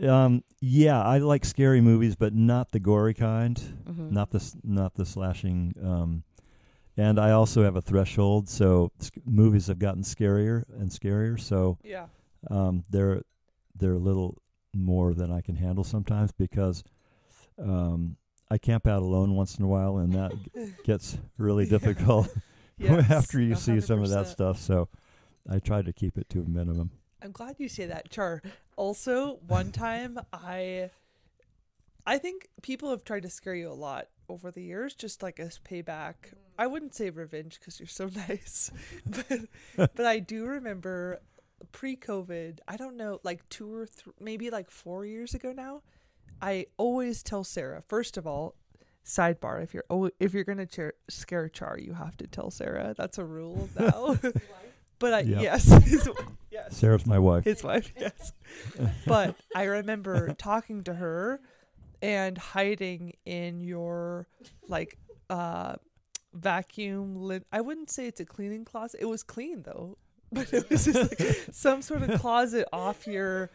Um, 0.02 0.42
yeah, 0.60 1.00
I 1.02 1.18
like 1.18 1.44
scary 1.44 1.80
movies, 1.82 2.16
but 2.16 2.34
not 2.34 2.72
the 2.72 2.80
gory 2.80 3.12
kind. 3.14 3.56
Mm-hmm. 3.86 4.10
Not 4.12 4.30
the 4.30 4.54
not 4.64 4.94
the 4.94 5.04
slashing. 5.04 5.74
Um, 5.82 6.22
and 6.96 7.18
I 7.18 7.32
also 7.32 7.62
have 7.62 7.76
a 7.76 7.82
threshold, 7.82 8.48
so 8.48 8.90
sc- 9.00 9.18
movies 9.26 9.66
have 9.66 9.78
gotten 9.78 10.02
scarier 10.02 10.64
and 10.80 10.88
scarier. 10.90 11.38
So 11.38 11.76
Yeah. 11.84 12.06
um, 12.50 12.84
they're 12.88 13.22
they're 13.76 13.94
a 13.94 13.98
little 13.98 14.38
more 14.74 15.14
than 15.14 15.30
I 15.30 15.40
can 15.40 15.56
handle 15.56 15.84
sometimes 15.84 16.32
because 16.32 16.84
um, 17.58 18.16
I 18.50 18.58
camp 18.58 18.86
out 18.86 19.02
alone 19.02 19.34
once 19.34 19.58
in 19.58 19.64
a 19.64 19.68
while, 19.68 19.98
and 19.98 20.12
that 20.12 20.32
gets 20.84 21.18
really 21.38 21.66
difficult 21.66 22.28
Yes, 22.78 23.10
after 23.10 23.40
you 23.40 23.54
see 23.54 23.80
some 23.80 24.02
of 24.02 24.10
that 24.10 24.26
stuff. 24.26 24.58
So 24.58 24.88
I 25.48 25.58
try 25.58 25.82
to 25.82 25.92
keep 25.92 26.18
it 26.18 26.28
to 26.30 26.40
a 26.40 26.44
minimum. 26.44 26.90
I'm 27.22 27.32
glad 27.32 27.56
you 27.58 27.68
say 27.68 27.86
that, 27.86 28.10
Char. 28.10 28.42
Also, 28.76 29.38
one 29.46 29.72
time 29.72 30.18
I 30.32 30.90
I 32.06 32.18
think 32.18 32.48
people 32.62 32.90
have 32.90 33.04
tried 33.04 33.22
to 33.22 33.30
scare 33.30 33.54
you 33.54 33.70
a 33.70 33.72
lot 33.72 34.08
over 34.28 34.50
the 34.50 34.62
years, 34.62 34.94
just 34.94 35.22
like 35.22 35.38
as 35.40 35.58
payback. 35.58 36.14
I 36.58 36.66
wouldn't 36.66 36.94
say 36.94 37.10
revenge 37.10 37.58
because 37.58 37.80
you're 37.80 37.86
so 37.86 38.10
nice, 38.28 38.70
but 39.06 39.94
but 39.94 40.06
I 40.06 40.18
do 40.18 40.46
remember 40.46 41.20
pre-COVID. 41.72 42.58
I 42.68 42.76
don't 42.76 42.96
know, 42.96 43.20
like 43.22 43.48
two 43.48 43.72
or 43.74 43.86
th- 43.86 44.14
maybe 44.20 44.50
like 44.50 44.70
four 44.70 45.04
years 45.04 45.34
ago 45.34 45.52
now. 45.52 45.82
I 46.42 46.66
always 46.76 47.22
tell 47.22 47.44
Sarah. 47.44 47.82
First 47.88 48.16
of 48.16 48.26
all, 48.26 48.54
sidebar: 49.04 49.62
if 49.62 49.72
you're 49.74 49.84
oh, 49.90 50.10
if 50.18 50.34
you're 50.34 50.44
gonna 50.44 50.66
char- 50.66 50.94
scare 51.08 51.48
Char, 51.48 51.78
you 51.78 51.94
have 51.94 52.16
to 52.18 52.26
tell 52.26 52.50
Sarah. 52.50 52.94
That's 52.96 53.18
a 53.18 53.24
rule 53.24 53.68
now. 53.78 54.16
but 54.98 55.12
I 55.14 55.20
Yep. 55.20 55.42
yes, 55.42 55.64
his, 55.84 56.08
yes 56.50 56.76
Sarah's 56.76 57.06
my 57.06 57.18
wife. 57.18 57.44
his 57.44 57.62
wife, 57.62 57.92
yes. 57.98 58.32
but 59.06 59.34
I 59.54 59.64
remember 59.64 60.34
talking 60.38 60.84
to 60.84 60.94
her 60.94 61.40
and 62.02 62.36
hiding 62.36 63.14
in 63.24 63.60
your 63.60 64.26
like 64.68 64.98
uh 65.30 65.76
vacuum 66.32 67.16
lid. 67.16 67.44
I 67.52 67.60
wouldn't 67.60 67.90
say 67.90 68.06
it's 68.06 68.20
a 68.20 68.24
cleaning 68.24 68.64
closet. 68.64 69.00
It 69.00 69.06
was 69.06 69.22
clean 69.22 69.62
though. 69.62 69.96
But 70.34 70.52
it 70.52 70.68
was 70.70 70.84
just 70.84 71.20
like 71.20 71.46
some 71.52 71.82
sort 71.82 72.02
of 72.02 72.20
closet 72.20 72.66
off 72.72 73.06
your 73.06 73.50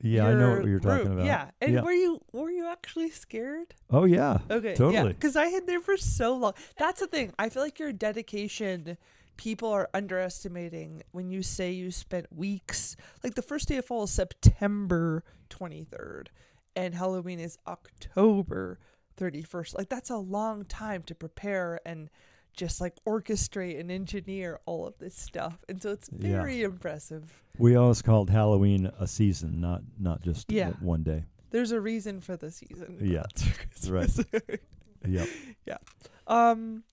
Yeah, 0.00 0.26
I 0.26 0.34
know 0.34 0.56
what 0.56 0.66
you're 0.66 0.80
talking 0.80 1.04
room. 1.08 1.12
about. 1.18 1.26
Yeah. 1.26 1.50
And 1.60 1.74
Yeah. 1.74 1.82
were 1.82 1.92
you 1.92 2.20
were 2.32 2.50
you 2.50 2.66
actually 2.66 3.10
scared? 3.10 3.74
Oh 3.90 4.04
yeah. 4.04 4.38
Okay. 4.50 4.74
Totally. 4.74 5.12
Because 5.12 5.36
I 5.36 5.46
had 5.46 5.66
there 5.66 5.80
for 5.80 5.96
so 5.96 6.34
long. 6.36 6.54
That's 6.78 7.00
the 7.00 7.06
thing. 7.06 7.32
I 7.38 7.48
feel 7.48 7.62
like 7.62 7.78
your 7.78 7.92
dedication, 7.92 8.96
people 9.36 9.68
are 9.70 9.88
underestimating 9.94 11.02
when 11.12 11.30
you 11.30 11.42
say 11.42 11.70
you 11.72 11.90
spent 11.90 12.26
weeks. 12.32 12.96
Like 13.22 13.34
the 13.34 13.42
first 13.42 13.68
day 13.68 13.76
of 13.76 13.84
fall 13.86 14.04
is 14.04 14.10
September 14.10 15.24
23rd, 15.50 16.28
and 16.76 16.94
Halloween 16.94 17.38
is 17.40 17.58
October 17.66 18.78
31st. 19.18 19.76
Like 19.78 19.88
that's 19.88 20.10
a 20.10 20.16
long 20.16 20.64
time 20.64 21.02
to 21.04 21.14
prepare 21.14 21.80
and 21.86 22.08
just 22.54 22.80
like 22.80 22.94
orchestrate 23.06 23.78
and 23.80 23.90
engineer 23.90 24.60
all 24.66 24.86
of 24.86 24.98
this 24.98 25.14
stuff. 25.14 25.58
And 25.68 25.82
so 25.82 25.90
it's 25.92 26.08
Yeah. 26.12 26.32
very 26.32 26.62
impressive. 26.62 27.42
We 27.58 27.76
always 27.76 28.02
called 28.02 28.30
Halloween 28.30 28.90
a 28.98 29.06
season, 29.06 29.60
not 29.60 29.82
not 29.98 30.22
just 30.22 30.50
Yeah. 30.50 30.70
one 30.80 31.02
day. 31.02 31.24
There's 31.50 31.72
a 31.72 31.80
reason 31.80 32.20
for 32.20 32.36
the 32.36 32.50
season. 32.50 32.98
Yeah. 33.00 33.24
That's 33.34 33.88
Right. 33.88 34.10
Yep. 35.04 35.84
Um, 36.28 36.84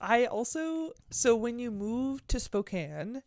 I 0.00 0.26
also 0.26 0.92
so 1.10 1.34
when 1.36 1.58
you 1.58 1.70
moved 1.70 2.28
to 2.28 2.38
Spokane, 2.40 3.22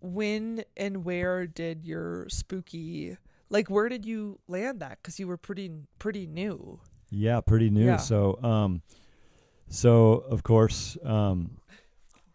when 0.00 0.64
and 0.76 1.04
where 1.04 1.46
did 1.46 1.84
your 1.84 2.28
spooky 2.28 3.16
like 3.50 3.68
where 3.70 3.88
did 3.88 4.04
you 4.06 4.38
land 4.48 4.80
that? 4.80 4.98
Because 5.02 5.18
you 5.18 5.26
were 5.26 5.36
pretty 5.36 5.70
pretty 5.98 6.26
new. 6.26 6.80
Yeah, 7.10 7.40
pretty 7.40 7.70
new. 7.70 7.84
Yeah. 7.84 7.96
So, 7.98 8.42
um, 8.42 8.82
so 9.68 10.24
of 10.28 10.42
course, 10.42 10.96
um, 11.04 11.58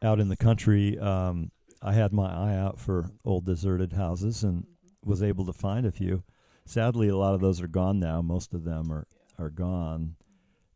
out 0.02 0.20
in 0.20 0.30
the 0.30 0.38
country, 0.38 0.98
um, 1.00 1.52
I 1.82 1.94
had 1.94 2.14
my 2.14 2.30
eye 2.32 2.56
out 2.56 2.80
for 2.80 3.10
old 3.26 3.46
deserted 3.46 3.94
houses, 3.94 4.44
and 4.44 4.66
was 5.06 5.24
able 5.24 5.46
to 5.46 5.54
find 5.54 5.86
a 5.86 5.92
few. 5.92 6.24
Sadly, 6.66 7.08
a 7.08 7.18
lot 7.18 7.34
of 7.34 7.42
those 7.42 7.62
are 7.62 7.68
gone 7.68 8.00
now. 8.00 8.22
Most 8.22 8.54
of 8.54 8.64
them 8.64 8.92
are 8.92 9.08
are 9.38 9.50
gone 9.50 10.16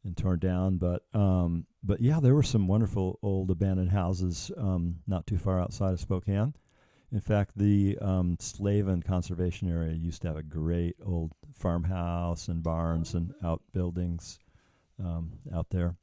and 0.03 0.17
torn 0.17 0.39
down. 0.39 0.77
But 0.77 1.03
um, 1.13 1.65
but 1.83 2.01
yeah, 2.01 2.19
there 2.19 2.35
were 2.35 2.43
some 2.43 2.67
wonderful 2.67 3.19
old 3.21 3.51
abandoned 3.51 3.91
houses 3.91 4.51
um, 4.57 4.99
not 5.07 5.27
too 5.27 5.37
far 5.37 5.61
outside 5.61 5.93
of 5.93 5.99
Spokane. 5.99 6.53
In 7.11 7.19
fact, 7.21 7.55
the 7.55 7.97
um, 8.01 8.37
Conservation 9.05 9.69
Area 9.69 9.93
used 9.93 10.23
to 10.23 10.29
have 10.29 10.37
a 10.37 10.43
great 10.43 10.95
old 11.05 11.31
farmhouse 11.53 12.47
and 12.47 12.63
barns 12.63 13.13
and 13.13 13.33
outbuildings 13.43 14.39
um, 14.99 15.33
out 15.53 15.69
there. 15.69 15.95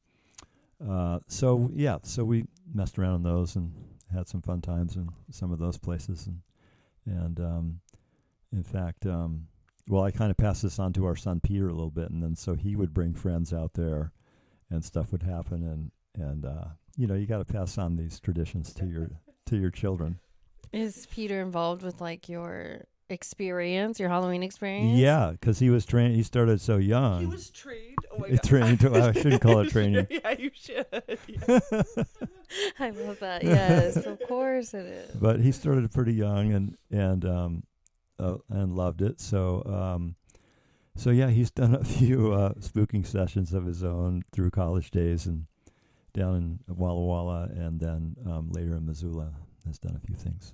Uh, 0.86 1.18
so 1.26 1.70
yeah, 1.74 1.98
so 2.02 2.24
we 2.24 2.44
messed 2.72 2.98
around 2.98 3.16
in 3.16 3.22
those 3.22 3.56
and 3.56 3.72
had 4.12 4.28
some 4.28 4.42
fun 4.42 4.60
times 4.60 4.96
in 4.96 5.08
some 5.30 5.52
of 5.52 5.58
those 5.58 5.78
places, 5.78 6.26
and 6.26 6.40
and 7.06 7.40
um, 7.40 7.80
in 8.52 8.62
fact, 8.62 9.06
um, 9.06 9.46
well, 9.88 10.02
I 10.02 10.10
kind 10.10 10.30
of 10.30 10.36
passed 10.36 10.62
this 10.62 10.78
on 10.78 10.92
to 10.94 11.04
our 11.06 11.16
son 11.16 11.40
Peter 11.40 11.68
a 11.68 11.72
little 11.72 11.90
bit, 11.90 12.10
and 12.10 12.22
then 12.22 12.34
so 12.34 12.54
he 12.54 12.76
would 12.76 12.94
bring 12.94 13.14
friends 13.14 13.52
out 13.52 13.74
there, 13.74 14.12
and 14.70 14.84
stuff 14.84 15.12
would 15.12 15.22
happen, 15.22 15.64
and 15.64 15.90
and 16.26 16.44
uh, 16.46 16.64
you 16.96 17.06
know 17.06 17.14
you 17.14 17.26
got 17.26 17.46
to 17.46 17.52
pass 17.52 17.76
on 17.78 17.96
these 17.96 18.18
traditions 18.18 18.72
to 18.74 18.86
your 18.86 19.10
to 19.46 19.56
your 19.56 19.70
children. 19.70 20.18
Is 20.72 21.06
Peter 21.10 21.40
involved 21.40 21.82
with 21.82 22.00
like 22.00 22.28
your 22.28 22.84
experience, 23.10 23.98
your 24.00 24.08
Halloween 24.08 24.42
experience? 24.42 24.98
Yeah, 24.98 25.32
because 25.32 25.58
he 25.58 25.70
was 25.70 25.84
trained. 25.86 26.14
He 26.16 26.22
started 26.22 26.60
so 26.60 26.76
young. 26.76 27.20
He 27.20 27.26
was 27.26 27.50
trained. 27.50 27.96
Oh 28.12 28.18
my 28.18 28.28
god. 28.30 28.42
trained. 28.42 28.84
I 28.86 29.12
shouldn't 29.12 29.40
call 29.42 29.60
it 29.60 29.70
training. 29.72 30.06
yeah, 30.10 30.30
you 30.38 30.50
should. 30.54 30.86
Yeah. 31.28 31.60
I 32.78 32.90
love 32.90 33.18
that. 33.20 33.42
Yes, 33.44 33.96
of 33.96 34.20
course 34.28 34.74
it 34.74 34.86
is. 34.86 35.10
but 35.14 35.40
he 35.40 35.52
started 35.52 35.90
pretty 35.92 36.14
young 36.14 36.52
and 36.52 36.76
and 36.90 37.24
um 37.24 37.62
uh, 38.18 38.36
and 38.48 38.74
loved 38.76 39.02
it. 39.02 39.20
So 39.20 39.62
um 39.66 40.16
so 40.96 41.10
yeah, 41.10 41.28
he's 41.30 41.50
done 41.50 41.74
a 41.74 41.84
few 41.84 42.32
uh, 42.32 42.54
spooking 42.54 43.06
sessions 43.06 43.54
of 43.54 43.64
his 43.64 43.82
own 43.84 44.22
through 44.32 44.50
college 44.50 44.90
days 44.90 45.26
and 45.26 45.46
down 46.12 46.34
in 46.36 46.58
Walla 46.74 47.00
Walla 47.00 47.48
and 47.54 47.78
then 47.78 48.16
um, 48.26 48.50
later 48.50 48.74
in 48.76 48.84
Missoula 48.84 49.32
has 49.66 49.78
done 49.78 49.94
a 50.02 50.04
few 50.06 50.16
things. 50.16 50.52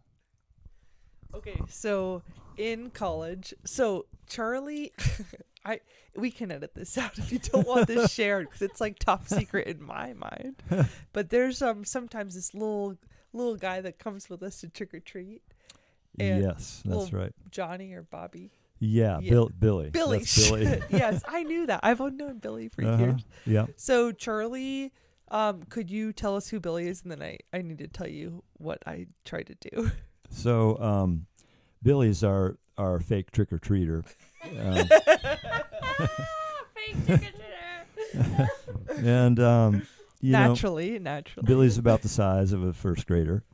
Okay, 1.37 1.61
so 1.69 2.23
in 2.57 2.91
college, 2.91 3.55
so 3.65 4.07
Charley, 4.29 4.93
I 5.65 5.81
we 6.17 6.31
can 6.31 6.51
edit 6.51 6.75
this 6.75 6.97
out 6.97 7.19
if 7.19 7.31
you 7.31 7.39
don't 7.39 7.67
want 7.67 7.87
this 7.89 8.11
shared 8.19 8.47
because 8.49 8.63
it's 8.63 8.81
like 8.81 8.99
top 8.99 9.29
secret 9.29 9.67
in 9.67 9.83
my 9.83 10.15
mind. 10.15 10.63
But 11.13 11.31
there's 11.31 11.61
um 11.63 11.85
sometimes 11.85 12.35
this 12.35 12.55
little 12.55 12.97
little 13.33 13.57
guy 13.57 13.81
that 13.83 13.99
comes 13.99 14.29
with 14.31 14.43
us 14.43 14.61
to 14.61 14.69
trick 14.69 14.95
or 14.95 15.01
treat, 15.01 15.43
And 16.19 16.43
yes, 16.43 16.83
that's 16.87 17.13
right. 17.13 17.33
Johnny 17.51 17.93
or 17.93 18.03
Bobby. 18.03 18.53
Yeah, 18.79 19.19
yeah. 19.21 19.31
Bill, 19.31 19.51
Billy. 19.59 19.91
Billy. 19.91 20.23
Billy. 20.37 20.83
yes, 20.91 21.23
I 21.27 21.43
knew 21.43 21.67
that. 21.67 21.81
I've 21.83 21.99
known 22.01 22.39
Billy 22.39 22.69
for 22.69 22.85
Uh-huh. 22.85 23.03
years. 23.05 23.25
Yeah. 23.47 23.67
So 23.77 24.13
Charley, 24.13 24.93
um, 25.31 25.63
could 25.69 25.91
you 25.91 26.13
tell 26.13 26.37
us 26.37 26.49
who 26.49 26.61
Billy 26.61 26.87
is, 26.89 27.03
and 27.03 27.11
then 27.13 27.23
I 27.23 27.39
I 27.53 27.61
need 27.63 27.79
to 27.79 27.89
tell 27.89 28.09
you 28.09 28.43
what 28.59 28.83
I 28.87 29.07
tried 29.25 29.47
to 29.49 29.55
do. 29.71 29.91
So 30.31 30.79
um, 30.79 31.27
Billy's 31.83 32.23
our 32.25 32.57
our 32.79 33.01
fake 33.01 33.31
trick 33.31 33.53
or 33.53 33.59
treater. 33.59 34.05
Um, 34.45 34.87
Fake 36.75 37.07
trick-or-treater. 37.07 38.49
and 38.99 39.41
um, 39.41 39.87
you 40.21 40.33
know, 40.33 40.49
naturally, 40.49 40.99
naturally. 40.99 41.47
Billy's 41.47 41.79
about 41.79 42.03
the 42.03 42.09
size 42.09 42.53
of 42.53 42.63
a 42.63 42.73
first 42.73 43.07
grader. 43.07 43.45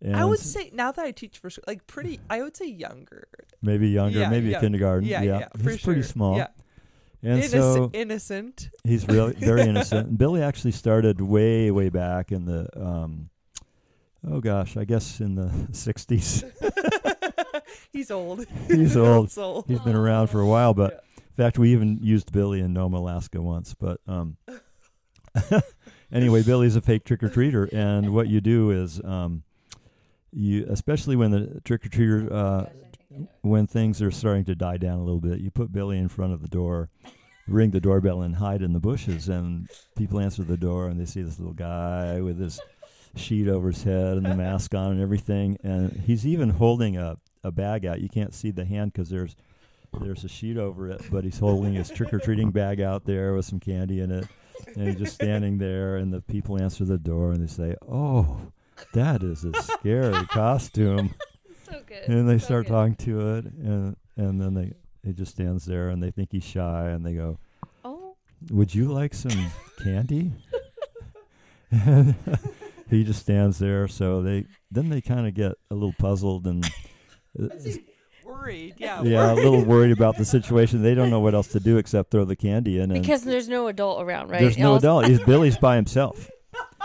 And 0.00 0.14
I 0.16 0.24
would 0.24 0.38
say 0.38 0.70
now 0.72 0.92
that 0.92 1.04
I 1.04 1.10
teach 1.10 1.38
first, 1.38 1.58
like 1.66 1.86
pretty, 1.88 2.20
I 2.30 2.42
would 2.42 2.56
say 2.56 2.66
younger. 2.66 3.26
maybe 3.62 3.88
younger, 3.88 4.20
Yeah, 4.20 4.28
maybe 4.30 4.50
yeah. 4.50 4.58
a 4.58 4.60
kindergarten. 4.60 5.08
Yeah, 5.08 5.22
yeah, 5.22 5.38
yeah, 5.40 5.48
he's 5.56 5.62
for 5.80 5.84
pretty 5.86 6.02
sure. 6.02 6.08
small. 6.08 6.36
Yeah, 6.36 6.46
And 7.24 7.38
innocent, 7.40 7.62
so 7.62 7.90
innocent. 7.92 8.70
he's 8.84 9.08
really 9.08 9.32
very 9.34 9.62
innocent. 9.68 10.06
And 10.08 10.18
Billy 10.18 10.40
actually 10.40 10.70
started 10.72 11.20
way, 11.20 11.72
way 11.72 11.88
back 11.88 12.30
in 12.30 12.44
the 12.44 12.68
um, 12.80 13.28
oh 14.26 14.40
gosh, 14.40 14.76
I 14.76 14.84
guess 14.84 15.20
in 15.20 15.34
the 15.34 15.46
'60s. 15.72 16.44
He's 17.92 18.10
old. 18.10 18.46
He's 18.68 18.96
old. 18.96 19.32
old. 19.38 19.64
He's 19.66 19.80
been 19.80 19.96
around 19.96 20.28
for 20.28 20.40
a 20.40 20.46
while, 20.46 20.74
but 20.74 20.92
Yeah. 20.92 21.22
in 21.26 21.34
fact, 21.36 21.58
we 21.58 21.72
even 21.72 21.98
used 22.02 22.32
Billy 22.32 22.60
in 22.60 22.72
Nome, 22.72 22.94
Alaska 22.94 23.40
once. 23.42 23.74
But 23.74 24.00
um, 24.06 24.36
anyway, 26.12 26.42
Billy's 26.42 26.76
a 26.76 26.80
fake 26.80 27.04
trick 27.04 27.22
or 27.22 27.28
treater, 27.28 27.72
and 27.72 28.12
what 28.14 28.28
you 28.28 28.40
do 28.40 28.70
is 28.70 29.00
um, 29.04 29.42
you, 30.32 30.66
especially 30.68 31.16
when 31.16 31.30
the 31.30 31.60
trick 31.64 31.84
or 31.86 31.88
treater, 31.88 32.30
uh, 32.32 32.66
when 33.42 33.66
things 33.66 34.00
are 34.02 34.10
starting 34.10 34.44
to 34.46 34.54
die 34.54 34.76
down 34.76 34.98
a 34.98 35.02
little 35.04 35.20
bit, 35.20 35.40
you 35.40 35.50
put 35.50 35.72
Billy 35.72 35.98
in 35.98 36.08
front 36.08 36.32
of 36.32 36.42
the 36.42 36.48
door, 36.48 36.90
ring 37.46 37.70
the 37.70 37.80
doorbell, 37.80 38.22
and 38.22 38.36
hide 38.36 38.62
in 38.62 38.72
the 38.72 38.80
bushes, 38.80 39.28
and 39.28 39.68
people 39.96 40.20
answer 40.20 40.42
the 40.42 40.56
door, 40.56 40.88
and 40.88 41.00
they 41.00 41.04
see 41.06 41.22
this 41.22 41.38
little 41.38 41.54
guy 41.54 42.20
with 42.20 42.38
his 42.38 42.60
sheet 43.16 43.48
over 43.48 43.68
his 43.68 43.82
head 43.82 44.16
and 44.16 44.26
the 44.26 44.34
mask 44.46 44.74
on 44.74 44.92
and 44.92 45.00
everything, 45.00 45.56
and 45.62 45.92
he's 46.06 46.26
even 46.26 46.50
holding 46.50 46.96
a 46.96 47.16
a 47.44 47.50
bag 47.52 47.86
out. 47.86 48.00
You 48.00 48.08
can't 48.08 48.34
see 48.34 48.50
the 48.50 48.64
hand 48.64 48.92
because 48.92 49.08
there's 49.10 49.36
there's 50.02 50.24
a 50.24 50.28
sheet 50.28 50.56
over 50.58 50.90
it, 50.90 51.00
but 51.10 51.24
he's 51.24 51.38
holding 51.38 51.72
his 51.74 51.88
trick 51.88 52.12
or 52.12 52.18
treating 52.18 52.50
bag 52.50 52.80
out 52.80 53.04
there 53.04 53.32
with 53.34 53.46
some 53.46 53.58
candy 53.60 54.00
in 54.00 54.10
it, 54.10 54.26
and 54.76 54.86
he's 54.88 54.96
just 54.98 55.14
standing 55.14 55.58
there. 55.58 55.96
And 55.96 56.12
the 56.12 56.20
people 56.20 56.60
answer 56.60 56.84
the 56.84 56.98
door 56.98 57.32
and 57.32 57.42
they 57.42 57.46
say, 57.46 57.74
"Oh, 57.88 58.38
that 58.92 59.22
is 59.22 59.44
a 59.44 59.52
scary 59.62 60.26
costume," 60.30 61.14
so 61.64 61.80
good. 61.86 62.08
and 62.08 62.28
they 62.28 62.38
so 62.38 62.44
start 62.46 62.66
good. 62.66 62.72
talking 62.72 62.94
to 62.96 63.34
it, 63.36 63.44
and 63.46 63.96
and 64.16 64.40
then 64.40 64.54
they 64.54 64.72
he 65.04 65.12
just 65.14 65.30
stands 65.32 65.64
there 65.64 65.88
and 65.90 66.02
they 66.02 66.10
think 66.10 66.32
he's 66.32 66.44
shy, 66.44 66.88
and 66.90 67.06
they 67.06 67.14
go, 67.14 67.38
Oh, 67.84 68.16
"Would 68.50 68.74
you 68.74 68.92
like 68.92 69.14
some 69.14 69.50
candy?" 69.82 70.32
and 71.70 72.14
he 72.90 73.04
just 73.04 73.20
stands 73.20 73.58
there. 73.58 73.88
So 73.88 74.22
they 74.22 74.46
then 74.70 74.88
they 74.88 75.00
kind 75.00 75.26
of 75.26 75.34
get 75.34 75.52
a 75.70 75.74
little 75.74 75.94
puzzled 75.98 76.46
and. 76.46 76.64
uh, 77.40 77.48
Worried. 78.24 78.74
Yeah. 78.76 79.02
yeah, 79.02 79.32
a 79.32 79.34
little 79.34 79.64
worried 79.64 79.90
about 79.90 80.18
the 80.18 80.24
situation. 80.24 80.82
They 80.82 80.94
don't 80.94 81.08
know 81.08 81.20
what 81.20 81.34
else 81.34 81.48
to 81.48 81.60
do 81.60 81.78
except 81.78 82.10
throw 82.10 82.26
the 82.26 82.36
candy 82.36 82.78
in. 82.78 82.90
And 82.90 83.00
because 83.00 83.24
there's 83.24 83.48
no 83.48 83.68
adult 83.68 84.02
around, 84.02 84.28
right? 84.28 84.40
there's 84.40 84.58
no 84.58 84.76
adult. 84.76 85.06
He's 85.08 85.20
Billy's 85.20 85.56
by 85.56 85.76
himself. 85.76 86.28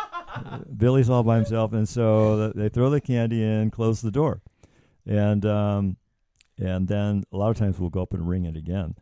Billy's 0.78 1.10
all 1.10 1.24
by 1.24 1.36
himself, 1.36 1.74
and 1.74 1.88
so 1.88 2.50
they 2.50 2.70
throw 2.70 2.90
the 2.90 3.02
candy 3.02 3.44
in, 3.44 3.72
close 3.72 4.02
the 4.02 4.10
door, 4.10 4.42
and 5.06 5.46
um, 5.46 5.98
and 6.58 6.88
then 6.88 7.24
a 7.32 7.38
lot 7.38 7.50
of 7.52 7.58
times 7.58 7.78
we'll 7.80 7.90
go 7.90 8.02
up 8.02 8.14
and 8.14 8.28
ring 8.28 8.46
it 8.46 8.56
again, 8.56 8.96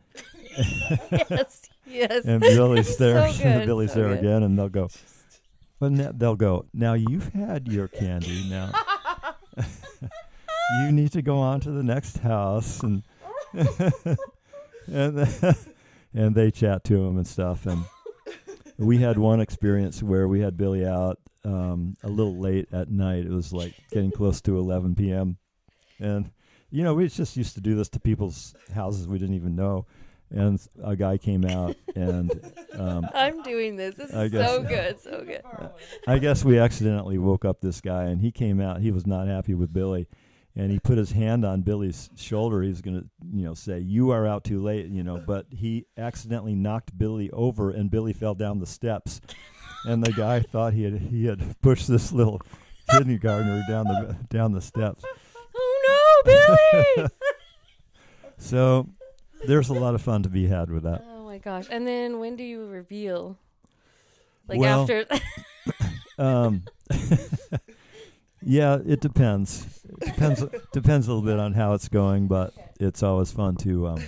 yes, 1.10 1.68
yes. 1.86 2.24
and 2.24 2.40
Billy's 2.40 2.96
there. 2.96 3.30
So 3.32 3.42
good, 3.42 3.66
Billy's 3.66 3.92
so 3.92 4.00
there 4.00 4.08
good. 4.08 4.18
again, 4.18 4.42
and 4.42 4.58
they'll 4.58 4.68
go. 4.68 4.88
But 5.82 6.16
they'll 6.16 6.36
go. 6.36 6.66
Now 6.72 6.92
you've 6.92 7.32
had 7.32 7.66
your 7.66 7.88
candy. 7.88 8.46
Now 8.48 8.70
you 10.84 10.92
need 10.92 11.10
to 11.10 11.22
go 11.22 11.38
on 11.38 11.58
to 11.62 11.72
the 11.72 11.82
next 11.82 12.18
house, 12.18 12.78
and 12.84 13.02
and 13.52 14.16
and 16.14 16.34
they 16.36 16.52
chat 16.52 16.84
to 16.84 17.04
him 17.04 17.16
and 17.16 17.26
stuff. 17.26 17.66
And 17.66 17.84
we 18.78 18.98
had 18.98 19.18
one 19.18 19.40
experience 19.40 20.04
where 20.04 20.28
we 20.28 20.38
had 20.38 20.56
Billy 20.56 20.86
out 20.86 21.18
um, 21.44 21.96
a 22.04 22.08
little 22.08 22.38
late 22.38 22.68
at 22.70 22.88
night. 22.88 23.26
It 23.26 23.32
was 23.32 23.52
like 23.52 23.74
getting 23.90 24.12
close 24.12 24.40
to 24.42 24.58
11 24.58 24.94
p.m. 24.94 25.36
And 25.98 26.30
you 26.70 26.84
know, 26.84 26.94
we 26.94 27.08
just 27.08 27.36
used 27.36 27.54
to 27.56 27.60
do 27.60 27.74
this 27.74 27.88
to 27.88 27.98
people's 27.98 28.54
houses 28.72 29.08
we 29.08 29.18
didn't 29.18 29.34
even 29.34 29.56
know. 29.56 29.86
And 30.34 30.58
a 30.82 30.96
guy 30.96 31.18
came 31.18 31.44
out, 31.44 31.76
and 31.94 32.30
um, 32.72 33.06
I'm 33.14 33.42
doing 33.42 33.76
this. 33.76 33.96
This 33.96 34.08
is 34.08 34.16
I 34.16 34.28
guess- 34.28 34.48
so 34.48 34.62
good, 34.68 34.98
so 35.00 35.22
good. 35.26 35.42
I 36.06 36.18
guess 36.18 36.42
we 36.42 36.58
accidentally 36.58 37.18
woke 37.18 37.44
up 37.44 37.60
this 37.60 37.82
guy, 37.82 38.04
and 38.04 38.20
he 38.20 38.32
came 38.32 38.58
out. 38.60 38.80
He 38.80 38.90
was 38.90 39.06
not 39.06 39.28
happy 39.28 39.52
with 39.52 39.74
Billy, 39.74 40.08
and 40.56 40.70
he 40.70 40.78
put 40.78 40.96
his 40.96 41.12
hand 41.12 41.44
on 41.44 41.60
Billy's 41.60 42.08
shoulder. 42.16 42.62
He 42.62 42.70
was 42.70 42.80
going 42.80 43.00
to, 43.02 43.06
you 43.30 43.44
know, 43.44 43.52
say, 43.52 43.78
"You 43.80 44.10
are 44.10 44.26
out 44.26 44.42
too 44.44 44.62
late," 44.62 44.86
you 44.86 45.02
know. 45.02 45.18
But 45.18 45.46
he 45.50 45.84
accidentally 45.98 46.54
knocked 46.54 46.96
Billy 46.96 47.30
over, 47.32 47.70
and 47.70 47.90
Billy 47.90 48.14
fell 48.14 48.34
down 48.34 48.58
the 48.58 48.66
steps. 48.66 49.20
And 49.84 50.02
the 50.02 50.12
guy 50.12 50.40
thought 50.52 50.72
he 50.72 50.84
had 50.84 50.94
he 50.94 51.26
had 51.26 51.60
pushed 51.60 51.88
this 51.88 52.10
little 52.10 52.40
kindergartner 52.90 53.62
down 53.68 53.84
the 53.84 54.16
down 54.30 54.52
the 54.52 54.62
steps. 54.62 55.04
Oh 55.54 56.22
no, 56.24 56.96
Billy! 56.96 57.08
So 58.38 58.88
there's 59.46 59.68
a 59.68 59.74
lot 59.74 59.94
of 59.94 60.02
fun 60.02 60.22
to 60.22 60.28
be 60.28 60.46
had 60.46 60.70
with 60.70 60.82
that. 60.84 61.04
oh 61.08 61.24
my 61.24 61.38
gosh! 61.38 61.66
And 61.70 61.86
then 61.86 62.18
when 62.20 62.36
do 62.36 62.44
you 62.44 62.66
reveal? 62.66 63.38
Like 64.48 64.58
Well- 64.60 64.82
after? 64.82 65.06
Um, 66.18 66.64
yeah, 68.42 68.78
it 68.86 69.00
depends. 69.00 69.82
It 70.02 70.06
depends 70.12 70.44
depends 70.72 71.06
a 71.06 71.10
little 71.12 71.22
bit 71.24 71.38
on 71.38 71.54
how 71.54 71.72
it's 71.72 71.88
going, 71.88 72.28
but 72.28 72.52
it's 72.78 73.02
always 73.02 73.32
fun 73.32 73.56
to 73.56 73.88
um, 73.88 74.02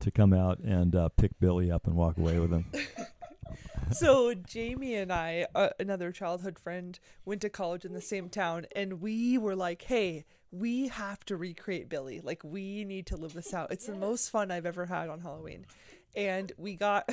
to 0.00 0.10
come 0.10 0.32
out 0.32 0.58
and 0.60 0.94
uh, 0.96 1.08
pick 1.10 1.38
Billy 1.38 1.70
up 1.70 1.86
and 1.86 1.94
walk 1.94 2.16
away 2.16 2.38
with 2.38 2.50
him. 2.50 2.64
so 3.92 4.32
Jamie 4.34 4.94
and 4.94 5.12
I, 5.12 5.46
uh, 5.54 5.68
another 5.78 6.10
childhood 6.10 6.58
friend, 6.58 6.98
went 7.24 7.42
to 7.42 7.50
college 7.50 7.84
in 7.84 7.92
the 7.92 8.00
same 8.00 8.28
town, 8.28 8.66
and 8.74 9.00
we 9.00 9.36
were 9.36 9.54
like, 9.54 9.82
"Hey, 9.82 10.24
we 10.52 10.88
have 10.88 11.24
to 11.26 11.36
recreate 11.36 11.88
Billy. 11.88 12.20
Like 12.20 12.42
we 12.42 12.84
need 12.84 13.06
to 13.06 13.16
live 13.16 13.34
this 13.34 13.54
out. 13.54 13.72
It's 13.72 13.86
the 13.86 13.94
most 13.94 14.30
fun 14.30 14.50
I've 14.50 14.66
ever 14.66 14.86
had 14.86 15.08
on 15.08 15.20
Halloween. 15.20 15.66
And 16.16 16.50
we 16.56 16.74
got 16.74 17.08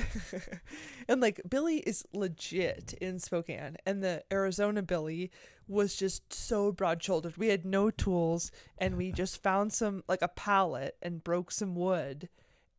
and 1.08 1.20
like 1.20 1.40
Billy 1.48 1.78
is 1.78 2.04
legit 2.12 2.94
in 3.00 3.20
Spokane 3.20 3.76
and 3.86 4.02
the 4.02 4.24
Arizona 4.32 4.82
Billy 4.82 5.30
was 5.68 5.94
just 5.94 6.32
so 6.32 6.72
broad-shouldered. 6.72 7.36
We 7.36 7.48
had 7.48 7.64
no 7.64 7.90
tools 7.90 8.50
and 8.78 8.96
we 8.96 9.12
just 9.12 9.42
found 9.42 9.72
some 9.72 10.02
like 10.08 10.22
a 10.22 10.28
pallet 10.28 10.96
and 11.00 11.22
broke 11.22 11.52
some 11.52 11.76
wood 11.76 12.28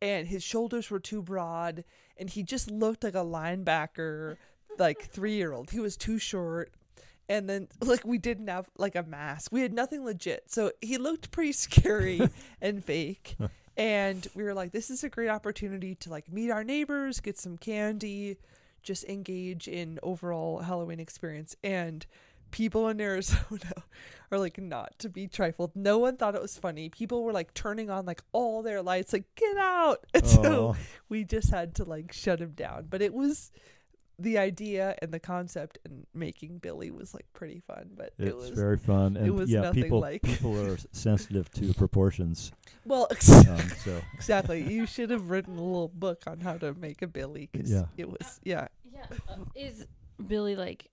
and 0.02 0.28
his 0.28 0.42
shoulders 0.42 0.90
were 0.90 1.00
too 1.00 1.22
broad 1.22 1.84
and 2.18 2.28
he 2.28 2.42
just 2.42 2.70
looked 2.70 3.04
like 3.04 3.14
a 3.14 3.18
linebacker 3.18 4.36
like 4.78 5.10
3-year-old. 5.12 5.70
He 5.70 5.80
was 5.80 5.96
too 5.96 6.18
short 6.18 6.72
and 7.30 7.48
then 7.48 7.68
like 7.80 8.04
we 8.04 8.18
didn't 8.18 8.48
have 8.48 8.68
like 8.76 8.96
a 8.96 9.02
mask. 9.04 9.50
We 9.52 9.62
had 9.62 9.72
nothing 9.72 10.04
legit. 10.04 10.50
So 10.50 10.72
he 10.82 10.98
looked 10.98 11.30
pretty 11.30 11.52
scary 11.52 12.20
and 12.60 12.84
fake. 12.84 13.36
And 13.76 14.26
we 14.34 14.42
were 14.42 14.52
like 14.52 14.72
this 14.72 14.90
is 14.90 15.04
a 15.04 15.08
great 15.08 15.30
opportunity 15.30 15.94
to 15.94 16.10
like 16.10 16.30
meet 16.30 16.50
our 16.50 16.64
neighbors 16.64 17.20
get 17.20 17.38
some 17.38 17.56
candy 17.56 18.36
just 18.82 19.04
engage 19.04 19.68
in 19.68 19.98
overall 20.02 20.58
halloween 20.58 21.00
experience. 21.00 21.56
And 21.62 22.04
people 22.50 22.88
in 22.88 23.00
arizona 23.00 23.84
are 24.32 24.38
like 24.38 24.58
not 24.58 24.98
to 24.98 25.08
be 25.08 25.28
trifled. 25.28 25.70
No 25.76 25.98
one 25.98 26.16
thought 26.16 26.34
it 26.34 26.42
was 26.42 26.58
funny. 26.58 26.88
People 26.88 27.22
were 27.22 27.32
like 27.32 27.54
turning 27.54 27.90
on 27.90 28.06
like 28.06 28.22
all 28.32 28.62
their 28.62 28.82
lights 28.82 29.12
like 29.12 29.24
get 29.36 29.56
out! 29.56 30.04
And 30.14 30.26
so 30.26 30.76
we 31.08 31.24
just 31.24 31.50
had 31.50 31.76
to 31.76 31.84
like 31.84 32.12
shut 32.12 32.40
him 32.40 32.52
down. 32.52 32.86
But 32.90 33.02
it 33.02 33.14
was 33.14 33.52
the 34.20 34.38
idea 34.38 34.94
and 35.02 35.12
the 35.12 35.18
concept 35.18 35.78
and 35.84 36.06
making 36.14 36.58
Billy 36.58 36.90
was 36.90 37.14
like 37.14 37.26
pretty 37.32 37.60
fun, 37.66 37.90
but 37.96 38.12
It's 38.18 38.28
it 38.30 38.36
was 38.36 38.50
very 38.50 38.76
fun, 38.76 39.16
and 39.16 39.34
was 39.34 39.50
yeah, 39.50 39.62
nothing 39.62 39.82
people 39.84 40.00
like- 40.00 40.22
people 40.22 40.58
are 40.60 40.76
sensitive 40.92 41.50
to 41.52 41.72
proportions. 41.74 42.52
well 42.84 43.08
Um, 43.10 43.58
so 43.84 44.00
exactly. 44.14 44.62
You 44.72 44.86
should 44.86 45.10
have 45.10 45.30
written 45.30 45.56
a 45.56 45.62
little 45.64 45.88
book 45.88 46.24
on 46.26 46.40
how 46.40 46.58
to 46.58 46.74
make 46.74 47.02
a 47.02 47.06
Billy 47.06 47.48
because 47.50 47.70
Yeah. 47.70 47.84
it 47.96 48.08
was 48.08 48.40
yeah. 48.44 48.68
Yeah. 48.92 49.06
uh, 49.28 49.36
is 49.54 49.86
Billy 50.26 50.56
like? 50.56 50.88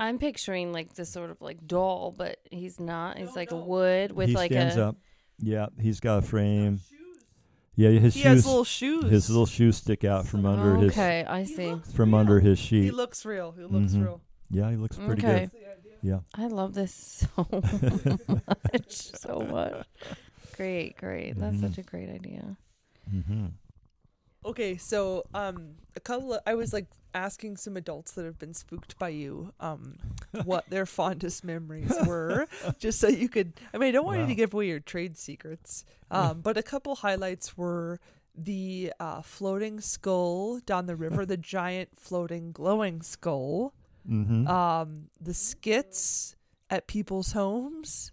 I'm 0.00 0.18
picturing 0.18 0.72
like 0.72 0.94
this 0.94 1.10
sort 1.10 1.30
of 1.30 1.42
like 1.42 1.66
doll, 1.66 2.14
but 2.16 2.38
he's 2.50 2.80
not. 2.80 3.18
He's 3.18 3.36
like 3.36 3.50
a 3.50 3.56
wood 3.56 4.12
with 4.12 4.30
he 4.30 4.34
like 4.34 4.50
stands 4.50 4.76
a. 4.76 4.88
up. 4.88 4.96
Yeah, 5.40 5.66
he's 5.78 6.00
got 6.00 6.18
a 6.18 6.22
frame. 6.22 6.80
Yeah, 7.78 7.90
his 7.90 8.14
He 8.14 8.22
shoes. 8.22 8.28
has 8.28 8.46
little 8.46 8.64
shoes. 8.64 9.04
his 9.08 9.30
little 9.30 9.46
shoes 9.46 9.76
stick 9.76 10.02
out 10.04 10.26
from 10.26 10.44
under 10.44 10.74
his 10.76 10.90
Okay, 10.92 11.24
I 11.24 11.44
see. 11.44 11.76
from 11.94 12.12
under 12.12 12.40
his 12.40 12.58
sheet. 12.58 12.82
He 12.82 12.90
looks 12.90 13.24
real. 13.24 13.52
He 13.52 13.62
looks 13.62 13.92
Mhm. 13.92 14.02
real. 14.02 14.20
Yeah, 14.50 14.68
he 14.70 14.76
looks 14.76 14.96
pretty 14.96 15.24
Okay. 15.24 15.46
good. 15.46 15.50
Yeah. 16.02 16.20
I 16.34 16.48
love 16.48 16.74
this 16.74 16.92
so 16.92 17.46
much, 18.26 18.90
so 18.90 19.40
much. 19.48 19.86
Great, 20.56 20.96
great. 20.96 21.38
That's 21.38 21.56
Mhm. 21.56 21.60
such 21.68 21.78
a 21.78 21.82
great 21.82 22.08
idea. 22.10 22.56
Mm-hmm. 23.14 23.46
Okay, 24.44 24.76
so 24.76 25.24
um, 25.34 25.76
a 25.87 25.87
couple 26.08 26.34
of 26.34 26.40
I 26.46 26.54
was 26.54 26.72
like 26.72 26.86
asking 27.14 27.56
some 27.56 27.76
adults 27.76 28.12
that 28.12 28.24
have 28.24 28.38
been 28.38 28.54
spooked 28.54 28.98
by 28.98 29.10
you, 29.10 29.52
um, 29.60 29.98
what 30.44 30.64
their 30.70 30.86
fondest 30.86 31.44
memories 31.44 31.94
were, 32.06 32.46
just 32.78 32.98
so 33.00 33.08
you 33.08 33.28
could. 33.28 33.52
I 33.72 33.78
mean, 33.78 33.88
I 33.88 33.92
don't 33.92 34.06
want 34.06 34.20
you 34.20 34.26
to 34.26 34.34
give 34.42 34.52
away 34.54 34.66
your 34.68 34.80
trade 34.80 35.16
secrets, 35.16 35.84
um, 36.10 36.40
but 36.46 36.56
a 36.56 36.62
couple 36.62 36.94
highlights 36.96 37.56
were 37.56 37.98
the 38.34 38.92
uh, 39.00 39.20
floating 39.22 39.80
skull 39.80 40.60
down 40.64 40.86
the 40.86 40.96
river, 40.96 41.26
the 41.26 41.36
giant 41.36 41.90
floating 41.98 42.52
glowing 42.52 43.02
skull, 43.02 43.74
Mm-hmm. 44.08 44.46
um, 44.48 45.08
the 45.20 45.34
skits 45.34 46.34
at 46.70 46.86
people's 46.86 47.32
homes, 47.32 48.12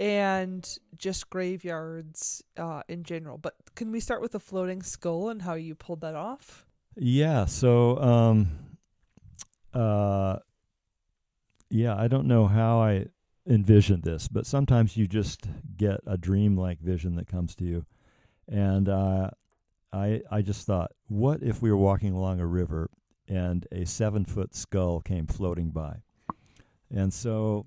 and 0.00 0.78
just 0.96 1.30
graveyards 1.30 2.42
uh, 2.56 2.82
in 2.88 3.04
general. 3.04 3.38
But 3.38 3.54
can 3.74 3.90
we 3.90 4.00
start 4.00 4.20
with 4.20 4.32
the 4.32 4.40
floating 4.40 4.82
skull 4.82 5.28
and 5.28 5.42
how 5.42 5.54
you 5.54 5.74
pulled 5.74 6.00
that 6.02 6.14
off? 6.14 6.66
Yeah. 6.96 7.46
So, 7.46 7.98
um, 7.98 8.48
uh, 9.72 10.38
yeah, 11.70 11.96
I 11.96 12.08
don't 12.08 12.26
know 12.26 12.46
how 12.46 12.80
I 12.80 13.06
envisioned 13.46 14.04
this, 14.04 14.28
but 14.28 14.46
sometimes 14.46 14.96
you 14.96 15.06
just 15.06 15.48
get 15.76 16.00
a 16.06 16.16
dream-like 16.16 16.80
vision 16.80 17.16
that 17.16 17.26
comes 17.26 17.54
to 17.56 17.64
you, 17.64 17.84
and 18.48 18.88
uh, 18.88 19.30
I 19.92 20.22
I 20.30 20.40
just 20.40 20.66
thought, 20.66 20.92
what 21.08 21.42
if 21.42 21.60
we 21.60 21.70
were 21.70 21.76
walking 21.76 22.14
along 22.14 22.40
a 22.40 22.46
river 22.46 22.90
and 23.28 23.66
a 23.72 23.84
seven-foot 23.84 24.54
skull 24.54 25.00
came 25.00 25.26
floating 25.26 25.70
by, 25.70 25.96
and 26.90 27.12
so, 27.12 27.66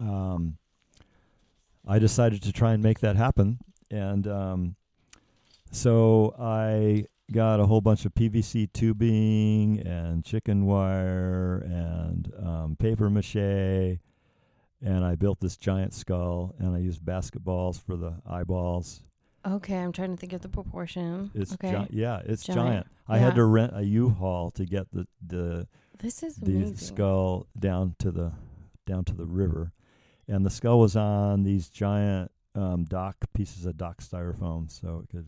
um, 0.00 0.58
I 1.90 1.98
decided 1.98 2.42
to 2.42 2.52
try 2.52 2.72
and 2.72 2.82
make 2.82 3.00
that 3.00 3.16
happen, 3.16 3.58
and 3.90 4.26
um, 4.28 4.76
so 5.72 6.34
I 6.38 7.04
got 7.32 7.60
a 7.60 7.66
whole 7.66 7.80
bunch 7.80 8.04
of 8.04 8.14
PVC 8.14 8.72
tubing 8.72 9.80
and 9.86 10.24
chicken 10.24 10.66
wire 10.66 11.58
and 11.66 12.32
um, 12.44 12.76
paper 12.78 13.08
mache, 13.10 13.36
and 14.82 15.04
I 15.04 15.14
built 15.16 15.40
this 15.40 15.56
giant 15.56 15.94
skull. 15.94 16.54
And 16.58 16.74
I 16.74 16.78
used 16.78 17.02
basketballs 17.02 17.80
for 17.82 17.96
the 17.96 18.14
eyeballs. 18.26 19.02
Okay, 19.46 19.76
I'm 19.78 19.92
trying 19.92 20.10
to 20.10 20.16
think 20.16 20.32
of 20.32 20.42
the 20.42 20.48
proportion. 20.48 21.30
It's 21.34 21.54
okay, 21.54 21.86
gi- 21.90 21.96
yeah, 21.98 22.20
it's 22.24 22.44
Giant. 22.44 22.60
giant. 22.68 22.86
I 23.08 23.16
Yeah. 23.16 23.24
had 23.24 23.34
to 23.36 23.44
rent 23.44 23.72
a 23.74 23.82
U-Haul 23.82 24.50
to 24.52 24.64
get 24.64 24.86
the 24.92 25.06
the 25.26 25.66
this 25.98 26.22
is 26.22 26.36
the 26.36 26.56
amazing. 26.56 26.76
skull 26.76 27.46
down 27.58 27.94
to 28.00 28.10
the 28.10 28.32
down 28.86 29.04
to 29.06 29.14
the 29.14 29.24
river, 29.26 29.72
and 30.30 30.46
the 30.46 30.50
skull 30.50 30.78
was 30.78 30.96
on 30.96 31.42
these 31.42 31.68
giant 31.68 32.30
um, 32.54 32.84
dock 32.84 33.16
pieces 33.34 33.66
of 33.66 33.76
dock 33.76 34.00
styrofoam, 34.02 34.70
so 34.70 35.02
it 35.04 35.10
could 35.14 35.26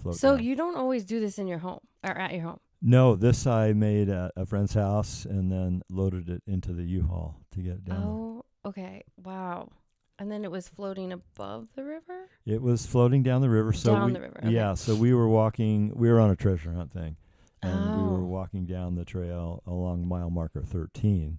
float. 0.00 0.16
So 0.16 0.36
down. 0.36 0.44
you 0.44 0.56
don't 0.56 0.76
always 0.76 1.04
do 1.04 1.20
this 1.20 1.38
in 1.38 1.46
your 1.46 1.58
home 1.58 1.80
or 2.02 2.10
at 2.16 2.32
your 2.32 2.42
home. 2.42 2.60
No, 2.82 3.14
this 3.16 3.46
I 3.46 3.72
made 3.72 4.08
at 4.08 4.32
a 4.36 4.44
friend's 4.44 4.74
house 4.74 5.24
and 5.24 5.50
then 5.50 5.82
loaded 5.90 6.28
it 6.28 6.42
into 6.46 6.72
the 6.72 6.82
U-Haul 6.82 7.40
to 7.52 7.60
get 7.60 7.72
it 7.74 7.84
down. 7.84 8.02
Oh, 8.02 8.44
okay. 8.68 9.02
Wow. 9.22 9.70
And 10.18 10.30
then 10.30 10.44
it 10.44 10.50
was 10.50 10.68
floating 10.68 11.12
above 11.12 11.68
the 11.76 11.82
river. 11.84 12.28
It 12.44 12.60
was 12.60 12.84
floating 12.86 13.22
down 13.22 13.40
the 13.40 13.48
river. 13.48 13.72
So 13.72 13.92
Down 13.94 14.06
we, 14.08 14.12
the 14.12 14.20
river, 14.20 14.38
okay. 14.44 14.50
Yeah, 14.50 14.74
so 14.74 14.94
we 14.94 15.14
were 15.14 15.28
walking. 15.28 15.92
We 15.96 16.08
were 16.10 16.20
on 16.20 16.30
a 16.30 16.36
treasure 16.36 16.72
hunt 16.72 16.92
thing, 16.92 17.16
and 17.62 17.72
we 17.96 18.02
Oh. 18.04 18.10
were 18.18 18.24
walking 18.26 18.66
down 18.66 18.94
the 18.96 19.04
trail 19.04 19.62
along 19.66 20.06
mile 20.06 20.30
marker 20.30 20.62
thirteen, 20.62 21.38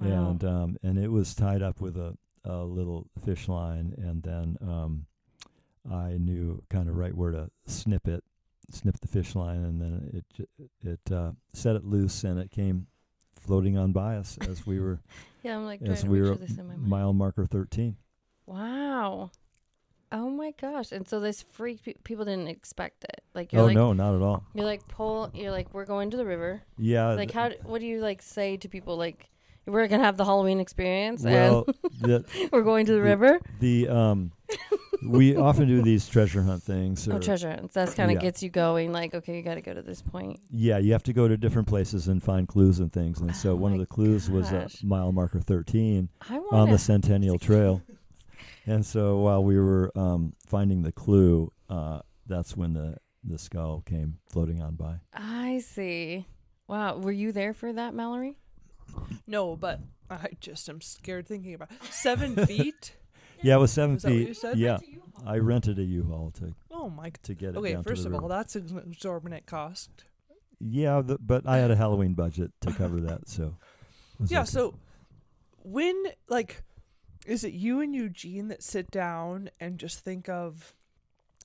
Wow. 0.00 0.30
and 0.30 0.44
um, 0.44 0.76
and 0.82 0.98
it 0.98 1.10
was 1.10 1.34
tied 1.34 1.62
up 1.62 1.80
with 1.80 1.96
a, 1.96 2.16
a 2.44 2.64
little 2.64 3.06
fish 3.24 3.48
line, 3.48 3.94
and 3.96 4.22
then 4.22 4.56
um, 4.60 5.06
I 5.90 6.18
knew 6.18 6.62
kind 6.68 6.88
of 6.88 6.96
right 6.96 7.14
where 7.14 7.30
to 7.32 7.50
snip 7.66 8.06
it, 8.08 8.22
snip 8.70 9.00
the 9.00 9.08
fish 9.08 9.34
line, 9.34 9.64
and 9.64 9.80
then 9.80 10.22
it 10.38 10.48
it 10.82 11.12
uh, 11.12 11.32
set 11.52 11.76
it 11.76 11.84
loose, 11.84 12.24
and 12.24 12.38
it 12.38 12.50
came 12.50 12.86
floating 13.40 13.78
on 13.78 13.92
by 13.92 14.16
us 14.16 14.36
as 14.48 14.66
we 14.66 14.80
were 14.80 14.98
yeah, 15.42 15.56
I'm 15.56 15.64
like 15.64 15.80
as 15.82 16.04
we 16.04 16.20
were 16.20 16.34
this 16.34 16.50
in 16.58 16.66
my 16.66 16.74
mind. 16.74 16.86
mile 16.88 17.12
marker 17.12 17.46
thirteen. 17.46 17.96
Wow. 18.46 19.30
Oh 20.12 20.30
my 20.30 20.52
gosh! 20.60 20.92
And 20.92 21.06
so 21.08 21.18
this 21.20 21.42
freaked 21.52 21.84
pe- 21.84 21.94
people 22.04 22.24
didn't 22.24 22.46
expect 22.48 23.02
it. 23.04 23.22
Like 23.34 23.52
you're 23.52 23.62
Oh 23.62 23.66
like 23.66 23.74
no, 23.74 23.92
not 23.92 24.14
at 24.14 24.22
all. 24.22 24.44
you're 24.54 24.64
like 24.64 24.86
pull. 24.88 25.30
You're 25.34 25.50
like 25.50 25.74
we're 25.74 25.84
going 25.84 26.10
to 26.10 26.16
the 26.16 26.24
river. 26.24 26.62
Yeah. 26.78 27.08
Like 27.14 27.32
how? 27.32 27.48
d- 27.48 27.56
What 27.64 27.80
do 27.80 27.86
you 27.86 28.00
like 28.00 28.22
say 28.22 28.56
to 28.58 28.68
people? 28.68 28.96
Like 28.96 29.28
we're 29.66 29.88
gonna 29.88 30.04
have 30.04 30.16
the 30.16 30.24
Halloween 30.24 30.60
experience 30.60 31.22
well, 31.22 31.66
the 32.00 32.24
and 32.40 32.50
we're 32.52 32.62
going 32.62 32.86
to 32.86 32.92
the 32.92 32.98
the- 32.98 33.04
river. 33.04 33.40
the 33.60 33.88
um, 33.88 34.32
we 35.04 35.36
often 35.36 35.68
do 35.68 35.82
these 35.82 36.08
treasure 36.08 36.42
hunt 36.42 36.62
things. 36.62 37.06
Oh, 37.08 37.18
treasure 37.18 37.50
hunts. 37.50 37.74
That's 37.74 37.94
kind 37.94 38.10
of 38.10 38.16
yeah. 38.16 38.22
gets 38.22 38.42
you 38.42 38.48
going. 38.50 38.92
Like 38.92 39.14
okay, 39.14 39.36
you 39.36 39.42
got 39.42 39.54
to 39.56 39.60
go 39.60 39.74
to 39.74 39.82
this 39.82 40.02
point. 40.02 40.40
Yeah, 40.50 40.78
you 40.78 40.92
have 40.92 41.02
to 41.04 41.12
go 41.12 41.28
to 41.28 41.36
different 41.36 41.68
places 41.68 42.08
and 42.08 42.22
find 42.22 42.48
clues 42.48 42.78
and 42.80 42.92
things. 42.92 43.20
And 43.20 43.34
so 43.34 43.52
Oh 43.52 43.56
one 43.56 43.72
of 43.72 43.78
the 43.78 43.86
clues 43.86 44.30
was 44.30 44.52
at 44.52 44.62
gosh. 44.62 44.82
mile 44.82 45.12
marker 45.12 45.40
13 45.40 46.08
on 46.52 46.70
the 46.70 46.78
Centennial 46.78 47.38
Trail. 47.38 47.82
And 48.66 48.84
so 48.84 49.18
while 49.18 49.44
we 49.44 49.58
were 49.58 49.92
um, 49.96 50.32
finding 50.46 50.82
the 50.82 50.90
clue, 50.92 51.52
uh, 51.70 52.00
that's 52.26 52.56
when 52.56 52.72
the, 52.72 52.96
the 53.22 53.38
skull 53.38 53.82
came 53.86 54.18
floating 54.28 54.60
on 54.60 54.74
by. 54.74 54.96
I 55.14 55.60
see. 55.60 56.26
Wow, 56.66 56.98
were 56.98 57.12
you 57.12 57.30
there 57.30 57.54
for 57.54 57.72
that, 57.72 57.94
Mallory? 57.94 58.38
No, 59.26 59.56
but 59.56 59.80
I 60.10 60.28
just 60.40 60.68
am 60.68 60.80
scared 60.80 61.26
thinking 61.26 61.54
about 61.54 61.70
it. 61.72 61.82
seven 61.92 62.36
feet. 62.46 62.94
Yeah, 63.42 63.56
it 63.56 63.58
was 63.60 63.72
seven 63.72 63.94
Was 63.94 64.02
that 64.04 64.08
what 64.10 64.18
feet. 64.18 64.28
you 64.28 64.34
said? 64.34 64.58
Yeah, 64.58 64.78
I 65.26 65.38
rented 65.38 65.78
a 65.78 65.82
U-Haul 65.82 66.30
to, 66.38 66.54
Oh 66.70 66.88
my. 66.88 67.12
to 67.24 67.34
get 67.34 67.50
it 67.50 67.56
Okay, 67.58 67.72
down 67.74 67.82
first 67.84 68.02
to 68.02 68.08
of 68.08 68.14
all, 68.14 68.20
river. 68.20 68.34
that's 68.34 68.56
an 68.56 68.78
exorbitant 68.86 69.46
cost. 69.46 70.04
Yeah, 70.58 71.02
the, 71.02 71.18
but 71.18 71.46
I 71.46 71.58
had 71.58 71.70
a 71.70 71.76
Halloween 71.76 72.14
budget 72.14 72.52
to 72.62 72.72
cover 72.72 73.00
that, 73.00 73.28
so. 73.28 73.56
it 74.14 74.20
was 74.20 74.30
Yeah. 74.30 74.40
okay. 74.40 74.46
So 74.50 74.74
when 75.62 76.02
like, 76.28 76.62
is 77.26 77.44
it 77.44 77.52
you 77.52 77.80
and 77.80 77.94
Eugene 77.94 78.48
that 78.48 78.62
sit 78.62 78.90
down 78.90 79.50
and 79.60 79.78
just 79.78 80.00
think 80.00 80.28
of, 80.28 80.74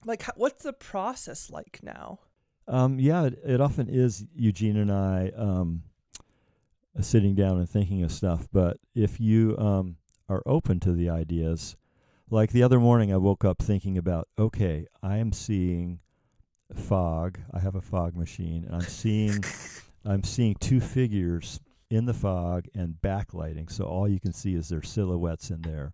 like, 0.05 0.21
how, 0.23 0.33
what's 0.37 0.63
the 0.63 0.73
process 0.73 1.49
like 1.49 1.79
now? 1.83 2.19
Um, 2.67 2.99
yeah, 2.99 3.25
it, 3.25 3.39
it 3.45 3.59
often 3.61 3.89
is 3.89 4.25
Eugene 4.35 4.77
and 4.77 4.91
I 4.91 5.31
um, 5.35 5.83
sitting 6.99 7.35
down 7.35 7.57
and 7.57 7.69
thinking 7.69 8.03
of 8.03 8.11
stuff. 8.11 8.47
But 8.51 8.77
if 8.93 9.19
you 9.19 9.57
um, 9.57 9.95
are 10.31 10.41
open 10.45 10.79
to 10.79 10.93
the 10.93 11.09
ideas. 11.09 11.75
Like 12.29 12.51
the 12.51 12.63
other 12.63 12.79
morning, 12.79 13.13
I 13.13 13.17
woke 13.17 13.43
up 13.43 13.61
thinking 13.61 13.97
about, 13.97 14.29
okay, 14.39 14.87
I 15.03 15.17
am 15.17 15.33
seeing 15.33 15.99
fog. 16.73 17.39
I 17.53 17.59
have 17.59 17.75
a 17.75 17.81
fog 17.81 18.15
machine, 18.15 18.63
and 18.63 18.75
I'm 18.75 18.81
seeing, 18.81 19.43
I'm 20.05 20.23
seeing 20.23 20.55
two 20.55 20.79
figures 20.79 21.59
in 21.89 22.05
the 22.05 22.13
fog 22.13 22.67
and 22.73 22.95
backlighting. 23.01 23.69
So 23.69 23.83
all 23.83 24.07
you 24.07 24.21
can 24.21 24.31
see 24.31 24.55
is 24.55 24.69
their 24.69 24.81
silhouettes 24.81 25.49
in 25.49 25.61
there. 25.61 25.91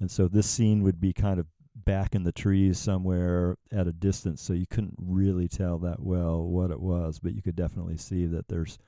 And 0.00 0.10
so 0.10 0.26
this 0.28 0.48
scene 0.48 0.82
would 0.82 1.00
be 1.00 1.12
kind 1.12 1.38
of 1.38 1.46
back 1.74 2.14
in 2.14 2.24
the 2.24 2.32
trees 2.32 2.78
somewhere 2.78 3.58
at 3.70 3.86
a 3.86 3.92
distance, 3.92 4.40
so 4.40 4.54
you 4.54 4.66
couldn't 4.66 4.96
really 4.98 5.48
tell 5.48 5.78
that 5.80 6.00
well 6.00 6.42
what 6.42 6.70
it 6.70 6.80
was, 6.80 7.18
but 7.18 7.34
you 7.34 7.42
could 7.42 7.56
definitely 7.56 7.98
see 7.98 8.24
that 8.24 8.48
there's 8.48 8.78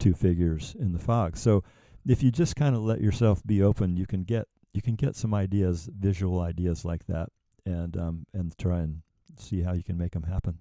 two 0.00 0.14
figures 0.14 0.74
in 0.80 0.92
the 0.92 0.98
fog. 0.98 1.36
So 1.36 1.62
if 2.06 2.22
you 2.22 2.32
just 2.32 2.56
kind 2.56 2.74
of 2.74 2.82
let 2.82 3.00
yourself 3.00 3.42
be 3.46 3.62
open, 3.62 3.96
you 3.96 4.06
can 4.06 4.24
get 4.24 4.48
you 4.72 4.82
can 4.82 4.94
get 4.94 5.16
some 5.16 5.34
ideas, 5.34 5.88
visual 5.92 6.40
ideas 6.40 6.84
like 6.84 7.06
that, 7.06 7.28
and 7.64 7.96
um, 7.96 8.26
and 8.32 8.56
try 8.58 8.78
and 8.78 9.02
see 9.38 9.62
how 9.62 9.72
you 9.72 9.84
can 9.84 9.96
make 9.96 10.12
them 10.12 10.24
happen. 10.24 10.58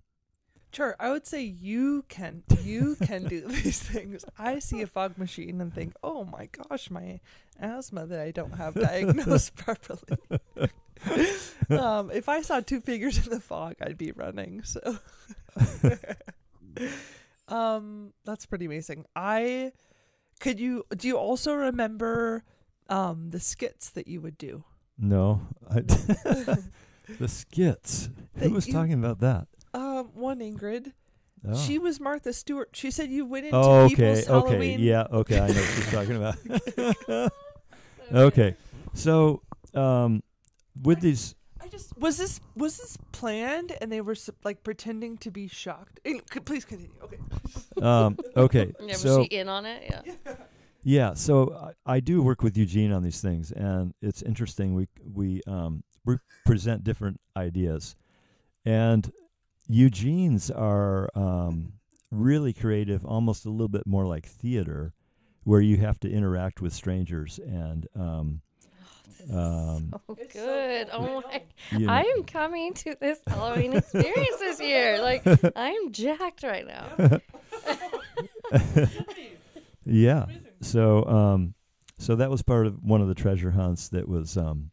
Sure, 0.72 0.96
I 1.00 1.10
would 1.10 1.26
say 1.26 1.42
you 1.42 2.06
can 2.10 2.44
you 2.64 2.96
can 3.02 3.24
do 3.24 3.42
these 3.48 3.80
things. 3.80 4.24
I 4.38 4.60
see 4.60 4.82
a 4.82 4.88
fog 4.88 5.18
machine 5.18 5.62
and 5.62 5.74
think, 5.74 5.94
"Oh 6.04 6.26
my 6.26 6.48
gosh, 6.48 6.92
my 6.92 7.20
asthma 7.60 8.06
that 8.06 8.20
I 8.20 8.32
don't 8.32 8.56
have 8.56 8.76
diagnosed 8.76 9.56
properly." 9.56 10.18
um, 11.70 12.12
if 12.12 12.30
I 12.30 12.42
saw 12.42 12.60
two 12.60 12.82
figures 12.82 13.26
in 13.26 13.32
the 13.32 13.40
fog, 13.40 13.76
I'd 13.82 13.98
be 13.98 14.12
running. 14.12 14.64
So, 14.64 15.00
um, 17.50 18.14
that's 18.26 18.46
pretty 18.46 18.66
amazing. 18.66 19.06
I 19.16 19.72
could 20.40 20.60
you 20.60 20.86
do 20.96 21.08
you 21.08 21.18
also 21.18 21.54
remember 21.54 22.44
um 22.88 23.30
the 23.30 23.40
skits 23.40 23.90
that 23.92 24.08
you 24.08 24.22
would 24.22 24.38
do? 24.38 24.64
No, 24.98 25.42
I 25.70 25.82
the 27.20 27.28
skits. 27.28 28.10
That 28.36 28.50
Who 28.50 28.56
was 28.56 28.68
you- 28.68 28.74
talking 28.74 28.94
about 28.94 29.20
that? 29.20 29.48
Um, 29.74 30.10
one 30.14 30.40
Ingrid. 30.40 30.94
Oh. 31.48 31.56
She 31.56 31.80
was 31.80 32.00
Martha 32.00 32.34
Stewart. 32.34 32.70
She 32.74 32.92
said 32.92 33.10
you 33.10 33.26
went 33.26 33.46
into 33.46 33.58
oh, 33.58 33.88
people's 33.88 34.24
okay, 34.24 34.32
okay, 34.32 34.50
Halloween. 34.50 34.80
yeah, 34.82 35.08
okay. 35.12 35.40
I 35.40 35.48
know 35.48 35.54
what 35.54 35.74
she's 35.76 35.92
talking 35.92 36.16
about. 36.18 37.32
okay, 38.14 38.56
so 38.94 39.42
um, 39.74 40.22
with 40.82 41.00
these, 41.00 41.36
just 41.70 41.98
was 41.98 42.18
this 42.18 42.40
was 42.56 42.78
this 42.78 42.98
planned, 43.12 43.76
and 43.82 43.92
they 43.92 44.02
were 44.02 44.16
like 44.44 44.64
pretending 44.64 45.18
to 45.20 45.32
be 45.32 45.48
shocked. 45.48 46.00
Please 46.46 46.66
continue. 46.66 46.94
Okay. 47.04 47.18
um, 47.82 48.18
okay, 48.36 48.74
Yeah, 48.80 48.86
was 48.86 49.02
so 49.02 49.24
she 49.24 49.28
in 49.38 49.50
on 49.50 49.66
it? 49.66 49.84
Yeah. 49.90 50.36
Yeah, 50.82 51.14
so 51.14 51.74
I, 51.86 51.96
I 51.96 52.00
do 52.00 52.22
work 52.24 52.42
with 52.42 52.56
Eugene 52.56 52.94
on 52.94 53.04
these 53.04 53.22
things, 53.22 53.52
and 53.52 53.94
it's 54.02 54.22
interesting. 54.22 54.74
We 54.74 54.88
we 55.14 55.42
um 55.46 55.84
we 56.06 56.18
present 56.46 56.84
different 56.84 57.20
ideas, 57.36 57.96
and 58.66 59.12
Eugene's 59.68 60.50
are 60.50 61.10
um, 61.16 61.74
really 62.12 62.54
creative, 62.54 63.06
almost 63.06 63.46
a 63.46 63.50
little 63.50 63.68
bit 63.68 63.86
more 63.86 64.06
like 64.06 64.26
theater, 64.26 64.94
where 65.44 65.62
you 65.62 65.78
have 65.78 66.00
to 66.00 66.10
interact 66.10 66.62
with 66.62 66.74
strangers 66.74 67.40
and 67.40 67.88
um, 67.96 68.42
um, 69.32 69.94
Oh, 69.94 70.16
It's 70.18 70.34
so 70.34 70.46
good. 70.46 70.88
oh 70.92 71.24
I 71.28 71.42
my! 71.72 71.78
you 71.80 71.86
know, 71.88 71.94
I 71.94 72.02
am 72.02 72.24
coming 72.24 72.74
to 72.76 72.96
this 73.00 73.20
Halloween 73.28 73.74
experience 73.74 74.38
this 74.40 74.60
year. 74.72 75.02
Like 75.02 75.24
I 75.56 75.70
am 75.70 75.92
jacked 75.92 76.44
right 76.44 76.66
now. 76.68 77.20
yeah. 79.86 80.26
So 80.62 81.06
um, 81.06 81.54
so 81.98 82.18
that 82.18 82.30
was 82.30 82.42
part 82.42 82.68
of 82.68 82.84
one 82.84 83.02
of 83.02 83.08
the 83.08 83.16
treasure 83.16 83.52
hunts. 83.52 83.88
That 83.90 84.10
was 84.10 84.36
um, 84.36 84.72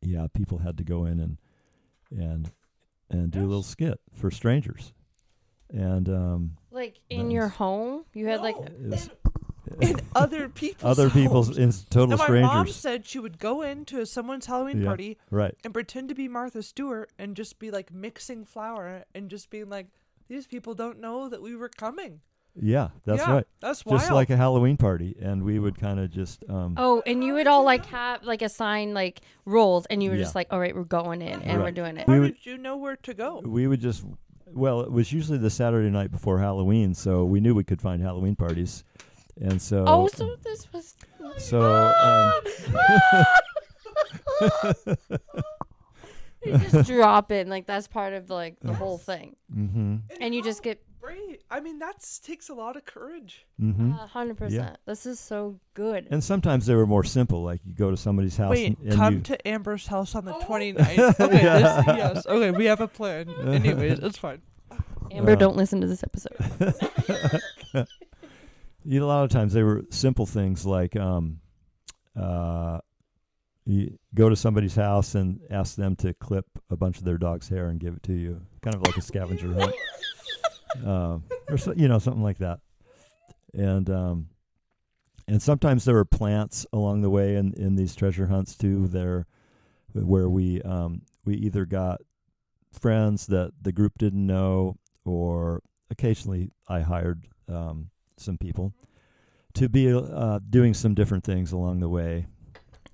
yeah, 0.00 0.28
people 0.32 0.58
had 0.58 0.78
to 0.78 0.84
go 0.84 1.06
in 1.06 1.18
and 1.18 1.38
and 2.12 2.48
and 3.10 3.32
do 3.32 3.40
a 3.40 3.48
little 3.48 3.64
skit 3.64 3.98
for 4.14 4.30
strangers, 4.30 4.92
and 5.70 6.08
um, 6.08 6.50
Like 6.70 7.00
in 7.10 7.26
That 7.26 7.34
your 7.34 7.48
home, 7.48 8.04
you 8.14 8.26
had 8.28 8.42
like 8.42 8.54
No, 8.56 8.62
it 8.66 8.90
was 8.90 9.10
in 9.80 10.00
other 10.14 10.48
people's 10.48 10.98
other 10.98 11.10
people's 11.10 11.46
homes. 11.56 11.58
in 11.58 11.72
total 11.90 12.16
Now, 12.18 12.24
my 12.28 12.40
mom 12.42 12.68
said 12.68 13.06
she 13.06 13.18
would 13.18 13.38
go 13.38 13.62
into 13.62 14.04
someone's 14.06 14.46
Halloween 14.46 14.80
Yeah. 14.80 14.86
party 14.88 15.18
right? 15.30 15.54
and 15.64 15.72
pretend 15.74 16.08
to 16.10 16.14
be 16.14 16.28
Martha 16.28 16.62
Stewart 16.62 17.10
and 17.18 17.36
just 17.36 17.58
be 17.58 17.70
like 17.70 17.92
mixing 17.92 18.44
flour 18.44 19.04
and 19.14 19.28
just 19.30 19.50
being 19.50 19.68
like, 19.68 19.86
"These 20.28 20.46
people 20.46 20.74
don't 20.74 21.00
know 21.00 21.28
that 21.28 21.42
we 21.42 21.56
were 21.56 21.68
coming." 21.68 22.20
Yeah, 22.58 22.88
that's 23.04 23.20
Yeah, 23.20 23.32
right. 23.32 23.46
That's 23.60 23.84
wild. 23.84 24.00
Just 24.00 24.10
like 24.12 24.30
a 24.30 24.36
Halloween 24.36 24.78
party, 24.78 25.14
and 25.20 25.42
we 25.42 25.58
would 25.58 25.78
kind 25.78 26.00
of 26.00 26.10
just 26.10 26.42
um, 26.48 26.72
oh, 26.78 27.02
and 27.06 27.22
you 27.22 27.34
would 27.34 27.46
all 27.46 27.64
like 27.64 27.84
have 27.86 28.22
like 28.22 28.40
assign 28.40 28.94
like 28.94 29.20
roles, 29.44 29.84
and 29.86 30.02
you 30.02 30.08
were 30.10 30.16
Yeah. 30.16 30.22
just 30.22 30.34
like, 30.34 30.46
all 30.50 30.58
right, 30.58 30.74
we're 30.74 30.84
going 30.84 31.20
in 31.20 31.42
and 31.42 31.62
we're 31.62 31.70
doing 31.70 31.98
it. 31.98 32.06
How 32.06 32.12
we 32.14 32.20
would- 32.20 32.34
did 32.36 32.46
you 32.46 32.56
know 32.56 32.76
where 32.78 32.96
to 32.96 33.12
go? 33.14 33.40
we 33.44 33.66
would 33.66 33.80
just 33.80 34.04
well, 34.54 34.80
it 34.80 34.90
was 34.90 35.12
usually 35.12 35.36
the 35.36 35.50
Saturday 35.50 35.90
night 35.90 36.10
before 36.10 36.38
Halloween, 36.38 36.94
so 36.94 37.24
we 37.26 37.40
knew 37.40 37.54
we 37.54 37.64
could 37.64 37.82
find 37.82 38.00
Halloween 38.00 38.36
parties, 38.36 38.84
and 39.40 39.60
so 39.60 39.84
Oh, 39.86 40.08
so 40.08 40.36
this 40.42 40.72
was 40.72 40.94
so 41.38 41.60
um, 41.62 42.40
you 46.44 46.58
just 46.58 46.88
drop 46.88 47.32
in 47.32 47.48
like 47.48 47.66
that's 47.66 47.88
part 47.88 48.12
of 48.12 48.30
like 48.30 48.56
the 48.60 48.74
whole 48.74 48.98
thing, 48.98 49.36
mm-hmm, 49.54 49.96
and 50.20 50.34
you 50.34 50.42
just 50.42 50.62
get 50.62 50.82
Great. 51.06 51.42
I 51.48 51.60
mean, 51.60 51.78
that 51.78 52.04
takes 52.24 52.48
a 52.48 52.54
lot 52.54 52.74
of 52.74 52.84
courage. 52.84 53.46
mm-hmm. 53.62 53.92
a 53.92 54.08
hundred 54.08 54.38
percent. 54.38 54.76
This 54.86 55.06
is 55.06 55.20
so 55.20 55.60
good. 55.74 56.08
And 56.10 56.22
sometimes 56.22 56.66
they 56.66 56.74
were 56.74 56.86
more 56.86 57.04
simple, 57.04 57.44
like 57.44 57.60
you 57.64 57.74
go 57.74 57.92
to 57.92 57.96
somebody's 57.96 58.36
house 58.36 58.50
Wait, 58.50 58.76
and, 58.76 58.88
and 58.88 58.92
come 58.92 59.14
you, 59.14 59.20
to 59.20 59.46
Amber's 59.48 59.86
house 59.86 60.16
on 60.16 60.24
the 60.24 60.32
29th. 60.32 61.20
Okay, 61.20 61.44
Yeah. 61.44 61.82
this, 61.86 61.96
yes. 61.96 62.26
Okay, 62.26 62.50
we 62.50 62.64
have 62.64 62.80
a 62.80 62.88
plan. 62.88 63.28
Anyways, 63.46 64.00
it's 64.00 64.18
fine. 64.18 64.42
Amber, 65.12 65.32
uh, 65.32 65.36
don't 65.36 65.56
listen 65.56 65.80
to 65.80 65.86
this 65.86 66.02
episode. 66.02 66.34
a 68.88 69.06
lot 69.06 69.24
of 69.24 69.30
times 69.30 69.52
they 69.52 69.62
were 69.62 69.84
simple 69.90 70.26
things 70.26 70.64
like 70.64 70.96
um, 70.96 71.40
uh, 72.18 72.78
you 73.64 73.98
go 74.14 74.28
to 74.28 74.36
somebody's 74.36 74.76
house 74.76 75.14
and 75.14 75.40
ask 75.50 75.74
them 75.76 75.96
to 75.96 76.14
clip 76.14 76.46
a 76.70 76.76
bunch 76.76 76.98
of 76.98 77.04
their 77.04 77.18
dog's 77.18 77.48
hair 77.48 77.68
and 77.68 77.80
give 77.80 77.94
it 77.94 78.02
to 78.04 78.12
you, 78.12 78.40
kind 78.62 78.76
of 78.76 78.82
like 78.82 78.96
a 78.96 79.02
scavenger 79.02 79.52
hunt, 79.52 79.74
um, 80.86 81.24
or 81.48 81.58
so, 81.58 81.74
you 81.76 81.88
know 81.88 81.98
something 81.98 82.22
like 82.22 82.38
that. 82.38 82.60
And 83.52 83.90
um, 83.90 84.28
and 85.26 85.42
sometimes 85.42 85.84
there 85.84 85.96
were 85.96 86.04
plants 86.04 86.64
along 86.72 87.02
the 87.02 87.10
way 87.10 87.34
in, 87.34 87.52
in 87.54 87.74
these 87.74 87.96
treasure 87.96 88.26
hunts 88.26 88.56
too. 88.56 88.86
There, 88.86 89.26
where 89.92 90.28
we 90.28 90.62
um, 90.62 91.02
we 91.24 91.34
either 91.34 91.66
got 91.66 92.00
friends 92.72 93.26
that 93.26 93.52
the 93.60 93.72
group 93.72 93.98
didn't 93.98 94.24
know, 94.24 94.76
or 95.04 95.62
occasionally 95.90 96.50
I 96.68 96.80
hired 96.80 97.26
um, 97.48 97.90
some 98.18 98.38
people 98.38 98.72
to 99.54 99.68
be 99.68 99.92
uh, 99.92 100.38
doing 100.50 100.74
some 100.74 100.94
different 100.94 101.24
things 101.24 101.52
along 101.52 101.80
the 101.80 101.88
way. 101.88 102.26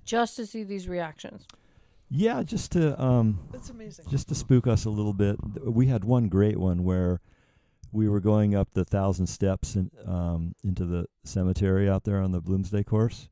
Just 0.05 0.37
to 0.37 0.47
see 0.47 0.65
these 0.65 0.89
reactions. 0.89 1.47
Yeah, 2.11 2.43
just 2.43 2.73
to 2.73 3.01
um, 3.03 3.39
That's 3.51 3.71
amazing. 3.71 4.05
just 4.11 4.29
to 4.29 4.35
spook 4.35 4.67
us 4.67 4.85
a 4.85 4.91
little 4.91 5.15
bit. 5.15 5.37
We 5.65 5.87
had 5.87 6.05
one 6.05 6.29
great 6.29 6.59
one 6.59 6.85
where 6.85 7.21
we 7.91 8.09
were 8.09 8.21
going 8.21 8.55
up 8.55 8.69
the 8.75 8.85
thousand 8.85 9.27
steps 9.29 9.77
in, 9.77 9.91
um, 10.07 10.55
into 10.65 10.85
the 10.85 11.07
cemetery 11.25 11.89
out 11.89 12.05
there 12.05 12.21
on 12.21 12.33
the 12.33 12.41
Bloomsday 12.43 12.85
course, 12.85 13.29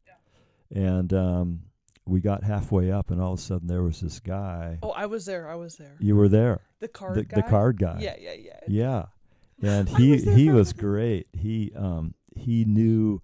and 0.74 1.12
um, 1.12 1.60
we 2.06 2.20
got 2.20 2.42
halfway 2.42 2.90
up, 2.90 3.10
and 3.10 3.20
all 3.20 3.34
of 3.34 3.38
a 3.38 3.42
sudden 3.42 3.68
there 3.68 3.82
was 3.82 4.00
this 4.00 4.18
guy. 4.18 4.78
Oh, 4.82 4.90
I 4.90 5.06
was 5.06 5.26
there. 5.26 5.48
I 5.48 5.56
was 5.56 5.76
there. 5.76 5.96
You 5.98 6.16
were 6.16 6.28
there, 6.28 6.60
The 6.80 6.88
card 6.88 7.16
the, 7.16 7.24
guy. 7.24 7.36
the 7.36 7.42
card 7.48 7.78
guy. 7.78 7.98
Yeah, 8.00 8.16
yeah, 8.18 8.32
yeah. 8.32 8.60
Yeah, 8.66 9.04
and 9.62 9.88
he 9.88 10.12
was 10.12 10.24
he 10.24 10.50
was 10.50 10.72
great. 10.72 11.26
He 11.32 11.72
um 11.76 12.14
he 12.34 12.64
knew 12.64 13.22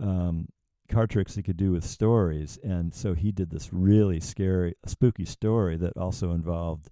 um 0.00 0.48
card 0.88 1.10
tricks 1.10 1.34
he 1.34 1.42
could 1.42 1.56
do 1.56 1.72
with 1.72 1.84
stories, 1.84 2.58
and 2.62 2.92
so 2.92 3.14
he 3.14 3.32
did 3.32 3.50
this 3.50 3.72
really 3.72 4.20
scary, 4.20 4.74
spooky 4.86 5.24
story 5.24 5.76
that 5.76 5.96
also 5.96 6.32
involved, 6.32 6.90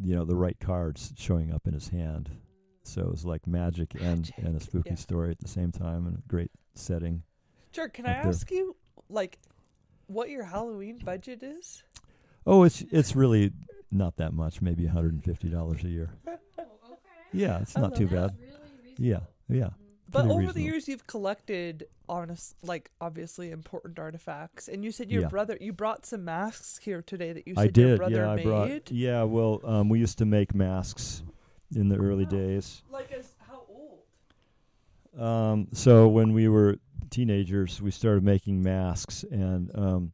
you 0.00 0.14
know, 0.14 0.24
the 0.24 0.36
right 0.36 0.58
cards 0.58 1.12
showing 1.16 1.52
up 1.52 1.66
in 1.66 1.74
his 1.74 1.88
hand. 1.88 2.30
So 2.82 3.02
it 3.02 3.10
was 3.10 3.24
like 3.24 3.46
magic 3.46 3.94
and 4.00 4.30
and 4.38 4.56
a 4.56 4.60
spooky 4.60 4.90
yeah. 4.90 4.96
story 4.96 5.30
at 5.30 5.38
the 5.38 5.48
same 5.48 5.70
time, 5.70 6.06
and 6.06 6.18
a 6.18 6.22
great 6.28 6.50
setting. 6.74 7.22
Sure. 7.72 7.88
Can 7.88 8.06
I 8.06 8.14
there. 8.14 8.26
ask 8.26 8.50
you, 8.50 8.76
like, 9.08 9.38
what 10.06 10.28
your 10.28 10.44
Halloween 10.44 10.98
budget 10.98 11.42
is? 11.42 11.82
Oh, 12.46 12.64
it's 12.64 12.82
it's 12.90 13.14
really 13.14 13.52
not 13.90 14.16
that 14.16 14.32
much, 14.32 14.60
maybe 14.60 14.86
hundred 14.86 15.12
and 15.12 15.22
fifty 15.22 15.48
dollars 15.48 15.84
a 15.84 15.88
year. 15.88 16.14
Yeah, 17.32 17.60
it's 17.60 17.76
not 17.76 17.94
too 17.96 18.06
that. 18.08 18.36
bad. 18.36 18.36
Yeah, 18.98 19.20
yeah. 19.48 19.70
But 20.10 20.26
Pretty 20.26 20.34
over 20.44 20.52
the 20.52 20.62
years, 20.62 20.88
you've 20.88 21.06
collected, 21.06 21.86
honest, 22.06 22.54
like 22.62 22.90
obviously 23.00 23.50
important 23.50 23.98
artifacts, 23.98 24.68
and 24.68 24.84
you 24.84 24.92
said 24.92 25.10
your 25.10 25.22
Yeah. 25.22 25.28
brother. 25.28 25.56
You 25.60 25.72
brought 25.72 26.04
some 26.04 26.24
masks 26.24 26.78
here 26.78 27.00
today 27.00 27.32
that 27.32 27.48
you 27.48 27.54
I 27.56 27.64
said 27.66 27.76
your 27.78 27.96
brother 27.96 28.16
Yeah, 28.16 28.30
I 28.30 28.36
made. 28.36 28.44
brought. 28.44 28.90
Yeah, 28.90 29.22
well, 29.22 29.60
um, 29.64 29.88
we 29.88 29.98
used 30.00 30.18
to 30.18 30.26
make 30.26 30.54
masks 30.54 31.22
in 31.74 31.88
the 31.88 31.96
early 31.96 32.26
days. 32.26 32.82
Like 32.90 33.10
as 33.12 33.32
how 33.48 33.62
old? 33.70 35.20
Um, 35.22 35.68
so 35.72 36.08
when 36.08 36.34
we 36.34 36.46
were 36.48 36.76
teenagers, 37.08 37.80
we 37.80 37.90
started 37.90 38.22
making 38.22 38.62
masks, 38.62 39.24
and 39.30 39.70
um, 39.74 40.12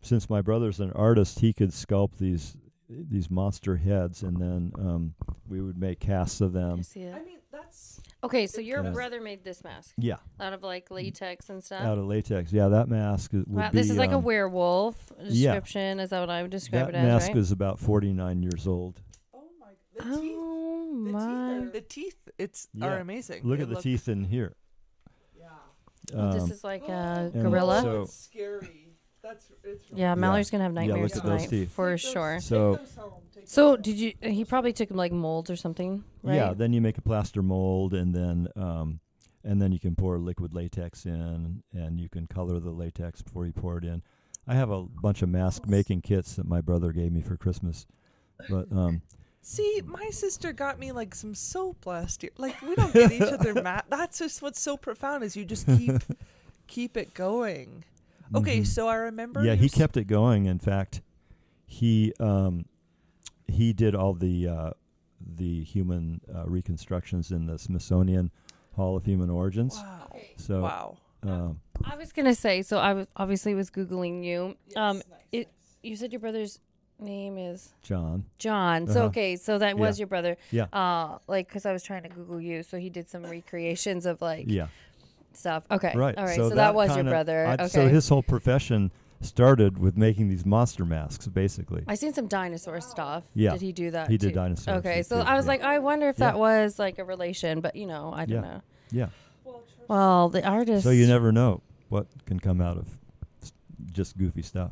since 0.00 0.30
my 0.30 0.42
brother's 0.42 0.78
an 0.78 0.92
artist, 0.92 1.40
he 1.40 1.52
could 1.52 1.70
sculpt 1.70 2.18
these 2.18 2.56
these 2.90 3.30
monster 3.30 3.76
heads, 3.76 4.22
and 4.22 4.36
then 4.36 4.72
um, 4.76 5.14
we 5.48 5.60
would 5.60 5.78
make 5.78 6.00
casts 6.00 6.40
of 6.40 6.56
I 6.56 6.60
them. 6.60 6.82
see 6.82 7.02
it. 7.02 7.14
I 7.14 7.22
mean, 7.24 7.38
that's 7.52 8.00
Okay, 8.22 8.46
so 8.46 8.60
your 8.60 8.84
Yeah. 8.84 8.90
brother 8.90 9.20
made 9.20 9.44
this 9.44 9.64
mask 9.64 9.94
Yeah, 9.96 10.16
out 10.38 10.52
of 10.52 10.62
like 10.62 10.90
latex 10.90 11.48
and 11.48 11.62
stuff. 11.64 11.82
out 11.82 11.96
of 11.98 12.04
latex. 12.04 12.52
Yeah, 12.52 12.68
that 12.68 12.88
mask 12.88 13.32
is- 13.32 13.46
would 13.46 13.56
wow, 13.56 13.70
be. 13.70 13.78
this 13.78 13.90
is 13.90 13.96
like 13.96 14.10
a 14.12 14.16
um, 14.16 14.24
werewolf 14.24 15.12
yeah. 15.20 15.52
description. 15.54 16.00
Is 16.00 16.10
that 16.10 16.20
what 16.20 16.30
I 16.30 16.42
would 16.42 16.50
describe 16.50 16.86
That 16.86 16.94
it 16.96 16.98
as? 16.98 17.04
mask 17.04 17.28
right? 17.28 17.36
is 17.38 17.52
about 17.52 17.78
forty 17.78 18.12
nine 18.12 18.42
years 18.42 18.66
old. 18.66 19.00
oh 19.32 19.44
my 19.58 19.68
the 19.94 20.02
teeth. 20.20 20.34
oh 20.36 21.04
The 21.04 21.04
teeth, 21.04 21.12
my! 21.12 21.54
are, 21.56 21.70
the 21.70 21.80
teeth 21.80 22.28
it's 22.38 22.68
Yeah. 22.74 22.86
are 22.86 22.98
amazing. 22.98 23.42
Look 23.44 23.58
They 23.58 23.62
at 23.62 23.68
the 23.68 23.74
look- 23.76 23.82
teeth 23.84 24.08
in 24.08 24.24
here. 24.24 24.54
Yeah. 25.38 25.46
Oh, 26.14 26.32
this 26.32 26.42
Um, 26.44 26.50
is 26.50 26.64
like 26.64 26.86
a 26.88 27.30
and 27.32 27.42
gorilla. 27.44 27.80
so- 27.82 27.98
That's 28.00 28.14
scary. 28.14 28.89
That's 29.22 29.50
it's 29.50 29.64
really 29.64 29.78
yeah, 30.00 30.10
Yeah. 30.10 30.14
Mallory's 30.14 30.50
gonna 30.50 30.64
have 30.64 30.74
Yeah, 30.74 30.80
nightmares 30.86 31.14
look 31.14 31.24
at 31.24 31.30
those 31.30 31.40
tonight 31.46 31.50
teeth. 31.50 31.72
for 31.72 31.96
Take 31.96 32.02
those- 32.04 32.12
sure. 32.12 32.34
take 32.34 32.42
So- 32.42 32.74
those 32.76 32.94
home, 32.94 33.12
take 33.34 33.48
So 33.48 33.76
those 33.76 33.84
did 33.84 33.96
you? 33.98 34.12
He 34.22 34.44
probably 34.44 34.72
took 34.72 34.90
like 34.90 35.12
molds 35.12 35.50
or 35.50 35.56
something, 35.56 36.04
right? 36.22 36.34
Yeah, 36.36 36.54
then 36.54 36.72
you 36.72 36.80
make 36.80 36.98
a 36.98 37.02
plaster 37.02 37.42
mold, 37.42 37.94
and 37.94 38.14
then 38.14 38.48
um, 38.56 39.00
and 39.44 39.60
then 39.60 39.72
you 39.72 39.78
can 39.80 39.94
pour 39.94 40.18
liquid 40.18 40.52
latex 40.54 41.06
in, 41.06 41.62
and 41.72 41.98
you 42.00 42.08
can 42.08 42.26
color 42.26 42.60
the 42.60 42.70
latex 42.70 43.22
before 43.22 43.46
you 43.46 43.52
pour 43.52 43.78
it 43.78 43.84
in. 43.84 44.02
I 44.46 44.54
have 44.54 44.70
a 44.70 44.82
bunch 44.82 45.22
of 45.22 45.28
mask 45.28 45.66
making 45.66 46.00
kits 46.02 46.36
that 46.36 46.46
my 46.46 46.60
brother 46.60 46.92
gave 46.92 47.12
me 47.12 47.20
for 47.22 47.36
Christmas, 47.36 47.86
but 48.48 48.70
um, 48.72 49.02
See, 49.42 49.80
my 49.86 50.10
sister 50.10 50.52
got 50.52 50.78
me 50.78 50.92
like 50.92 51.14
some 51.14 51.34
soap 51.34 51.86
last 51.86 52.22
year. 52.22 52.32
Like 52.36 52.60
we 52.60 52.74
don't 52.74 52.92
get 52.92 53.10
each 53.12 53.22
other 53.22 53.54
mad. 53.62 53.84
That's 53.88 54.18
just 54.18 54.42
what's 54.42 54.60
so 54.60 54.76
profound 54.76 55.24
is 55.24 55.34
you 55.34 55.44
just 55.46 55.66
keep 55.66 55.92
keep 56.66 56.96
it 56.96 57.14
going. 57.14 57.84
Okay, 58.34 58.60
mhm. 58.60 58.66
so 58.66 58.88
I 58.88 58.94
remember. 58.94 59.44
yeah, 59.44 59.54
he 59.54 59.66
s- 59.66 59.74
kept 59.74 59.96
it 59.96 60.04
going. 60.04 60.46
In 60.46 60.58
fact, 60.58 61.00
he 61.66 62.12
um, 62.20 62.64
he 63.48 63.72
did 63.72 63.94
all 63.94 64.14
the 64.14 64.46
uh, 64.48 64.70
the 65.36 65.62
human 65.64 66.20
uh, 66.34 66.44
reconstructions 66.46 67.30
in 67.32 67.46
the 67.46 67.58
Smithsonian 67.58 68.30
Hall 68.76 68.96
of 68.96 69.04
Human 69.04 69.30
Origins. 69.30 69.76
Wow. 69.76 70.16
So 70.36 70.62
wow. 70.62 70.96
um, 71.22 71.60
I 71.84 71.96
was 71.96 72.12
gonna 72.12 72.34
say. 72.34 72.62
So 72.62 72.78
I 72.78 72.92
was 72.94 73.06
obviously 73.16 73.54
was 73.54 73.70
googling 73.70 74.24
you. 74.24 74.56
Um, 74.76 74.96
nice, 74.98 75.04
it- 75.32 75.36
nice. 75.38 75.46
you 75.82 75.96
said 75.96 76.12
your 76.12 76.20
brother's 76.20 76.60
name 76.98 77.38
is 77.38 77.72
John, 77.82 78.24
John. 78.38 78.86
So 78.86 78.92
Uh-huh. 79.00 79.06
okay, 79.08 79.36
so 79.36 79.58
that 79.58 79.78
was 79.78 79.98
your 79.98 80.06
brother. 80.06 80.36
Yeah. 80.50 80.66
Uh, 80.72 81.18
like 81.26 81.48
because 81.48 81.64
I 81.66 81.72
was 81.72 81.82
trying 81.82 82.02
to 82.04 82.08
Google 82.10 82.40
you, 82.40 82.62
so 82.62 82.76
he 82.78 82.90
did 82.90 83.08
some 83.08 83.24
recreations 83.24 84.04
of 84.06 84.20
like 84.20 84.44
yeah, 84.48 84.68
stuff. 85.32 85.64
Okay. 85.70 85.92
right. 85.94 86.16
All 86.16 86.24
right. 86.24 86.36
So, 86.36 86.50
that, 86.50 86.74
was 86.74 86.94
your 86.94 87.04
brother. 87.04 87.46
I- 87.46 87.54
okay. 87.54 87.68
So 87.68 87.88
his 87.88 88.08
whole 88.08 88.22
profession 88.22 88.90
started 89.22 89.78
with 89.78 89.96
making 89.96 90.28
these 90.28 90.46
monster 90.46 90.84
masks, 90.84 91.26
basically. 91.26 91.84
I 91.86 91.94
seen 91.94 92.14
some 92.14 92.26
dinosaur 92.26 92.80
stuff. 92.80 93.24
Yeah. 93.34 93.52
Did 93.52 93.60
he 93.60 93.72
do 93.72 93.90
that? 93.90 94.08
He 94.08 94.16
did 94.16 94.28
too? 94.28 94.34
dinosaurs, 94.34 94.78
Okay, 94.78 95.02
so 95.02 95.18
did, 95.18 95.26
I 95.26 95.34
was 95.34 95.44
yeah. 95.44 95.50
like, 95.50 95.62
I 95.62 95.78
wonder 95.78 96.08
if 96.08 96.16
that 96.16 96.38
was 96.38 96.78
like 96.78 96.98
a 96.98 97.04
relation, 97.04 97.60
but 97.60 97.76
you 97.76 97.86
know, 97.86 98.12
I 98.14 98.24
don't 98.24 98.42
Yeah. 98.42 98.50
know. 98.50 98.62
Yeah. 98.90 99.06
Well, 99.88 100.28
the 100.28 100.46
artist. 100.46 100.84
So 100.84 100.90
you 100.90 101.06
never 101.06 101.32
know 101.32 101.62
what 101.88 102.06
can 102.24 102.40
come 102.40 102.60
out 102.60 102.76
of 102.78 102.88
just 103.92 104.16
goofy 104.16 104.42
stuff. 104.42 104.70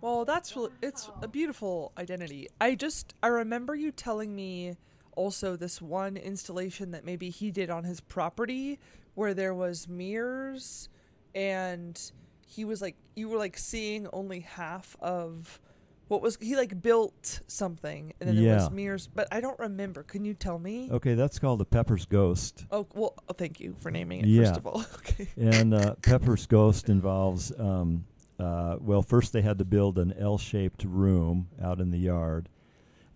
Well, 0.00 0.24
that's 0.24 0.54
really, 0.54 0.70
it's 0.82 1.10
a 1.22 1.28
beautiful 1.28 1.92
identity. 1.98 2.48
I 2.60 2.74
just 2.76 3.14
I 3.22 3.26
remember 3.26 3.74
you 3.74 3.90
telling 3.90 4.34
me 4.34 4.76
also 5.16 5.56
this 5.56 5.82
one 5.82 6.16
installation 6.16 6.92
that 6.92 7.04
maybe 7.04 7.30
he 7.30 7.50
did 7.50 7.68
on 7.70 7.82
his 7.84 8.00
property 8.00 8.78
where 9.14 9.34
there 9.34 9.54
was 9.54 9.88
mirrors 9.88 10.88
and 11.34 12.12
he 12.46 12.64
was 12.64 12.80
like 12.80 12.94
you 13.16 13.28
were 13.28 13.38
like 13.38 13.58
seeing 13.58 14.06
only 14.12 14.40
half 14.40 14.94
of 15.00 15.60
what 16.08 16.22
was 16.22 16.38
he 16.40 16.54
like 16.54 16.80
built 16.80 17.40
something 17.48 18.12
and 18.20 18.28
then 18.28 18.36
there 18.36 18.54
was 18.54 18.70
mirrors 18.70 19.08
but 19.12 19.26
I 19.32 19.40
don't 19.40 19.58
remember. 19.58 20.04
Can 20.04 20.24
you 20.24 20.34
tell 20.34 20.58
me? 20.58 20.88
Okay, 20.92 21.14
that's 21.14 21.38
called 21.40 21.58
the 21.58 21.64
Pepper's 21.64 22.06
Ghost. 22.06 22.64
Oh, 22.70 22.86
well, 22.94 23.14
oh, 23.28 23.32
thank 23.32 23.58
you 23.58 23.74
for 23.80 23.90
naming 23.90 24.20
it 24.20 24.26
Yeah. 24.26 24.44
first 24.44 24.58
of 24.58 24.66
all. 24.66 24.84
okay. 24.98 25.28
And 25.36 25.74
uh, 25.74 25.94
Pepper's 26.02 26.46
Ghost 26.46 26.88
involves, 26.88 27.50
um, 27.58 28.04
uh, 28.38 28.76
well, 28.80 29.02
first 29.02 29.32
they 29.32 29.42
had 29.42 29.58
to 29.58 29.64
build 29.64 29.98
an 29.98 30.14
L 30.18 30.38
shaped 30.38 30.84
room 30.84 31.48
out 31.60 31.80
in 31.80 31.90
the 31.90 31.98
yard. 31.98 32.48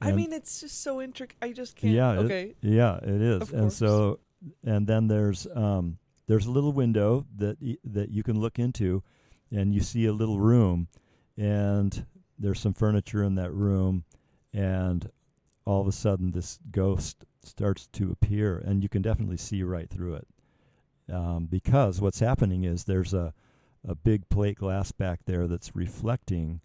I 0.03 0.13
mean, 0.13 0.33
it's 0.33 0.61
just 0.61 0.83
so 0.83 1.01
intricate. 1.01 1.37
I 1.43 1.53
just 1.53 1.77
can't. 1.77 1.95
Yeah, 1.95 2.13
it- 2.15 2.19
okay. 2.25 2.55
Yeah, 2.63 2.97
it 2.99 3.21
is. 3.21 3.43
Of 3.43 3.53
and 3.55 3.73
so, 3.73 4.21
and 4.65 4.87
then 4.87 5.09
there's 5.09 5.47
um, 5.55 5.99
there's 6.27 6.47
a 6.47 6.51
little 6.51 6.73
window 6.73 7.27
that 7.37 7.59
y- 7.61 7.77
that 7.85 8.11
you 8.11 8.23
can 8.23 8.41
look 8.41 8.59
into, 8.59 9.03
and 9.51 9.75
you 9.75 9.81
see 9.81 10.07
a 10.07 10.13
little 10.13 10.41
room, 10.41 10.89
and 11.37 12.07
there's 12.39 12.61
some 12.61 12.73
furniture 12.75 13.23
in 13.23 13.35
that 13.35 13.53
room, 13.53 14.05
and 14.55 15.11
all 15.67 15.81
of 15.83 15.87
a 15.87 15.93
sudden 15.93 16.31
this 16.33 16.59
ghost 16.71 17.25
starts 17.43 17.87
to 17.89 18.11
appear, 18.11 18.57
and 18.59 18.83
you 18.83 18.89
can 18.89 19.03
definitely 19.03 19.37
see 19.37 19.63
right 19.63 19.89
through 19.91 20.15
it, 20.15 20.29
um, 21.13 21.47
because 21.47 22.01
what's 22.01 22.21
happening 22.21 22.65
is 22.65 22.85
there's 22.85 23.13
a 23.15 23.35
a 23.87 23.95
big 23.95 24.29
plate 24.29 24.57
glass 24.59 24.93
back 24.93 25.21
there 25.25 25.47
that's 25.47 25.75
reflecting 25.75 26.61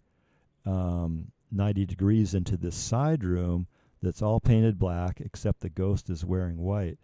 um, 0.66 1.32
90 1.50 1.86
degrees 1.86 2.34
into 2.34 2.56
this 2.56 2.76
side 2.76 3.24
room 3.24 3.66
that's 4.02 4.22
all 4.22 4.40
painted 4.40 4.78
black 4.78 5.20
except 5.20 5.60
the 5.60 5.68
ghost 5.68 6.10
is 6.10 6.24
wearing 6.24 6.58
white. 6.58 6.98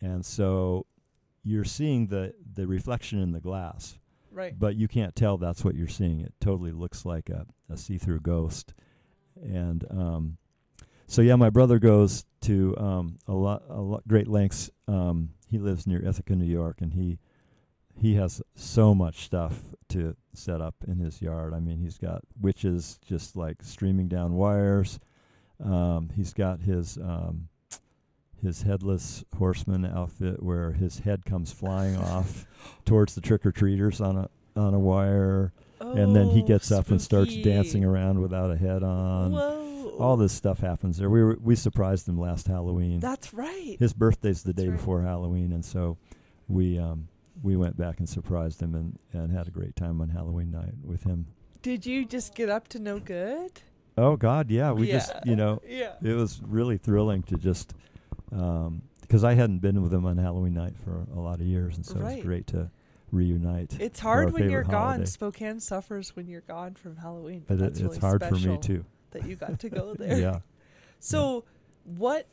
And 0.00 0.24
so 0.24 0.86
you're 1.44 1.64
seeing 1.64 2.08
the 2.08 2.34
the 2.54 2.66
reflection 2.66 3.20
in 3.20 3.32
the 3.32 3.40
glass. 3.40 3.98
Right. 4.34 4.58
but 4.58 4.76
you 4.76 4.88
can't 4.88 5.14
tell 5.14 5.36
that's 5.36 5.62
what 5.62 5.74
you're 5.74 5.86
seeing. 5.86 6.20
It 6.20 6.32
totally 6.40 6.72
looks 6.72 7.04
like 7.04 7.28
a, 7.28 7.44
a 7.68 7.76
see-through 7.76 8.20
ghost. 8.20 8.72
And 9.42 9.84
um, 9.90 10.38
so 11.12 11.20
yeah 11.20 11.36
my 11.36 11.50
brother 11.50 11.78
goes 11.78 12.24
to 12.40 12.74
um, 12.78 13.18
a 13.28 13.34
lot 13.34 13.62
a 13.68 13.80
lot 13.80 14.06
great 14.08 14.28
lengths 14.28 14.70
um, 14.88 15.30
he 15.46 15.58
lives 15.58 15.86
near 15.86 16.02
ithaca 16.04 16.34
new 16.34 16.46
york 16.46 16.80
and 16.80 16.94
he 16.94 17.18
he 18.02 18.14
has 18.14 18.42
so 18.54 18.94
much 18.94 19.24
stuff 19.24 19.60
to 19.88 20.16
set 20.34 20.60
up 20.60 20.74
in 20.86 20.98
his 20.98 21.22
yard 21.22 21.54
i 21.54 21.60
mean 21.60 21.78
he's 21.78 21.98
got 21.98 22.20
witches 22.40 22.98
just 23.06 23.36
like 23.36 23.62
streaming 23.62 24.08
down 24.08 24.34
wires 24.34 24.98
um, 25.64 26.10
he's 26.16 26.32
got 26.34 26.60
his 26.60 26.98
um, 26.98 27.48
his 28.42 28.62
headless 28.62 29.24
horseman 29.38 29.84
outfit 29.86 30.42
where 30.42 30.72
his 30.72 30.98
head 31.00 31.24
comes 31.24 31.52
flying 31.52 31.96
off 32.12 32.46
towards 32.84 33.14
the 33.14 33.20
trick 33.20 33.46
or 33.46 33.52
treaters 33.52 34.00
on 34.00 34.16
a 34.16 34.28
on 34.54 34.74
a 34.74 34.78
wire, 34.78 35.52
and 35.80 36.14
then 36.14 36.28
he 36.28 36.42
Oh, 36.42 36.46
gets 36.46 36.70
up 36.70 36.90
and 36.90 37.00
starts 37.00 37.34
dancing 37.36 37.84
around 37.84 38.20
without 38.20 38.50
a 38.50 38.56
head 38.56 38.82
on. 38.82 39.32
Whoa. 39.32 39.96
All 39.98 40.16
this 40.16 40.32
stuff 40.32 40.58
happens 40.58 40.98
there. 40.98 41.08
We 41.08 41.22
were, 41.22 41.38
we 41.40 41.54
surprised 41.54 42.08
him 42.08 42.18
last 42.18 42.46
Halloween. 42.48 43.00
That's 43.00 43.32
right. 43.32 43.76
His 43.78 43.92
birthday's 43.92 44.42
the 44.42 44.52
day 44.52 44.68
right. 44.68 44.76
before 44.76 45.02
Halloween, 45.02 45.52
and 45.52 45.64
so 45.64 45.96
we 46.48 46.78
um, 46.78 47.08
we 47.42 47.56
went 47.56 47.76
back 47.76 47.98
and 47.98 48.08
surprised 48.08 48.60
him 48.60 48.74
and, 48.74 48.98
and 49.12 49.32
had 49.32 49.48
a 49.48 49.50
great 49.50 49.74
time 49.76 50.00
on 50.00 50.08
Halloween 50.08 50.50
night 50.50 50.74
with 50.84 51.04
him. 51.04 51.26
Did 51.62 51.86
you 51.86 52.04
just 52.04 52.34
get 52.34 52.48
up 52.48 52.68
to 52.68 52.78
no 52.78 52.98
good? 52.98 53.50
Oh 53.96 54.16
God, 54.16 54.50
yeah, 54.50 54.72
we 54.72 54.86
just 54.90 55.12
you 55.24 55.36
know 55.36 55.60
Yeah. 55.68 55.94
it 56.02 56.14
was 56.14 56.40
really 56.46 56.78
thrilling 56.78 57.22
to 57.24 57.36
just 57.36 57.74
um, 58.32 58.82
because 59.00 59.24
I 59.24 59.34
hadn't 59.34 59.58
been 59.58 59.82
with 59.82 59.92
him 59.92 60.06
on 60.06 60.16
Halloween 60.16 60.54
night 60.54 60.74
for 60.84 61.06
a 61.14 61.20
lot 61.20 61.40
of 61.40 61.46
years, 61.46 61.76
and 61.76 61.84
so 61.84 61.98
it 61.98 62.02
was 62.16 62.24
great 62.24 62.46
to 62.48 62.70
reunite. 63.10 63.76
It's 63.78 64.00
hard 64.00 64.32
when 64.32 64.50
you're 64.50 64.62
favorite 64.62 64.72
gone. 64.72 65.06
Spokane 65.06 65.60
suffers 65.60 66.16
when 66.16 66.26
you're 66.28 66.40
gone 66.42 66.74
from 66.74 66.96
Halloween. 66.96 67.44
But 67.46 67.58
But 67.58 67.64
it, 67.64 67.70
it's 67.72 67.80
really 67.82 67.98
hard 67.98 68.24
for 68.24 68.36
me 68.36 68.56
too. 68.58 68.84
that 69.10 69.26
you 69.26 69.36
got 69.36 69.58
to 69.60 69.68
go 69.68 69.92
there. 69.98 70.18
yeah, 70.18 70.38
So, 70.98 71.44
what 71.84 72.26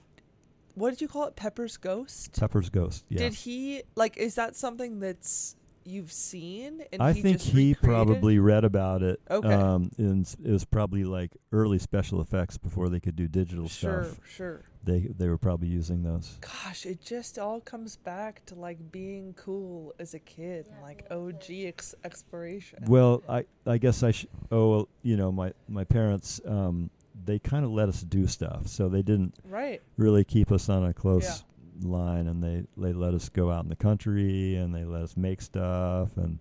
what 0.79 0.89
did 0.91 1.01
you 1.01 1.07
call 1.07 1.25
it? 1.27 1.35
Pepper's 1.35 1.77
ghost? 1.77 2.39
Pepper's 2.39 2.69
Ghost. 2.69 3.05
Yeah, 3.09 3.19
Did 3.19 3.33
he 3.33 3.83
like? 3.95 4.17
Is 4.17 4.35
that 4.35 4.55
something 4.55 4.99
that's 4.99 5.55
you've 5.85 6.11
seen? 6.11 6.83
And 6.93 7.01
I 7.01 7.13
he 7.13 7.21
think 7.21 7.37
just 7.39 7.49
he 7.51 7.69
recreated? 7.69 7.81
probably 7.83 8.37
read 8.39 8.63
about 8.63 9.01
it. 9.01 9.19
Okay. 9.29 9.51
Um, 9.53 9.89
and 9.97 10.27
it 10.43 10.51
was 10.51 10.65
probably 10.65 11.03
like 11.03 11.31
early 11.51 11.79
special 11.79 12.21
effects 12.21 12.57
before 12.57 12.89
they 12.89 12.99
could 12.99 13.15
do 13.15 13.27
digital 13.27 13.67
Sure, 13.67 14.03
stuff. 14.03 14.15
sure. 14.27 14.35
Sure. 14.35 14.61
They 14.83 14.99
they 15.17 15.27
were 15.27 15.37
probably 15.37 15.67
using 15.67 16.03
those. 16.03 16.37
Gosh, 16.41 16.85
it 16.85 17.01
just 17.01 17.37
all 17.37 17.59
comes 17.59 17.97
back 17.97 18.45
to 18.45 18.55
like 18.55 18.91
being 18.91 19.33
cool 19.33 19.93
as 19.99 20.13
a 20.13 20.19
kid, 20.19 20.67
and 20.71 20.81
like 20.81 21.05
OG 21.11 21.43
ex- 21.49 21.95
exploration. 22.05 22.79
Well, 22.87 23.21
I 23.27 23.43
I 23.65 23.77
guess 23.77 24.03
I 24.03 24.11
should. 24.11 24.29
Oh, 24.51 24.69
well, 24.69 24.87
you 25.03 25.17
know, 25.17 25.31
my 25.33 25.53
my 25.67 25.83
parents 25.83 26.39
um 26.45 26.89
they 27.29 27.39
kind 27.39 27.63
of 27.63 27.71
let 27.71 27.87
us 27.89 28.01
do 28.01 28.25
stuff, 28.27 28.67
so 28.67 28.89
they 28.89 29.01
didn't 29.03 29.35
right. 29.45 29.81
really 29.97 30.23
keep 30.23 30.51
us 30.51 30.67
on 30.69 30.85
a 30.85 30.93
close 30.93 31.43
line, 31.83 32.27
and 32.27 32.43
they 32.43 32.65
they 32.75 32.93
let 32.93 33.13
us 33.13 33.29
go 33.29 33.51
out 33.51 33.63
in 33.63 33.69
the 33.69 33.75
country, 33.75 34.55
and 34.55 34.73
they 34.73 34.83
let 34.83 35.01
us 35.03 35.15
make 35.15 35.41
stuff 35.41 36.17
and 36.17 36.39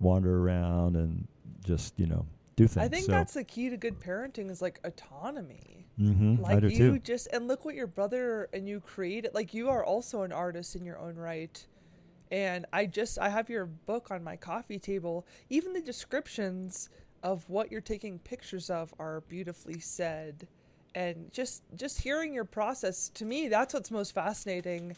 wander 0.00 0.38
around 0.42 0.96
and 0.96 1.28
just 1.64 1.98
you 1.98 2.06
know 2.06 2.26
do 2.56 2.66
things. 2.66 2.84
I 2.84 2.88
think 2.88 3.06
so, 3.06 3.12
that's 3.12 3.34
the 3.34 3.44
key 3.44 3.68
to 3.70 3.76
good 3.76 4.00
parenting 4.00 4.50
is 4.50 4.62
like 4.62 4.80
autonomy. 4.84 5.86
hmm 5.98 6.36
Like 6.40 6.62
you 6.62 6.70
too. 6.70 6.98
just 6.98 7.28
and 7.32 7.46
look 7.46 7.64
what 7.64 7.74
your 7.74 7.86
brother 7.86 8.48
and 8.52 8.68
you 8.68 8.80
created. 8.80 9.32
Like 9.34 9.52
you 9.54 9.68
are 9.68 9.84
also 9.84 10.22
an 10.22 10.32
artist 10.32 10.74
in 10.74 10.84
your 10.84 10.98
own 10.98 11.16
right, 11.16 11.66
And 12.30 12.64
I 12.72 12.86
just 12.86 13.18
I 13.18 13.28
have 13.28 13.50
your 13.50 13.66
book 13.66 14.10
on 14.10 14.24
my 14.24 14.36
coffee 14.36 14.78
table. 14.78 15.26
Even 15.50 15.72
the 15.74 15.80
descriptions 15.82 16.88
of 17.22 17.48
what 17.48 17.70
you're 17.70 17.80
taking 17.80 18.18
pictures 18.18 18.70
of 18.70 18.94
are 18.98 19.22
beautifully 19.22 19.80
said. 19.80 20.46
And 20.94 21.32
just 21.32 21.62
just 21.76 22.00
hearing 22.00 22.32
your 22.34 22.44
process 22.44 23.10
to 23.10 23.24
me 23.24 23.46
that's 23.46 23.72
what's 23.74 23.92
most 23.92 24.12
fascinating 24.12 24.96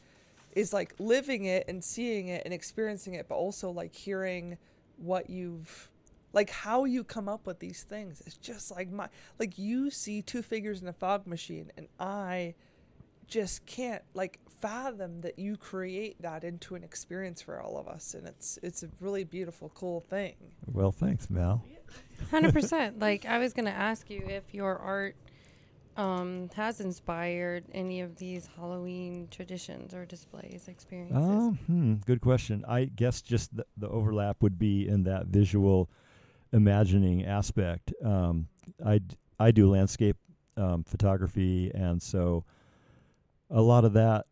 is 0.55 0.73
like 0.73 0.95
living 0.99 1.45
it 1.45 1.67
and 1.69 1.83
seeing 1.85 2.29
it 2.29 2.43
and 2.47 2.55
experiencing 2.55 3.15
it 3.15 3.27
but 3.29 3.35
also 3.35 3.71
like 3.71 3.95
hearing 3.95 4.57
what 4.97 5.29
you've 5.29 5.91
like 6.33 6.49
how 6.49 6.85
you 6.87 7.05
come 7.05 7.29
up 7.29 7.47
with 7.47 7.59
these 7.59 7.83
things 7.83 8.23
it's 8.25 8.39
just 8.39 8.71
like 8.71 8.91
my 8.91 9.07
like 9.39 9.59
you 9.59 9.91
see 9.91 10.23
two 10.23 10.41
figures 10.41 10.81
in 10.81 10.89
a 10.89 10.93
fog 10.95 11.27
machine 11.27 11.71
and 11.77 11.87
i 12.01 12.55
just 13.27 13.65
can't 13.67 14.03
like 14.15 14.39
fathom 14.61 15.21
that 15.21 15.39
you 15.39 15.57
create 15.59 16.21
that 16.23 16.43
into 16.45 16.75
an 16.75 16.83
experience 16.85 17.43
for 17.43 17.61
all 17.61 17.77
of 17.77 17.87
us 17.87 18.15
and 18.15 18.27
it's 18.27 18.59
it's 18.63 18.83
a 18.83 18.89
really 19.01 19.25
beautiful 19.25 19.71
cool 19.75 20.01
thing 20.01 20.35
Well, 20.67 20.93
thanks, 20.93 21.29
Mal. 21.29 21.63
Hundred 22.31 22.53
percent. 22.53 22.99
Like 22.99 23.27
I 23.27 23.39
was 23.39 23.53
gonna 23.53 23.71
ask 23.71 24.11
you 24.11 24.23
if 24.27 24.55
your 24.55 24.79
art 24.79 25.17
um, 25.97 26.49
has 26.55 26.81
inspired 26.81 27.65
any 27.73 28.01
of 28.01 28.17
these 28.17 28.49
Halloween 28.57 29.29
traditions 29.31 29.95
or 29.95 30.07
displays, 30.07 30.69
experiences. 30.69 31.17
Um, 31.17 31.59
hmm, 31.67 31.95
good 32.07 32.21
question. 32.21 32.65
I 32.67 32.87
guess 32.87 33.21
just 33.21 33.55
the, 33.57 33.67
the 33.77 33.89
overlap 33.89 34.43
would 34.43 34.59
be 34.59 34.89
in 34.89 35.05
that 35.05 35.27
visual 35.27 35.91
imagining 36.53 37.27
aspect. 37.27 37.93
Um, 38.03 38.49
I, 38.85 38.99
d- 38.99 39.17
I 39.39 39.51
do 39.51 39.71
landscape 39.71 40.17
um, 40.57 40.85
photography, 40.85 41.71
and 41.75 42.03
so 42.03 42.45
a 43.51 43.61
lot 43.61 43.85
of 43.85 43.93
that 43.95 44.27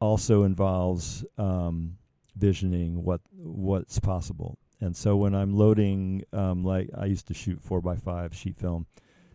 also 0.00 0.44
involves 0.44 1.24
um, 1.38 1.96
visioning 2.36 3.02
what 3.02 3.20
what's 3.32 3.98
possible. 3.98 4.58
And 4.80 4.96
so 4.96 5.16
when 5.16 5.34
I'm 5.34 5.54
loading, 5.54 6.24
um, 6.32 6.64
like 6.64 6.90
I 6.96 7.06
used 7.06 7.28
to 7.28 7.34
shoot 7.34 7.60
four 7.62 7.80
by 7.80 7.96
five 7.96 8.34
sheet 8.34 8.56
film, 8.56 8.86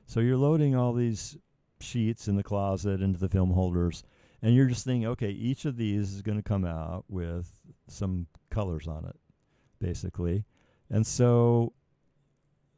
so 0.05 0.19
you're 0.19 0.37
loading 0.37 0.75
all 0.75 0.93
these 0.93 1.37
sheets 1.79 2.27
in 2.27 2.35
the 2.35 2.43
closet 2.43 3.01
into 3.01 3.19
the 3.19 3.29
film 3.29 3.51
holders, 3.51 4.03
and 4.41 4.55
you're 4.55 4.67
just 4.67 4.85
thinking, 4.85 5.07
okay, 5.07 5.29
each 5.29 5.65
of 5.65 5.77
these 5.77 6.13
is 6.13 6.21
going 6.21 6.37
to 6.37 6.43
come 6.43 6.65
out 6.65 7.05
with 7.07 7.49
some 7.87 8.27
colors 8.49 8.87
on 8.87 9.05
it, 9.05 9.15
basically, 9.79 10.43
and 10.89 11.05
so 11.05 11.73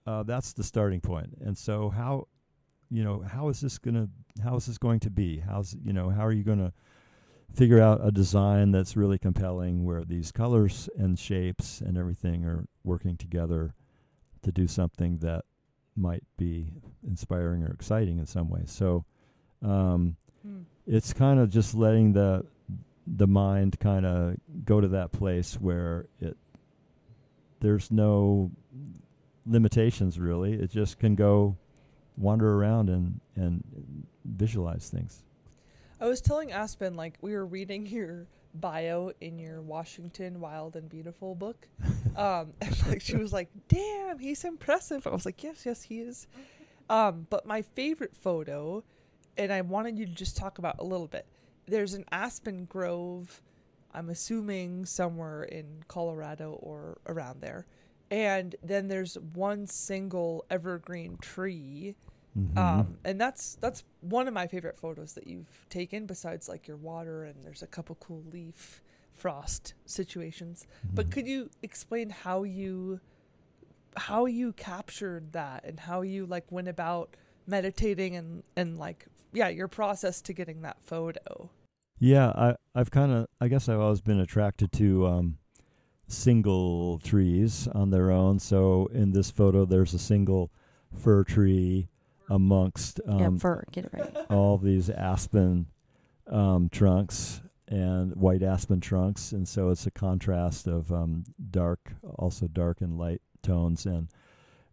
uh, 0.06 0.24
that's 0.24 0.54
the 0.54 0.64
starting 0.64 1.02
point. 1.02 1.38
And 1.42 1.58
so 1.58 1.90
how, 1.90 2.28
you 2.90 3.04
know, 3.04 3.22
how 3.22 3.50
is 3.50 3.60
this 3.62 3.78
going 3.78 3.96
to 3.96 4.10
how 4.42 4.56
is 4.56 4.66
this 4.66 4.78
going 4.78 5.00
to 5.02 5.10
be? 5.10 5.40
How's 5.40 5.76
you 5.84 5.94
know 5.94 6.10
how 6.10 6.26
are 6.26 6.32
you 6.32 6.44
going 6.44 6.60
to 6.60 6.72
figure 7.54 7.80
out 7.82 8.00
a 8.04 8.12
design 8.12 8.72
that's 8.72 8.96
really 8.96 9.18
compelling 9.18 9.84
where 9.86 10.04
these 10.04 10.32
colors 10.32 10.90
and 10.98 11.20
shapes 11.20 11.82
and 11.82 11.98
everything 11.98 12.46
are 12.46 12.66
working 12.84 13.18
together 13.18 13.74
to 14.42 14.52
do 14.52 14.68
something 14.68 15.18
that 15.20 15.46
might 15.96 16.24
be 16.38 16.72
inspiring 17.08 17.64
or 17.64 17.72
exciting 17.72 18.18
in 18.18 18.26
some 18.26 18.50
way. 18.50 18.62
So 18.66 19.06
um, 19.62 20.16
Hmm. 20.44 20.62
it's 20.88 21.14
kind 21.14 21.40
of 21.40 21.50
just 21.52 21.76
letting 21.76 22.14
the 22.14 22.46
the 23.06 23.28
mind 23.28 23.80
kind 23.80 24.06
of 24.06 24.36
go 24.66 24.82
to 24.82 24.88
that 24.88 25.12
place 25.12 25.56
where 25.56 26.08
it 26.20 26.36
there's 27.60 27.92
no 27.92 28.50
limitations 29.46 30.20
really. 30.20 30.54
It 30.54 30.72
just 30.72 30.98
can 31.00 31.14
go 31.16 31.58
wander 32.18 32.56
around 32.56 32.90
and 32.90 33.20
and 33.36 33.64
visualize 34.26 34.90
things. 34.90 35.24
I 36.02 36.08
was 36.08 36.20
telling 36.20 36.52
Aspen 36.52 36.96
like 36.96 37.14
we 37.22 37.34
were 37.34 37.46
reading 37.46 37.86
your 37.86 38.26
bio 38.56 39.12
in 39.22 39.38
your 39.38 39.62
Washington 39.62 40.40
Wild 40.42 40.76
and 40.76 40.90
Beautiful 40.90 41.36
book. 41.36 41.68
Um 42.14 42.52
and 42.62 42.88
like 42.88 43.02
she 43.02 43.16
was 43.16 43.32
like, 43.32 43.48
"Damn, 43.70 44.20
he's 44.20 44.44
impressive." 44.44 45.08
I 45.08 45.12
was 45.12 45.26
like, 45.26 45.42
"Yes, 45.44 45.66
yes, 45.66 45.84
he 45.84 46.02
is." 46.02 46.28
Um 46.90 47.26
but 47.30 47.46
my 47.46 47.62
favorite 47.62 48.14
photo 48.14 48.84
and 49.38 49.54
I 49.54 49.62
wanted 49.62 49.98
you 49.98 50.06
to 50.06 50.12
just 50.12 50.36
talk 50.36 50.58
about 50.58 50.76
a 50.80 50.84
little 50.84 51.08
bit. 51.08 51.26
There's 51.68 51.94
an 51.94 52.04
aspen 52.12 52.66
grove 52.66 53.42
I'm 53.94 54.10
assuming 54.10 54.86
somewhere 54.86 55.44
in 55.44 55.84
Colorado 55.88 56.60
or 56.62 56.98
around 57.08 57.40
there. 57.40 57.66
And 58.10 58.56
then 58.62 58.90
there's 58.90 59.16
one 59.16 59.68
single 59.68 60.46
evergreen 60.50 61.18
tree 61.22 61.96
Mhm. 62.38 62.58
um, 62.58 62.98
and 63.04 63.20
that's 63.20 63.56
that's 63.56 63.84
one 64.02 64.28
of 64.28 64.34
my 64.34 64.48
favorite 64.48 64.78
photos 64.78 65.14
that 65.14 65.28
you've 65.28 65.66
taken 65.70 66.06
besides 66.06 66.48
like 66.48 66.68
your 66.68 66.78
water 66.78 67.24
and 67.26 67.44
there's 67.44 67.62
a 67.62 67.68
couple 67.68 67.96
cool 68.00 68.24
leaf 68.32 68.82
frost 69.14 69.74
situations 69.86 70.66
but 70.94 71.08
Mhm. 71.08 71.12
could 71.12 71.28
you 71.28 71.50
explain 71.62 72.10
how 72.10 72.44
you 72.44 73.00
how 73.98 74.26
you 74.26 74.54
captured 74.54 75.34
that 75.34 75.66
and 75.66 75.82
how 75.82 76.02
you 76.02 76.26
like 76.26 76.50
went 76.52 76.68
about 76.70 77.16
meditating 77.46 78.16
and 78.16 78.44
and 78.56 78.78
like 78.78 79.06
yeah 79.34 79.50
your 79.50 79.68
process 79.68 80.22
to 80.22 80.34
getting 80.34 80.62
that 80.62 80.78
photo 80.82 81.50
Yeah, 82.00 82.30
I 82.30 82.56
I've 82.74 82.90
kind 82.90 83.12
of 83.12 83.28
I 83.40 83.48
guess 83.48 83.70
I've 83.70 83.80
always 83.80 84.02
been 84.02 84.20
attracted 84.20 84.72
to 84.74 85.06
um, 85.06 85.38
single 86.08 86.98
trees 87.00 87.68
on 87.68 87.90
their 87.92 88.10
own. 88.10 88.40
So 88.40 88.88
in 88.88 89.12
this 89.12 89.30
photo, 89.30 89.66
there's 89.66 89.94
a 89.94 90.00
single 90.00 90.50
fir 90.96 91.24
tree 91.24 91.90
amongst 92.32 93.02
yeah, 93.06 93.28
um, 93.28 93.38
fur. 93.38 93.64
Get 93.72 93.86
it 93.86 93.92
right. 93.94 94.16
all 94.30 94.58
these 94.58 94.90
aspen 94.90 95.68
um, 96.28 96.70
trunks 96.70 97.42
and 97.68 98.16
white 98.16 98.42
aspen 98.42 98.80
trunks, 98.80 99.34
and 99.34 99.48
so 99.48 99.70
it's 99.70 99.86
a 99.86 99.92
contrast 99.92 100.68
of 100.68 100.92
um, 100.92 101.26
dark, 101.52 101.94
also 102.16 102.48
dark 102.48 102.82
and 102.82 102.98
light 102.98 103.22
tones, 103.44 103.86
and 103.86 104.08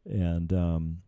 and 0.05 0.53
um, 0.53 0.99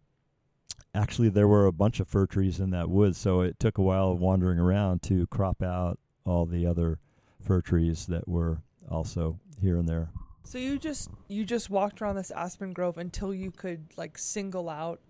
actually 0.94 1.28
there 1.28 1.48
were 1.48 1.66
a 1.66 1.72
bunch 1.72 2.00
of 2.00 2.08
fir 2.08 2.26
trees 2.26 2.58
in 2.58 2.70
that 2.70 2.90
woods, 2.90 3.16
so 3.16 3.40
it 3.42 3.58
took 3.60 3.78
a 3.78 3.82
while 3.82 4.16
wandering 4.16 4.58
around 4.58 5.02
to 5.02 5.26
crop 5.28 5.62
out 5.62 5.98
all 6.26 6.46
the 6.46 6.66
other 6.66 6.98
fir 7.40 7.60
trees 7.60 8.06
that 8.06 8.28
were 8.28 8.58
also 8.90 9.38
here 9.60 9.76
and 9.76 9.88
there. 9.88 10.10
so 10.44 10.58
you 10.58 10.78
just 10.78 11.10
you 11.28 11.44
just 11.44 11.70
walked 11.70 12.02
around 12.02 12.16
this 12.16 12.32
aspen 12.32 12.72
grove 12.72 12.98
until 12.98 13.32
you 13.32 13.52
could 13.52 13.86
like 13.96 14.18
single 14.18 14.68
out 14.68 15.00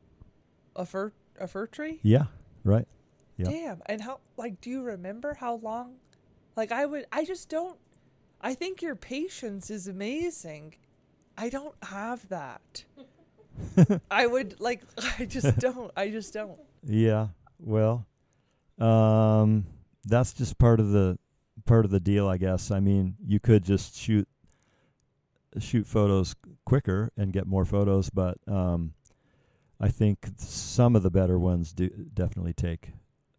a 0.76 0.84
fir 0.84 1.12
a 1.41 1.47
fir 1.49 1.66
tree 1.66 2.01
Yeah, 2.03 2.26
right. 2.64 2.86
Damn. 3.43 3.80
And 3.86 4.03
how 4.03 4.20
like 4.36 4.61
do 4.61 4.68
you 4.68 4.82
remember 4.82 5.34
how 5.34 5.55
long? 5.57 5.95
Like 6.57 6.72
I 6.72 6.84
would 6.84 7.07
I 7.11 7.24
just 7.24 7.49
don't 7.49 7.78
I 8.41 8.55
think 8.55 8.82
your 8.82 8.95
patience 8.95 9.70
is 9.70 9.88
amazing. 9.88 10.74
I 11.36 11.49
don't 11.49 11.74
have 11.84 12.28
that. 12.28 12.84
I 14.11 14.26
would 14.26 14.61
like 14.61 14.82
I 15.18 15.24
just 15.24 15.59
don't. 15.59 15.91
I 15.97 16.11
just 16.11 16.32
don't. 16.32 16.59
Yeah. 16.84 17.28
Well, 17.59 18.07
um, 18.78 19.66
that's 20.05 20.32
just 20.32 20.59
part 20.59 20.80
of 20.80 20.91
the 20.91 21.18
part 21.66 21.84
of 21.84 21.91
the 21.91 22.01
deal, 22.01 22.28
I 22.28 22.38
guess. 22.38 22.70
I 22.70 22.80
mean, 22.80 23.16
you 23.26 23.41
could 23.41 23.64
just 23.64 23.97
shoot 23.97 24.28
shoot 25.59 25.86
photos 25.86 26.34
quicker 26.64 27.11
and 27.16 27.32
get 27.32 27.47
more 27.47 27.64
photos, 27.64 28.09
but 28.09 28.38
um, 28.47 28.93
I 29.81 29.89
think 29.89 30.26
some 30.37 30.95
of 30.95 31.03
the 31.03 31.11
better 31.11 31.39
ones 31.39 31.72
do 31.72 31.89
definitely 32.14 32.53
take 32.53 32.91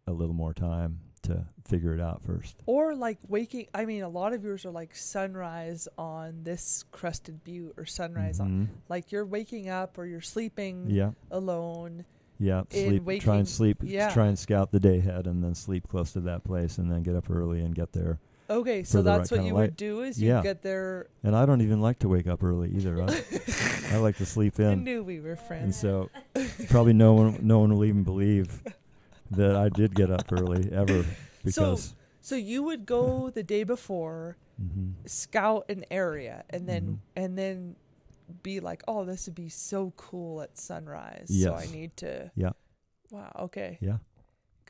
a 0.06 0.12
little 0.12 0.34
more 0.34 0.52
time 0.52 0.98
to 1.22 1.46
figure 1.64 1.94
it 1.94 2.00
out 2.00 2.20
first. 2.22 2.56
Or 2.66 2.96
like 2.96 3.18
waking 3.28 3.68
I 3.72 3.84
mean 3.84 4.02
a 4.02 4.08
lot 4.08 4.32
of 4.32 4.42
yours 4.42 4.66
are 4.66 4.72
like 4.72 4.96
sunrise 4.96 5.86
on 5.96 6.42
this 6.42 6.84
crested 6.90 7.44
butte 7.44 7.74
or 7.76 7.86
sunrise 7.86 8.40
on 8.40 8.50
Mhm. 8.50 8.68
like 8.88 9.12
you're 9.12 9.24
waking 9.24 9.68
up 9.68 9.98
or 9.98 10.04
you're 10.06 10.20
sleeping 10.20 10.90
Yeah. 10.90 11.12
alone. 11.30 12.04
Yeah, 12.40 12.64
sleep. 12.70 13.22
try 13.22 13.36
and 13.36 13.48
sleep. 13.48 13.78
yeah. 13.84 14.12
Try 14.12 14.26
and 14.26 14.36
scout 14.36 14.72
the 14.72 14.80
day 14.80 14.98
ahead, 14.98 15.28
and 15.28 15.44
then 15.44 15.54
sleep 15.54 15.86
close 15.86 16.12
to 16.14 16.20
that 16.22 16.42
place, 16.42 16.76
and 16.76 16.90
then 16.90 17.04
get 17.04 17.14
up 17.14 17.30
early 17.30 17.60
and 17.60 17.72
get 17.72 17.92
there. 17.92 18.18
Okay, 18.52 18.82
so 18.84 19.00
the 19.02 19.10
right 19.10 19.18
that's 19.18 19.30
what 19.30 19.44
you 19.44 19.54
would 19.54 19.76
do 19.76 20.02
is 20.02 20.20
you 20.20 20.28
Yeah. 20.28 20.42
get 20.42 20.62
there 20.62 21.08
And 21.24 21.34
I 21.34 21.46
don't 21.46 21.62
even 21.62 21.80
like 21.80 21.98
to 22.00 22.08
wake 22.08 22.26
up 22.26 22.42
early 22.44 22.70
either. 22.76 23.00
I, 23.02 23.22
I 23.92 23.96
like 23.96 24.16
to 24.18 24.26
sleep 24.26 24.58
in. 24.66 24.66
I 24.68 24.74
knew 24.74 25.02
we 25.02 25.20
were 25.20 25.36
friends. 25.36 25.64
and 25.64 25.74
so 25.74 26.10
probably 26.68 26.92
no 26.92 27.14
one, 27.14 27.38
no 27.42 27.60
one 27.60 27.72
will 27.74 27.84
even 27.84 28.02
believe 28.04 28.62
that 29.30 29.56
I 29.56 29.68
did 29.70 29.94
get 29.94 30.10
up 30.10 30.30
early 30.32 30.70
ever 30.72 31.04
because. 31.44 31.94
So 32.20 32.36
you 32.36 32.62
would 32.62 32.86
go 32.86 33.30
the 33.30 33.42
day 33.42 33.64
before 33.64 34.36
Mhm. 34.62 34.94
scout 35.06 35.64
an 35.68 35.84
area 35.90 36.44
and 36.50 36.68
then 36.68 36.82
Mhm. 36.86 36.98
and 37.16 37.38
then 37.38 37.76
be 38.42 38.60
like, 38.60 38.82
"Oh, 38.86 39.04
this 39.04 39.26
would 39.26 39.34
be 39.34 39.48
so 39.48 39.92
cool 39.96 40.40
at 40.42 40.56
sunrise." 40.56 41.30
So 41.42 41.52
I 41.54 41.66
need 41.66 41.96
to 41.96 42.30
Yeah. 42.36 42.52
Wow, 43.10 43.32
okay. 43.40 43.78
Yeah. 43.80 43.98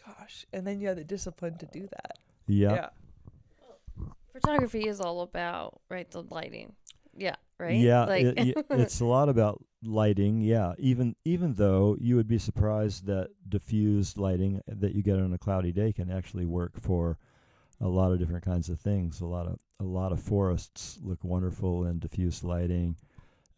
Gosh. 0.06 0.46
And 0.52 0.66
then 0.66 0.80
you 0.80 0.88
have 0.88 0.96
the 0.96 1.04
discipline 1.04 1.58
to 1.58 1.66
do 1.66 1.88
that. 1.88 2.18
Yeah. 2.46 2.88
Photography 4.32 4.86
is 4.88 5.00
all 5.00 5.20
about 5.22 5.80
right 5.88 6.10
the 6.10 6.22
lighting. 6.22 6.72
Yeah. 7.16 7.36
Right. 7.58 7.76
Yeah, 7.76 8.04
Like 8.06 8.24
it- 8.24 8.66
it's 8.70 9.00
a 9.00 9.04
lot 9.04 9.28
about 9.28 9.62
lighting. 9.84 10.40
Yeah, 10.40 10.72
even 10.78 11.14
even 11.24 11.54
though 11.54 11.96
you 12.00 12.16
would 12.16 12.26
be 12.28 12.38
surprised 12.38 13.06
that 13.06 13.28
diffused 13.48 14.16
lighting 14.18 14.60
that 14.66 14.94
you 14.94 15.02
get 15.02 15.18
on 15.18 15.32
a 15.32 15.38
cloudy 15.38 15.70
day 15.72 15.92
can 15.92 16.10
actually 16.10 16.46
work 16.46 16.80
for 16.80 17.18
a 17.80 17.86
lot 17.88 18.10
of 18.12 18.18
different 18.18 18.44
kinds 18.44 18.68
of 18.68 18.80
things. 18.80 19.20
A 19.20 19.26
lot 19.26 19.46
of 19.46 19.58
a 19.78 19.84
lot 19.84 20.10
of 20.12 20.20
forests 20.20 20.98
look 21.02 21.22
wonderful 21.22 21.84
in 21.86 21.98
diffuse 21.98 22.42
lighting 22.42 22.96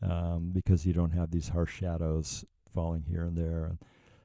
um, 0.02 0.50
because 0.52 0.84
you 0.84 0.92
don't 0.92 1.12
have 1.12 1.30
these 1.30 1.48
harsh 1.48 1.78
shadows 1.78 2.44
falling 2.74 3.04
here 3.08 3.24
and 3.24 3.36
there. 3.36 3.64
And 3.66 3.78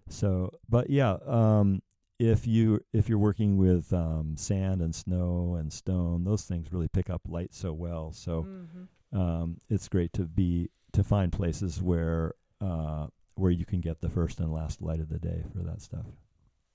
so, 0.10 0.52
but 0.68 0.90
yeah, 0.90 1.18
um, 1.26 1.82
if 2.20 2.46
you 2.46 2.84
if 2.94 3.08
you're 3.10 3.18
working 3.18 3.58
with 3.58 3.92
um, 3.94 4.36
sand 4.38 4.82
and 4.82 4.94
snow 4.94 5.56
and 5.58 5.72
stone, 5.72 6.26
those 6.26 6.44
things 6.44 6.72
really 6.72 6.90
pick 6.90 7.10
up 7.10 7.22
light 7.28 7.54
so 7.54 7.72
well. 7.74 8.12
So 8.12 8.44
Mhm. 8.44 9.18
um, 9.18 9.58
it's 9.70 9.88
great 9.88 10.14
to 10.14 10.24
be 10.26 10.70
to 10.92 11.04
find 11.04 11.32
places 11.32 11.82
where 11.82 12.36
uh, 12.62 13.08
where 13.36 13.52
you 13.52 13.66
can 13.66 13.80
get 13.80 14.02
the 14.02 14.10
first 14.10 14.40
and 14.42 14.52
last 14.52 14.82
light 14.82 15.00
of 15.00 15.08
the 15.10 15.18
day 15.20 15.44
for 15.54 15.60
that 15.64 15.82
stuff. 15.82 16.06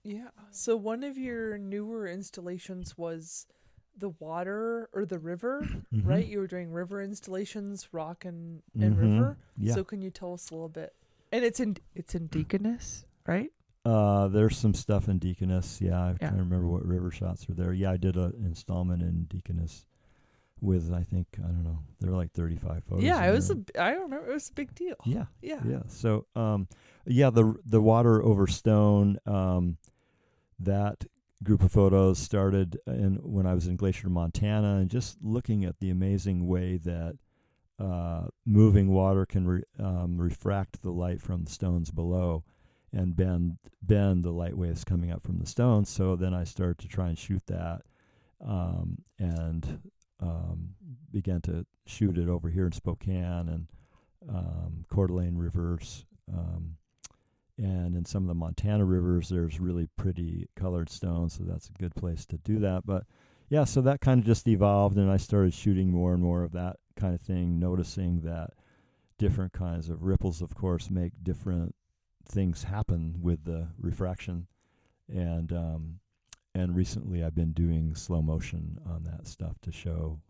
Yeah. 0.02 0.30
So 0.50 0.76
one 0.76 1.04
of 1.04 1.16
your 1.18 1.58
newer 1.58 2.06
installations 2.06 2.96
was 2.96 3.46
the 3.96 4.08
water 4.18 4.88
or 4.92 5.04
the 5.06 5.18
river, 5.18 5.68
Mhm. 5.92 6.06
right? 6.06 6.26
You 6.26 6.38
were 6.40 6.46
doing 6.46 6.72
river 6.72 7.00
installations, 7.00 7.92
rock 7.92 8.24
and, 8.24 8.62
and 8.80 8.96
Mhm. 8.96 9.00
river. 9.00 9.38
Yeah. 9.56 9.74
So 9.74 9.84
can 9.84 10.00
you 10.02 10.10
tell 10.10 10.32
us 10.32 10.50
a 10.50 10.54
little 10.54 10.68
bit? 10.68 10.94
And 11.32 11.44
it's 11.44 11.60
in 11.60 11.76
it's 11.94 12.14
in 12.14 12.28
Deaconess, 12.28 13.04
right? 13.26 13.52
Uh, 13.84 14.28
there's 14.28 14.56
some 14.56 14.72
stuff 14.74 15.08
in 15.08 15.18
Deaconess. 15.18 15.80
Yeah, 15.80 16.00
I 16.02 16.10
Yeah. 16.12 16.16
can't 16.18 16.36
remember 16.36 16.68
what 16.68 16.86
river 16.86 17.10
shots 17.10 17.46
were 17.48 17.54
there. 17.54 17.72
Yeah, 17.72 17.90
I 17.90 17.96
did 17.98 18.16
an 18.16 18.32
installment 18.44 19.02
in 19.02 19.24
Deaconess 19.24 19.86
with 20.60 20.90
I 20.92 21.02
think 21.02 21.26
I 21.38 21.48
don't 21.48 21.64
know. 21.64 21.80
There 22.00 22.10
were 22.10 22.16
like 22.16 22.32
35 22.32 22.84
photos. 22.84 23.04
yeah, 23.04 23.22
it 23.26 23.32
was 23.32 23.50
a 23.50 23.54
there. 23.54 23.64
b- 23.64 23.78
I 23.78 23.92
remember 23.92 24.30
it 24.30 24.32
was 24.34 24.48
a 24.48 24.52
big 24.52 24.74
deal. 24.74 24.96
yeah, 25.04 25.26
Yeah. 25.42 25.60
yeah. 25.66 25.82
So 25.88 26.26
um, 26.34 26.68
yeah, 27.06 27.28
the 27.30 27.54
the 27.66 27.82
water 27.82 28.22
over 28.22 28.46
stone. 28.46 29.18
Um, 29.26 29.76
that 30.58 31.04
group 31.42 31.62
of 31.62 31.72
photos 31.72 32.18
started 32.18 32.78
in 32.86 33.16
when 33.16 33.44
I 33.46 33.52
was 33.52 33.66
in 33.66 33.76
Glacier, 33.76 34.08
Montana, 34.08 34.76
and 34.76 34.88
just 34.88 35.18
looking 35.22 35.64
at 35.64 35.78
the 35.80 35.90
amazing 35.90 36.46
way 36.46 36.78
that 36.78 37.18
uh, 37.78 38.28
moving 38.46 38.88
water 38.92 39.26
can 39.26 39.46
re- 39.46 39.64
um, 39.78 40.16
refract 40.18 40.80
the 40.80 40.92
light 40.92 41.20
from 41.20 41.44
the 41.44 41.50
stones 41.50 41.90
below 41.90 42.44
and 42.94 43.16
bend 43.16 43.58
bend 43.82 44.24
the 44.24 44.30
light 44.30 44.56
waves 44.56 44.84
coming 44.84 45.10
up 45.10 45.22
from 45.22 45.38
the 45.38 45.46
stones. 45.46 45.90
So 45.90 46.16
then 46.16 46.32
I 46.32 46.44
started 46.44 46.78
to 46.78 46.88
try 46.88 47.08
and 47.08 47.18
shoot 47.18 47.42
that, 47.46 47.82
um, 48.46 48.98
and 49.18 49.80
um, 50.20 50.70
began 51.10 51.40
to 51.42 51.66
shoot 51.86 52.16
it 52.16 52.28
over 52.28 52.48
here 52.48 52.66
in 52.66 52.72
Spokane 52.72 53.48
and 53.48 53.66
um, 54.28 54.84
Coeur 54.88 55.08
d'Alene 55.08 55.36
rivers. 55.36 56.06
Um, 56.32 56.76
and 57.58 57.94
in 57.94 58.04
some 58.04 58.24
of 58.24 58.28
the 58.28 58.34
Montana 58.34 58.84
rivers, 58.84 59.28
there's 59.28 59.60
really 59.60 59.88
pretty 59.96 60.48
colored 60.56 60.90
stones, 60.90 61.34
so 61.34 61.44
that's 61.44 61.68
a 61.68 61.80
good 61.80 61.94
place 61.94 62.26
to 62.26 62.38
do 62.38 62.58
that. 62.60 62.84
But 62.84 63.04
yeah, 63.48 63.64
so 63.64 63.80
that 63.82 64.00
kind 64.00 64.18
of 64.18 64.26
just 64.26 64.48
evolved, 64.48 64.96
and 64.96 65.10
I 65.10 65.18
started 65.18 65.54
shooting 65.54 65.90
more 65.90 66.14
and 66.14 66.22
more 66.22 66.42
of 66.42 66.52
that 66.52 66.76
kind 66.96 67.14
of 67.14 67.20
thing, 67.20 67.60
noticing 67.60 68.22
that 68.22 68.50
different 69.18 69.52
kinds 69.52 69.88
of 69.88 70.02
ripples, 70.02 70.42
of 70.42 70.54
course, 70.54 70.90
make 70.90 71.12
different 71.22 71.74
things 72.24 72.64
happen 72.64 73.16
with 73.20 73.44
the 73.44 73.68
refraction, 73.78 74.46
and 75.08 75.52
um, 75.52 76.00
and 76.54 76.74
recently 76.76 77.22
I've 77.22 77.34
been 77.34 77.52
doing 77.52 77.94
slow 77.94 78.22
motion 78.22 78.78
on 78.86 79.04
that 79.04 79.26
stuff 79.26 79.60
to 79.62 79.72
show 79.72 80.20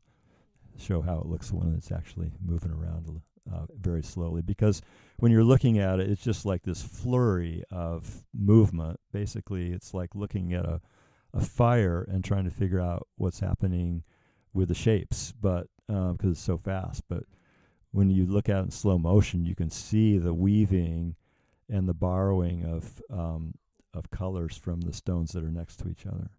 show 0.76 1.00
how 1.00 1.18
it 1.18 1.26
looks 1.26 1.52
when 1.52 1.74
it's 1.74 1.92
actually 1.92 2.32
moving 2.44 2.72
around 2.72 3.20
uh, 3.52 3.66
very 3.78 4.02
slowly 4.02 4.42
because 4.42 4.82
when 5.18 5.30
you're 5.30 5.44
looking 5.44 5.78
at 5.78 6.00
it, 6.00 6.10
it's 6.10 6.24
just 6.24 6.44
like 6.44 6.62
this 6.62 6.82
flurry 6.82 7.62
of 7.70 8.24
movement. 8.32 8.98
Basically, 9.12 9.72
it's 9.72 9.94
like 9.94 10.14
looking 10.14 10.52
at 10.54 10.64
a, 10.64 10.80
a 11.32 11.40
fire 11.40 12.06
and 12.10 12.24
trying 12.24 12.44
to 12.44 12.50
figure 12.50 12.80
out 12.80 13.06
what's 13.16 13.40
happening 13.40 14.02
with 14.52 14.68
the 14.68 14.74
shapes, 14.74 15.32
but 15.40 15.68
because 15.86 16.32
it's 16.32 16.40
so 16.40 16.58
fast. 16.58 17.02
But 17.08 17.24
when 17.92 18.10
you 18.10 18.26
look 18.26 18.48
at 18.48 18.58
it 18.58 18.64
in 18.64 18.70
slow 18.70 18.98
motion, 18.98 19.44
you 19.44 19.54
can 19.54 19.70
see 19.70 20.18
the 20.18 20.34
weaving 20.34 21.14
and 21.68 21.88
the 21.88 21.94
borrowing 21.94 22.64
of 22.64 23.00
um, 23.10 23.54
of 23.92 24.10
colors 24.10 24.56
from 24.56 24.80
the 24.82 24.92
stones 24.92 25.32
that 25.32 25.44
are 25.44 25.50
next 25.50 25.76
to 25.80 25.88
each 25.88 26.06
other. 26.06 26.30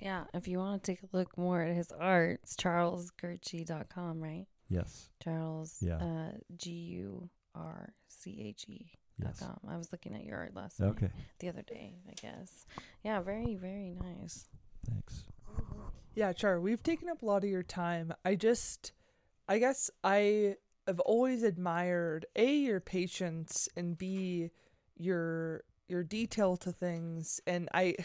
Yeah, 0.00 0.24
if 0.34 0.48
you 0.48 0.58
want 0.58 0.82
to 0.82 0.92
take 0.92 1.02
a 1.02 1.16
look 1.16 1.36
more 1.38 1.62
at 1.62 1.74
his 1.76 1.92
art, 1.92 2.40
it's 2.42 2.56
charlesgurche.com, 2.56 4.20
right? 4.20 4.46
Yes. 4.68 5.10
Charles, 5.22 5.78
Yeah. 5.80 5.96
uh, 5.98 6.32
G 6.56 6.70
U 6.70 7.30
R 7.54 7.94
C 8.08 8.40
H 8.40 8.64
E 8.68 8.92
dot 9.20 9.30
Yes. 9.30 9.38
com. 9.40 9.60
I 9.68 9.76
was 9.76 9.92
looking 9.92 10.14
at 10.14 10.24
your 10.24 10.36
art 10.38 10.54
last 10.54 10.80
night, 10.80 10.90
Okay. 10.90 11.10
the 11.38 11.48
other 11.48 11.62
day, 11.62 12.02
I 12.08 12.12
guess. 12.14 12.66
Yeah, 13.04 13.20
very, 13.20 13.54
very 13.54 13.94
nice. 13.94 14.48
Thanks. 14.84 15.24
Yeah, 16.14 16.32
Char, 16.32 16.60
we've 16.60 16.82
taken 16.82 17.08
up 17.08 17.22
a 17.22 17.26
lot 17.26 17.44
of 17.44 17.50
your 17.50 17.62
time. 17.62 18.12
I 18.24 18.34
just, 18.34 18.92
I 19.48 19.58
guess 19.58 19.90
I 20.02 20.56
have 20.86 21.00
always 21.00 21.42
admired 21.42 22.26
a 22.36 22.54
your 22.54 22.80
patience 22.80 23.68
and 23.76 23.96
b 23.96 24.50
your 24.96 25.64
your 25.88 26.02
detail 26.02 26.56
to 26.58 26.72
things. 26.72 27.40
And 27.46 27.68
I, 27.74 27.96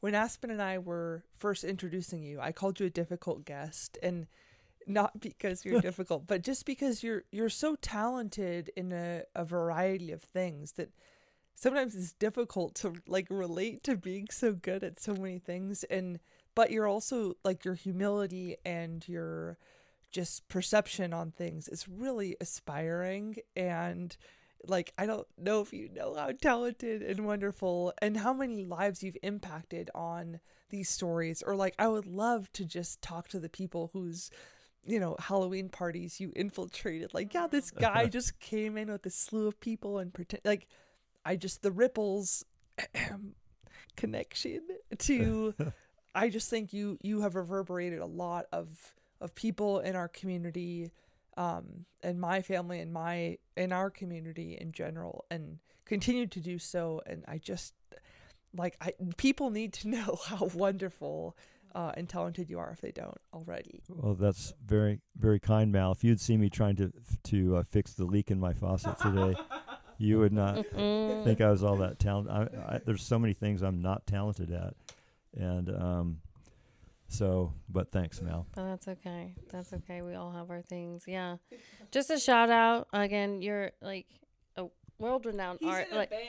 when 0.00 0.14
Aspen 0.14 0.50
and 0.50 0.62
I 0.62 0.78
were 0.78 1.24
first 1.36 1.64
introducing 1.64 2.22
you, 2.22 2.40
I 2.40 2.52
called 2.52 2.80
you 2.80 2.86
a 2.86 2.90
difficult 2.90 3.44
guest, 3.44 3.98
and 4.02 4.26
not 4.86 5.20
because 5.20 5.64
you're 5.64 5.80
difficult, 5.90 6.26
but 6.26 6.42
just 6.42 6.66
because 6.66 7.02
you're 7.02 7.24
you're 7.30 7.48
so 7.48 7.76
talented 7.76 8.70
in 8.76 8.92
a, 8.92 9.22
a 9.34 9.44
variety 9.44 10.12
of 10.12 10.22
things 10.22 10.72
that 10.72 10.90
sometimes 11.54 11.94
it's 11.94 12.12
difficult 12.12 12.74
to 12.76 12.94
like 13.06 13.26
relate 13.30 13.82
to 13.84 13.96
being 13.96 14.28
so 14.30 14.52
good 14.52 14.82
at 14.82 14.98
so 14.98 15.14
many 15.14 15.38
things 15.38 15.84
and 15.84 16.18
but 16.54 16.70
you're 16.70 16.86
also 16.86 17.34
like 17.44 17.66
your 17.66 17.74
humility 17.74 18.56
and 18.64 19.06
your 19.06 19.58
just 20.10 20.48
perception 20.48 21.12
on 21.12 21.30
things 21.30 21.68
is 21.68 21.88
really 21.88 22.36
aspiring. 22.40 23.36
And 23.56 24.16
like 24.66 24.92
I 24.98 25.06
don't 25.06 25.26
know 25.38 25.60
if 25.60 25.72
you 25.72 25.88
know 25.88 26.14
how 26.14 26.32
talented 26.32 27.02
and 27.02 27.26
wonderful 27.26 27.92
and 28.02 28.16
how 28.16 28.32
many 28.32 28.64
lives 28.64 29.02
you've 29.02 29.16
impacted 29.22 29.90
on 29.94 30.40
these 30.70 30.88
stories. 30.88 31.42
Or 31.42 31.56
like 31.56 31.74
I 31.78 31.88
would 31.88 32.06
love 32.06 32.52
to 32.54 32.64
just 32.64 33.02
talk 33.02 33.28
to 33.28 33.38
the 33.40 33.48
people 33.48 33.90
whose 33.92 34.30
you 34.84 34.98
know 34.98 35.16
Halloween 35.18 35.68
parties 35.68 36.20
you 36.20 36.32
infiltrated. 36.36 37.14
Like 37.14 37.32
yeah 37.34 37.46
this 37.46 37.70
guy 37.70 38.06
just 38.08 38.38
came 38.40 38.76
in 38.76 38.90
with 38.90 39.06
a 39.06 39.10
slew 39.10 39.46
of 39.46 39.60
people 39.60 39.98
and 39.98 40.12
pretend 40.12 40.42
like 40.44 40.66
I 41.24 41.36
just 41.36 41.62
the 41.62 41.72
ripples 41.72 42.44
connection 43.96 44.62
to 44.98 45.54
I 46.14 46.28
just 46.28 46.50
think 46.50 46.72
you 46.72 46.98
you 47.02 47.20
have 47.20 47.34
reverberated 47.34 48.00
a 48.00 48.06
lot 48.06 48.46
of 48.52 48.94
of 49.20 49.34
people 49.34 49.80
in 49.80 49.96
our 49.96 50.08
community 50.08 50.90
um 51.36 51.84
and 52.02 52.20
my 52.20 52.42
family 52.42 52.80
and 52.80 52.92
my 52.92 53.38
in 53.56 53.72
our 53.72 53.90
community 53.90 54.58
in 54.60 54.72
general 54.72 55.24
and 55.30 55.58
continue 55.84 56.26
to 56.26 56.40
do 56.40 56.58
so 56.58 57.00
and 57.06 57.24
I 57.28 57.38
just 57.38 57.74
like 58.56 58.76
I 58.80 58.94
people 59.16 59.50
need 59.50 59.72
to 59.74 59.88
know 59.96 60.18
how 60.26 60.50
wonderful 60.54 61.36
uh, 61.74 61.92
and 61.94 62.08
talented 62.08 62.50
you 62.50 62.58
are 62.58 62.70
if 62.70 62.80
they 62.80 62.90
don't 62.90 63.18
already. 63.32 63.82
Well, 63.88 64.14
that's 64.14 64.54
very, 64.64 65.00
very 65.16 65.38
kind, 65.38 65.70
Mal. 65.70 65.92
If 65.92 66.02
you'd 66.02 66.20
seen 66.20 66.40
me 66.40 66.50
trying 66.50 66.76
to 66.76 66.92
to 67.24 67.56
uh, 67.56 67.62
fix 67.70 67.92
the 67.92 68.04
leak 68.04 68.30
in 68.30 68.40
my 68.40 68.54
faucet 68.54 68.98
today, 68.98 69.34
you 69.98 70.18
would 70.18 70.32
not 70.32 70.66
think 70.66 71.40
I 71.40 71.50
was 71.50 71.62
all 71.62 71.76
that 71.76 71.98
talented. 71.98 72.32
I, 72.32 72.74
I, 72.74 72.80
there's 72.84 73.02
so 73.02 73.18
many 73.18 73.34
things 73.34 73.62
I'm 73.62 73.82
not 73.82 74.06
talented 74.06 74.50
at, 74.50 74.74
and 75.34 75.70
um, 75.70 76.20
so. 77.10 77.52
But 77.68 77.92
thanks, 77.92 78.20
Mal. 78.22 78.46
But 78.54 78.64
that's 78.64 78.88
okay. 78.88 79.34
That's 79.50 79.72
okay. 79.72 80.02
We 80.02 80.14
all 80.14 80.30
have 80.32 80.50
our 80.50 80.62
things. 80.62 81.04
Yeah. 81.06 81.36
Just 81.90 82.10
a 82.10 82.18
shout 82.18 82.50
out 82.50 82.88
again. 82.92 83.42
You're 83.42 83.72
like 83.82 84.06
a 84.56 84.66
world 84.98 85.26
renowned 85.26 85.60
art. 85.64 85.92
Like, 85.92 86.10
band. 86.10 86.22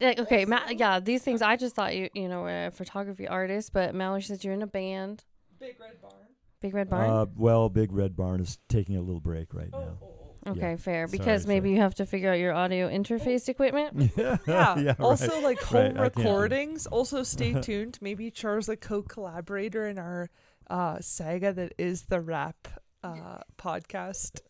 like 0.00 0.18
okay, 0.20 0.44
Ma- 0.44 0.68
yeah. 0.70 1.00
These 1.00 1.22
things 1.22 1.42
I 1.42 1.56
just 1.56 1.74
thought 1.74 1.96
you 1.96 2.08
you 2.14 2.28
know 2.28 2.42
were 2.42 2.66
a 2.66 2.70
photography 2.70 3.26
artist, 3.26 3.72
but 3.72 3.94
Mallory 3.94 4.22
says 4.22 4.44
you're 4.44 4.54
in 4.54 4.62
a 4.62 4.66
band. 4.66 5.24
Big 5.58 5.80
Red 5.80 6.00
Barn. 6.02 6.12
Big 6.60 6.74
Red 6.74 6.90
Barn. 6.90 7.10
Uh, 7.10 7.26
well, 7.36 7.68
Big 7.68 7.92
Red 7.92 8.16
Barn 8.16 8.40
is 8.40 8.58
taking 8.68 8.96
a 8.96 9.00
little 9.00 9.20
break 9.20 9.54
right 9.54 9.68
Oh, 9.72 9.78
now. 9.80 9.98
oh, 10.02 10.06
oh. 10.06 10.15
Okay, 10.46 10.70
yeah. 10.70 10.76
fair. 10.76 11.06
Sorry, 11.08 11.18
Because 11.18 11.46
maybe 11.46 11.68
sorry. 11.68 11.74
you 11.76 11.80
have 11.80 11.94
to 11.96 12.06
figure 12.06 12.30
out 12.30 12.38
your 12.38 12.54
audio 12.54 12.88
interface 12.88 13.48
equipment. 13.48 14.12
yeah, 14.16 14.38
yeah. 14.46 14.94
also, 15.00 15.28
right. 15.28 15.42
like 15.42 15.60
home 15.60 15.94
Right, 15.94 16.16
recordings. 16.16 16.86
Also, 16.86 17.22
stay 17.22 17.52
tuned. 17.60 17.98
Maybe 18.00 18.30
Char's 18.30 18.68
a 18.68 18.76
co-collaborator 18.76 19.86
in 19.86 19.98
our 19.98 20.30
uh, 20.70 20.98
saga 21.00 21.52
that 21.52 21.74
is 21.78 22.02
the 22.02 22.20
rap 22.20 22.68
uh, 23.02 23.38
podcast 23.58 24.40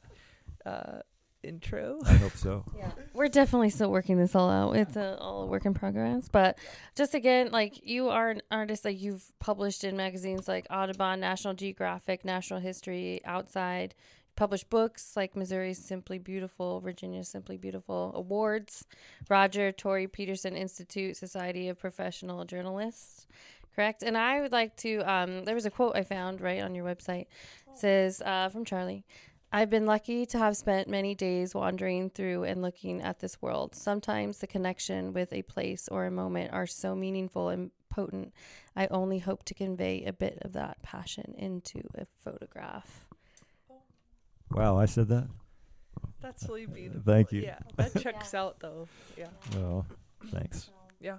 uh, 0.64 1.00
intro. 1.42 1.98
I 2.04 2.14
hope 2.14 2.32
so. 2.36 2.64
Yeah, 2.76 2.90
we're 3.14 3.28
definitely 3.28 3.70
still 3.70 3.90
working 3.90 4.18
this 4.18 4.34
all 4.34 4.50
out. 4.50 4.76
It's 4.76 4.96
a, 4.96 5.16
all 5.18 5.42
a 5.44 5.46
work 5.46 5.64
in 5.64 5.74
progress. 5.74 6.28
But 6.30 6.58
just 6.94 7.14
again, 7.14 7.50
like 7.52 7.86
you 7.86 8.08
are 8.08 8.30
an 8.30 8.42
artist, 8.50 8.84
like 8.84 9.00
you've 9.00 9.30
published 9.38 9.84
in 9.84 9.96
magazines 9.96 10.48
like 10.48 10.66
Audubon, 10.70 11.20
National 11.20 11.54
Geographic, 11.54 12.24
Natural 12.24 12.60
History, 12.60 13.20
Outside. 13.24 13.94
Published 14.36 14.68
books 14.68 15.16
like 15.16 15.34
Missouri's 15.34 15.78
Simply 15.78 16.18
Beautiful, 16.18 16.80
Virginia's 16.80 17.26
Simply 17.26 17.56
Beautiful, 17.56 18.12
awards, 18.14 18.86
Roger 19.30 19.72
Tory 19.72 20.06
Peterson 20.06 20.54
Institute, 20.54 21.16
Society 21.16 21.68
of 21.68 21.78
Professional 21.78 22.44
Journalists, 22.44 23.26
correct? 23.74 24.02
And 24.02 24.14
I 24.14 24.42
would 24.42 24.52
like 24.52 24.76
to. 24.78 24.98
Um, 25.10 25.44
there 25.44 25.54
was 25.54 25.64
a 25.64 25.70
quote 25.70 25.96
I 25.96 26.02
found 26.02 26.42
right 26.42 26.62
on 26.62 26.74
your 26.74 26.84
website. 26.84 27.28
It 27.72 27.78
says 27.78 28.20
uh, 28.20 28.50
from 28.50 28.66
Charley. 28.66 29.06
I've 29.50 29.70
been 29.70 29.86
lucky 29.86 30.26
to 30.26 30.38
have 30.38 30.54
spent 30.54 30.86
many 30.86 31.14
days 31.14 31.54
wandering 31.54 32.10
through 32.10 32.44
and 32.44 32.60
looking 32.60 33.00
at 33.00 33.20
this 33.20 33.40
world. 33.40 33.74
Sometimes 33.74 34.38
the 34.38 34.46
connection 34.46 35.14
with 35.14 35.32
a 35.32 35.42
place 35.42 35.88
or 35.88 36.04
a 36.04 36.10
moment 36.10 36.52
are 36.52 36.66
so 36.66 36.94
meaningful 36.94 37.48
and 37.48 37.70
potent. 37.88 38.34
I 38.76 38.86
only 38.88 39.20
hope 39.20 39.44
to 39.44 39.54
convey 39.54 40.04
a 40.04 40.12
bit 40.12 40.40
of 40.42 40.52
that 40.52 40.82
passion 40.82 41.34
into 41.38 41.80
a 41.94 42.04
photograph. 42.22 43.05
Wow, 44.50 44.78
I 44.78 44.86
said 44.86 45.08
that. 45.08 45.28
That's 46.20 46.48
really 46.48 46.66
beautiful. 46.66 47.02
Thank 47.04 47.32
you. 47.32 47.42
Yeah, 47.42 47.58
that 47.76 48.00
checks 48.00 48.34
out 48.34 48.58
though. 48.60 48.88
Yeah. 49.16 49.28
Well, 49.54 49.86
thanks. 50.32 50.70
Yeah. 51.00 51.18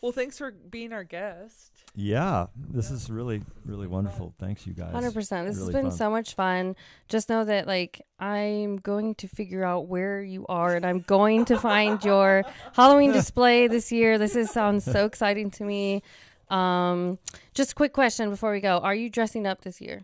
Well, 0.00 0.12
thanks 0.12 0.38
for 0.38 0.50
being 0.50 0.92
our 0.94 1.04
guest. 1.04 1.72
Yeah, 1.94 2.46
this 2.56 2.90
is 2.90 3.10
really, 3.10 3.42
really 3.66 3.86
wonderful. 3.86 4.32
Thanks, 4.38 4.66
you 4.66 4.72
guys. 4.72 4.92
Hundred 4.92 5.12
percent. 5.12 5.46
This 5.48 5.56
Really 5.56 5.72
has 5.72 5.74
been 5.74 5.90
fun. 5.90 5.98
so 5.98 6.10
much 6.10 6.34
fun. 6.34 6.76
Just 7.08 7.28
know 7.28 7.44
that 7.44 7.66
like 7.66 8.00
I'm 8.18 8.76
going 8.76 9.14
to 9.16 9.28
figure 9.28 9.64
out 9.64 9.88
where 9.88 10.22
you 10.22 10.46
are, 10.48 10.74
and 10.74 10.86
I'm 10.86 11.00
going 11.00 11.44
to 11.46 11.58
find 11.58 12.02
your 12.04 12.44
Halloween 12.74 13.12
display 13.12 13.66
this 13.66 13.92
year. 13.92 14.18
This 14.18 14.36
is 14.36 14.50
sounds 14.50 14.84
so 14.84 15.04
exciting 15.04 15.50
to 15.52 15.64
me. 15.64 16.02
Um, 16.48 17.18
just 17.54 17.72
a 17.72 17.74
quick 17.74 17.92
question 17.92 18.30
before 18.30 18.52
we 18.52 18.60
go: 18.60 18.78
Are 18.78 18.94
you 18.94 19.10
dressing 19.10 19.46
up 19.46 19.62
this 19.62 19.80
year? 19.80 20.02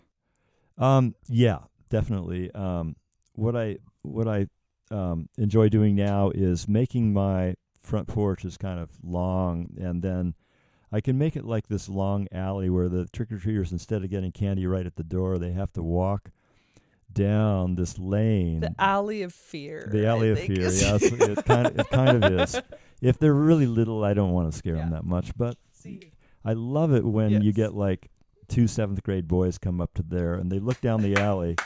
Um, 0.76 1.14
yeah, 1.28 1.60
definitely. 1.88 2.50
Um, 2.52 2.96
what 3.34 3.56
I 3.56 3.78
what 4.02 4.26
I 4.28 4.46
um, 4.90 5.28
enjoy 5.36 5.68
doing 5.68 5.94
now 5.96 6.30
is 6.34 6.68
making 6.68 7.12
my 7.12 7.54
front 7.82 8.08
porch 8.08 8.44
is 8.44 8.56
kind 8.56 8.80
of 8.80 8.90
long, 9.02 9.68
and 9.80 10.02
then 10.02 10.34
I 10.92 11.00
can 11.00 11.18
make 11.18 11.36
it 11.36 11.44
like 11.44 11.68
this 11.68 11.88
long 11.88 12.28
alley 12.32 12.70
where 12.70 12.88
the 12.88 13.06
trick 13.08 13.30
or 13.32 13.38
treaters, 13.38 13.72
instead 13.72 14.02
of 14.04 14.10
getting 14.10 14.32
candy 14.32 14.66
right 14.66 14.86
at 14.86 14.96
the 14.96 15.02
door, 15.04 15.38
they 15.38 15.52
have 15.52 15.72
to 15.74 15.82
walk 15.82 16.30
down 17.12 17.74
this 17.76 17.98
lane. 17.98 18.60
The 18.60 18.74
alley 18.78 19.22
of 19.22 19.32
fear. 19.32 19.88
The 19.90 20.06
I 20.06 20.10
alley 20.10 20.30
of 20.30 20.38
fear. 20.38 20.60
is- 20.66 20.82
Yes, 20.82 21.02
it 21.12 21.44
kind 21.44 21.66
of 21.66 21.78
it 21.78 21.90
kind 21.90 22.24
of 22.24 22.32
is. 22.40 22.60
If 23.00 23.18
they're 23.18 23.34
really 23.34 23.66
little, 23.66 24.04
I 24.04 24.14
don't 24.14 24.32
want 24.32 24.50
to 24.50 24.56
scare 24.56 24.76
them 24.76 24.90
that 24.90 25.04
much, 25.04 25.36
but 25.36 25.56
See, 25.72 26.12
I 26.44 26.52
love 26.54 26.92
it 26.94 27.04
when 27.04 27.42
you 27.42 27.52
get 27.52 27.74
like 27.74 28.10
two 28.48 28.66
seventh 28.66 29.02
grade 29.02 29.26
boys 29.28 29.58
come 29.58 29.80
up 29.80 29.92
to 29.94 30.02
there 30.02 30.34
and 30.34 30.50
they 30.50 30.58
look 30.60 30.80
down 30.80 31.02
the 31.02 31.16
alley 31.16 31.56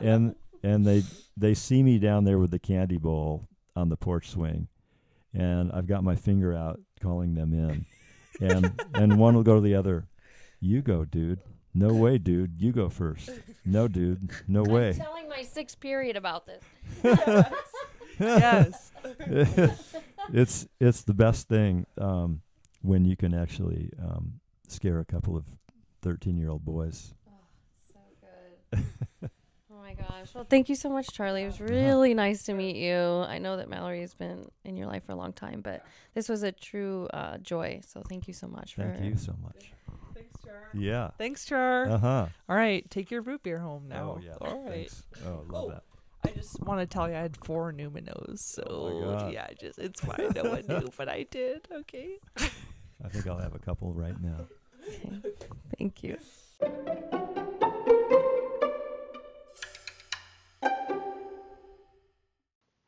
and 0.00 0.34
and 0.62 0.86
they 0.86 1.02
they 1.36 1.54
see 1.54 1.82
me 1.82 1.98
down 1.98 2.24
there 2.24 2.38
with 2.38 2.50
the 2.50 2.58
candy 2.58 2.96
bowl 2.98 3.48
on 3.76 3.88
the 3.88 3.96
porch 3.96 4.30
swing. 4.30 4.68
And 5.34 5.70
I've 5.72 5.86
got 5.86 6.02
my 6.02 6.16
finger 6.16 6.54
out 6.54 6.80
calling 7.00 7.34
them 7.34 7.52
in. 7.52 7.86
And 8.40 8.80
and 8.94 9.18
one 9.18 9.34
will 9.34 9.42
go 9.42 9.54
to 9.56 9.60
the 9.60 9.74
other. 9.74 10.08
You 10.60 10.82
go 10.82 11.04
dude. 11.04 11.40
No 11.74 11.92
way 11.92 12.18
dude. 12.18 12.60
You 12.60 12.72
go 12.72 12.88
first. 12.88 13.30
No 13.64 13.86
dude. 13.88 14.30
No 14.48 14.64
I'm 14.64 14.72
way. 14.72 14.92
telling 14.94 15.28
my 15.28 15.42
sixth 15.42 15.78
period 15.78 16.16
about 16.16 16.46
this. 16.46 16.64
yes. 18.18 18.90
it's 20.32 20.66
it's 20.80 21.02
the 21.02 21.14
best 21.14 21.48
thing 21.48 21.86
um, 21.98 22.40
when 22.82 23.04
you 23.04 23.16
can 23.16 23.34
actually 23.34 23.90
um, 24.02 24.40
scare 24.68 24.98
a 24.98 25.04
couple 25.04 25.36
of 25.36 25.44
13 26.02 26.36
year 26.36 26.50
old 26.50 26.64
boys 26.64 27.14
So 27.92 27.98
good. 28.72 29.30
oh 29.88 30.02
my 30.02 30.02
gosh. 30.08 30.34
Well, 30.34 30.46
thank 30.48 30.68
you 30.68 30.74
so 30.74 30.88
much, 30.88 31.08
Charley. 31.12 31.42
It 31.42 31.46
was 31.46 31.60
really 31.60 32.14
nice 32.14 32.42
to 32.44 32.54
meet 32.54 32.76
you. 32.76 32.96
I 32.96 33.38
know 33.38 33.56
that 33.56 33.68
Mallory 33.68 34.00
has 34.00 34.14
been 34.14 34.48
in 34.64 34.76
your 34.76 34.86
life 34.86 35.04
for 35.06 35.12
a 35.12 35.16
long 35.16 35.32
time, 35.32 35.60
but 35.60 35.84
this 36.14 36.28
was 36.28 36.42
a 36.42 36.52
true 36.52 37.08
uh, 37.12 37.38
joy. 37.38 37.80
So 37.86 38.02
thank 38.08 38.28
you 38.28 38.34
so 38.34 38.46
much 38.48 38.74
thank 38.76 38.96
for 38.98 39.04
you 39.04 39.16
so 39.16 39.34
much 39.42 39.72
Thanks, 40.14 40.44
Char. 40.44 40.68
yeah 40.74 41.10
Thanks, 41.18 41.44
Char. 41.44 41.88
uh-huh 41.88 42.26
All 42.48 42.56
right, 42.56 42.88
take 42.90 43.10
your 43.10 43.22
root 43.22 43.42
beer 43.42 43.58
home 43.58 43.86
now. 43.88 44.16
Oh 44.18 44.20
yeah. 44.22 44.34
All 44.40 44.62
right. 44.64 44.90
Thanks. 44.90 45.04
Oh, 45.26 45.44
love 45.48 45.64
Oh. 45.66 45.70
that. 45.70 45.82
I 46.24 46.30
just 46.32 46.60
want 46.62 46.80
to 46.80 46.86
tell 46.86 47.08
you 47.08 47.14
I 47.14 47.20
had 47.20 47.36
four 47.44 47.70
Newman-O's, 47.72 48.40
so 48.40 48.64
Oh 48.68 49.00
my 49.12 49.18
God. 49.20 49.32
yeah, 49.32 49.46
just 49.58 49.78
it's 49.78 50.00
fine. 50.00 50.32
No 50.34 50.50
one 50.50 50.64
knew, 50.68 50.88
but 50.96 51.08
I 51.08 51.22
did. 51.30 51.68
Okay. 51.72 52.16
I 52.36 53.08
think 53.08 53.26
I'll 53.28 53.38
have 53.38 53.54
a 53.54 53.58
couple 53.60 53.92
right 53.94 54.20
now. 54.20 54.46
Okay. 54.88 55.20
Thank 55.78 56.02
you. 56.02 56.18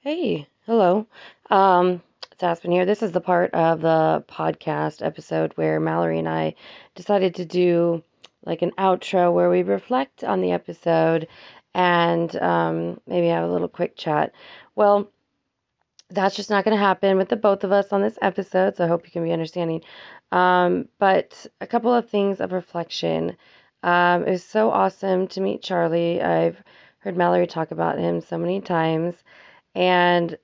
Hey, 0.02 0.48
hello. 0.64 1.06
Um, 1.50 2.00
it's 2.32 2.42
Aspen 2.42 2.70
here. 2.70 2.86
This 2.86 3.02
is 3.02 3.12
the 3.12 3.20
part 3.20 3.52
of 3.52 3.82
the 3.82 4.24
podcast 4.26 5.04
episode 5.04 5.52
where 5.56 5.78
Mallory 5.78 6.18
and 6.18 6.26
I 6.26 6.54
decided 6.94 7.34
to 7.34 7.44
do 7.44 8.02
like 8.42 8.62
an 8.62 8.70
outro 8.78 9.30
where 9.30 9.50
we 9.50 9.62
reflect 9.62 10.24
on 10.24 10.40
the 10.40 10.52
episode 10.52 11.28
and 11.74 12.34
um, 12.36 12.98
maybe 13.06 13.26
have 13.26 13.46
a 13.46 13.52
little 13.52 13.68
quick 13.68 13.94
chat. 13.94 14.32
Well, 14.74 15.10
that's 16.08 16.34
just 16.34 16.48
not 16.48 16.64
going 16.64 16.74
to 16.78 16.82
happen 16.82 17.18
with 17.18 17.28
the 17.28 17.36
both 17.36 17.62
of 17.62 17.70
us 17.70 17.92
on 17.92 18.00
this 18.00 18.18
episode, 18.22 18.76
so 18.76 18.86
I 18.86 18.88
hope 18.88 19.04
you 19.04 19.12
can 19.12 19.22
be 19.22 19.32
understanding. 19.32 19.82
Um, 20.32 20.88
but 20.98 21.46
a 21.60 21.66
couple 21.66 21.92
of 21.92 22.08
things 22.08 22.40
of 22.40 22.52
reflection. 22.52 23.36
Um, 23.82 24.24
it 24.24 24.30
was 24.30 24.44
so 24.44 24.70
awesome 24.70 25.28
to 25.28 25.42
meet 25.42 25.62
Charley. 25.62 26.22
I've 26.22 26.56
heard 27.00 27.18
Mallory 27.18 27.46
talk 27.46 27.70
about 27.70 27.98
him 27.98 28.22
so 28.22 28.38
many 28.38 28.62
times, 28.62 29.14
and 29.74 30.36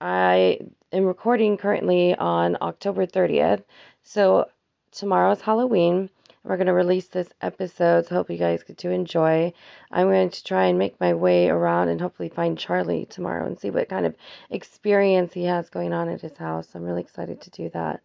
I 0.00 0.60
am 0.92 1.04
recording 1.04 1.56
currently 1.56 2.14
on 2.14 2.56
October 2.60 3.06
30th. 3.06 3.62
So 4.02 4.48
tomorrow's 4.92 5.40
Halloween. 5.40 6.10
We're 6.44 6.58
going 6.58 6.66
to 6.66 6.74
release 6.74 7.08
this 7.08 7.30
episode, 7.40 8.06
so 8.06 8.16
hope 8.16 8.28
you 8.28 8.36
guys 8.36 8.62
get 8.62 8.76
to 8.78 8.90
enjoy. 8.90 9.54
I'm 9.90 10.08
going 10.08 10.28
to 10.28 10.44
try 10.44 10.66
and 10.66 10.78
make 10.78 11.00
my 11.00 11.14
way 11.14 11.48
around 11.48 11.88
and 11.88 11.98
hopefully 11.98 12.28
find 12.28 12.58
Charley 12.58 13.06
tomorrow 13.06 13.46
and 13.46 13.58
see 13.58 13.70
what 13.70 13.88
kind 13.88 14.04
of 14.04 14.14
experience 14.50 15.32
he 15.32 15.44
has 15.44 15.70
going 15.70 15.94
on 15.94 16.10
at 16.10 16.20
his 16.20 16.36
house. 16.36 16.68
I'm 16.74 16.82
really 16.82 17.00
excited 17.00 17.40
to 17.40 17.50
do 17.50 17.70
that. 17.70 18.02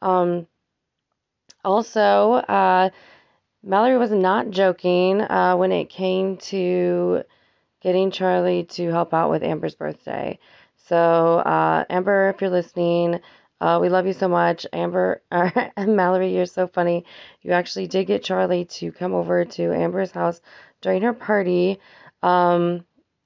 Um, 0.00 0.46
also, 1.64 2.34
uh, 2.34 2.90
Mallory 3.64 3.98
was 3.98 4.12
not 4.12 4.50
joking 4.50 5.20
uh, 5.22 5.56
when 5.56 5.72
it 5.72 5.90
came 5.90 6.36
to 6.36 7.24
getting 7.80 8.10
Charley 8.10 8.64
to 8.64 8.90
help 8.90 9.14
out 9.14 9.30
with 9.30 9.42
Amber's 9.42 9.74
birthday. 9.74 10.38
So, 10.88 10.96
uh, 11.38 11.84
Amber, 11.90 12.30
if 12.30 12.40
you're 12.40 12.50
listening, 12.50 13.20
uh, 13.60 13.78
we 13.80 13.88
love 13.88 14.06
you 14.06 14.12
so 14.12 14.28
much. 14.28 14.66
Amber 14.72 15.22
and 15.30 15.72
Mallory, 15.96 16.34
you're 16.34 16.46
so 16.46 16.66
funny. 16.66 17.04
You 17.42 17.52
actually 17.52 17.86
did 17.86 18.06
get 18.06 18.24
Charley 18.24 18.64
to 18.66 18.92
come 18.92 19.14
over 19.14 19.44
to 19.44 19.72
Amber's 19.74 20.10
house 20.12 20.40
during 20.80 21.02
her 21.02 21.12
party. 21.12 21.78
Um, 22.22 22.84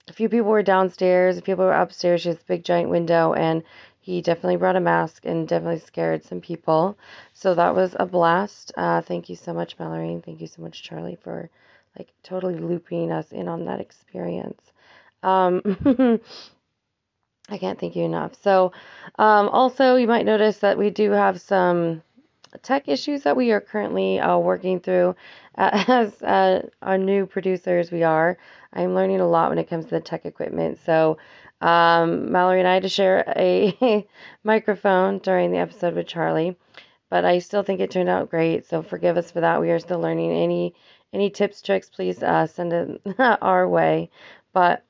a 0.09 0.13
few 0.13 0.29
people 0.29 0.51
were 0.51 0.63
downstairs, 0.63 1.39
a 1.39 1.41
few 1.41 1.55
people 1.55 1.65
were 1.65 1.73
upstairs. 1.73 2.23
She 2.23 2.29
has 2.29 2.39
a 2.39 2.45
big 2.47 2.65
giant 2.65 2.91
window, 2.91 3.33
and 3.33 3.63
he 4.01 4.21
definitely 4.21 4.57
brought 4.57 4.77
a 4.77 4.81
mask 4.81 5.25
and 5.25 5.49
definitely 5.49 5.81
scared 5.81 6.25
some 6.25 6.41
people. 6.41 6.99
So 7.33 7.55
that 7.55 7.75
was 7.75 7.97
a 7.99 8.05
blast. 8.07 8.73
Uh, 8.77 9.01
thank 9.01 9.29
you 9.31 9.37
so 9.37 9.55
much, 9.55 9.79
Mallory. 9.79 10.21
Thank 10.25 10.41
you 10.41 10.47
so 10.47 10.61
much, 10.63 10.83
Charley, 10.83 11.17
for 11.17 11.49
like 11.99 12.13
totally 12.23 12.57
looping 12.57 13.13
us 13.13 13.33
in 13.33 13.49
on 13.49 13.65
that 13.67 13.81
experience. 13.81 14.63
Um, 15.23 15.63
I 17.49 17.59
can't 17.59 17.79
thank 17.79 17.95
you 17.95 18.05
enough. 18.05 18.35
So, 18.43 18.73
um, 19.19 19.49
also, 19.49 19.97
you 19.97 20.07
might 20.07 20.25
notice 20.25 20.59
that 20.59 20.79
we 20.79 20.91
do 20.91 21.11
have 21.11 21.41
some 21.41 22.03
tech 22.63 22.89
issues 22.89 23.23
that 23.25 23.37
we 23.37 23.53
are 23.53 23.61
currently 23.61 24.19
uh, 24.21 24.39
working 24.39 24.81
through. 24.81 25.15
As 25.57 26.23
uh, 26.23 26.69
our 26.83 26.99
new 26.99 27.27
producers, 27.27 27.91
we 27.93 28.03
are. 28.03 28.39
I'm 28.73 28.95
learning 28.95 29.21
a 29.21 29.29
lot 29.29 29.51
when 29.51 29.59
it 29.59 29.69
comes 29.69 29.85
to 29.87 29.91
the 29.93 30.01
tech 30.01 30.25
equipment. 30.27 30.79
So, 30.85 31.19
um, 31.61 32.33
Mallory 32.33 32.61
and 32.61 32.69
I 32.69 32.75
had 32.75 32.83
to 32.85 32.89
share 32.89 33.25
a 33.37 34.07
microphone 34.45 35.19
during 35.19 35.51
the 35.53 35.59
episode 35.59 35.95
with 35.95 36.07
Charlie, 36.07 36.57
but 37.11 37.25
I 37.25 37.39
still 37.39 37.63
think 37.63 37.81
it 37.81 37.91
turned 37.91 38.09
out 38.09 38.31
great. 38.31 38.67
So, 38.67 38.83
forgive 38.83 39.17
us 39.17 39.31
for 39.31 39.41
that. 39.41 39.61
We 39.61 39.71
are 39.71 39.79
still 39.79 40.01
learning. 40.01 40.33
Any 40.33 40.75
any 41.15 41.31
tips, 41.31 41.63
tricks, 41.63 41.89
please 41.89 42.23
uh, 42.23 42.47
send 42.47 42.73
it 42.73 43.01
our 43.19 43.69
way. 43.69 44.11
But 44.53 44.85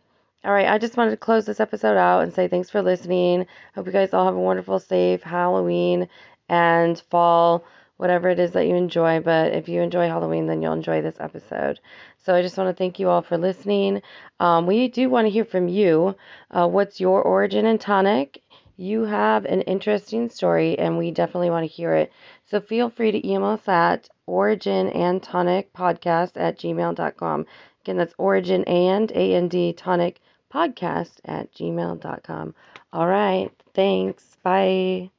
all 0.44 0.52
right, 0.52 0.68
I 0.68 0.78
just 0.78 0.96
wanted 0.96 1.12
to 1.12 1.16
close 1.16 1.46
this 1.46 1.60
episode 1.60 1.96
out 1.96 2.20
and 2.20 2.32
say 2.32 2.48
thanks 2.48 2.68
for 2.68 2.82
listening. 2.82 3.46
Hope 3.74 3.86
you 3.86 3.92
guys 3.92 4.12
all 4.12 4.26
have 4.26 4.34
a 4.34 4.38
wonderful, 4.40 4.78
safe 4.78 5.22
Halloween 5.22 6.08
and 6.48 7.00
fall, 7.10 7.64
whatever 7.96 8.28
it 8.28 8.38
is 8.38 8.52
that 8.52 8.66
you 8.66 8.74
enjoy. 8.74 9.20
But 9.20 9.52
if 9.52 9.68
you 9.68 9.80
enjoy 9.80 10.06
Halloween, 10.06 10.46
then 10.46 10.60
you'll 10.60 10.74
enjoy 10.74 11.00
this 11.00 11.16
episode. 11.18 11.80
So 12.18 12.34
I 12.34 12.42
just 12.42 12.58
want 12.58 12.68
to 12.68 12.78
thank 12.78 12.98
you 12.98 13.08
all 13.08 13.22
for 13.22 13.38
listening. 13.38 14.02
Um, 14.40 14.66
we 14.66 14.88
do 14.88 15.08
want 15.08 15.26
to 15.26 15.30
hear 15.30 15.44
from 15.44 15.68
you. 15.68 16.14
Uh, 16.50 16.68
what's 16.68 17.00
your 17.00 17.22
origin 17.22 17.64
in 17.64 17.78
tonic? 17.78 18.42
You 18.76 19.04
have 19.04 19.44
an 19.44 19.60
interesting 19.62 20.28
story, 20.28 20.78
and 20.78 20.98
we 20.98 21.10
definitely 21.10 21.50
want 21.50 21.62
to 21.68 21.74
hear 21.74 21.94
it. 21.94 22.12
So 22.46 22.60
feel 22.60 22.90
free 22.90 23.12
to 23.12 23.26
email 23.26 23.50
us 23.50 23.68
at 23.68 24.08
origin 24.26 24.88
and 24.90 25.22
tonic 25.22 25.72
podcast 25.72 26.32
at 26.36 26.58
gmail.com. 26.58 27.46
Again, 27.82 27.96
that's 27.96 28.14
origin 28.18 28.64
and 28.64 29.10
A 29.12 29.34
and 29.34 29.50
D 29.50 29.72
tonic 29.72 30.20
podcast 30.52 31.12
at 31.24 31.52
gmail.com. 31.52 32.54
All 32.92 33.06
right. 33.06 33.50
Thanks. 33.74 34.36
Bye. 34.42 35.10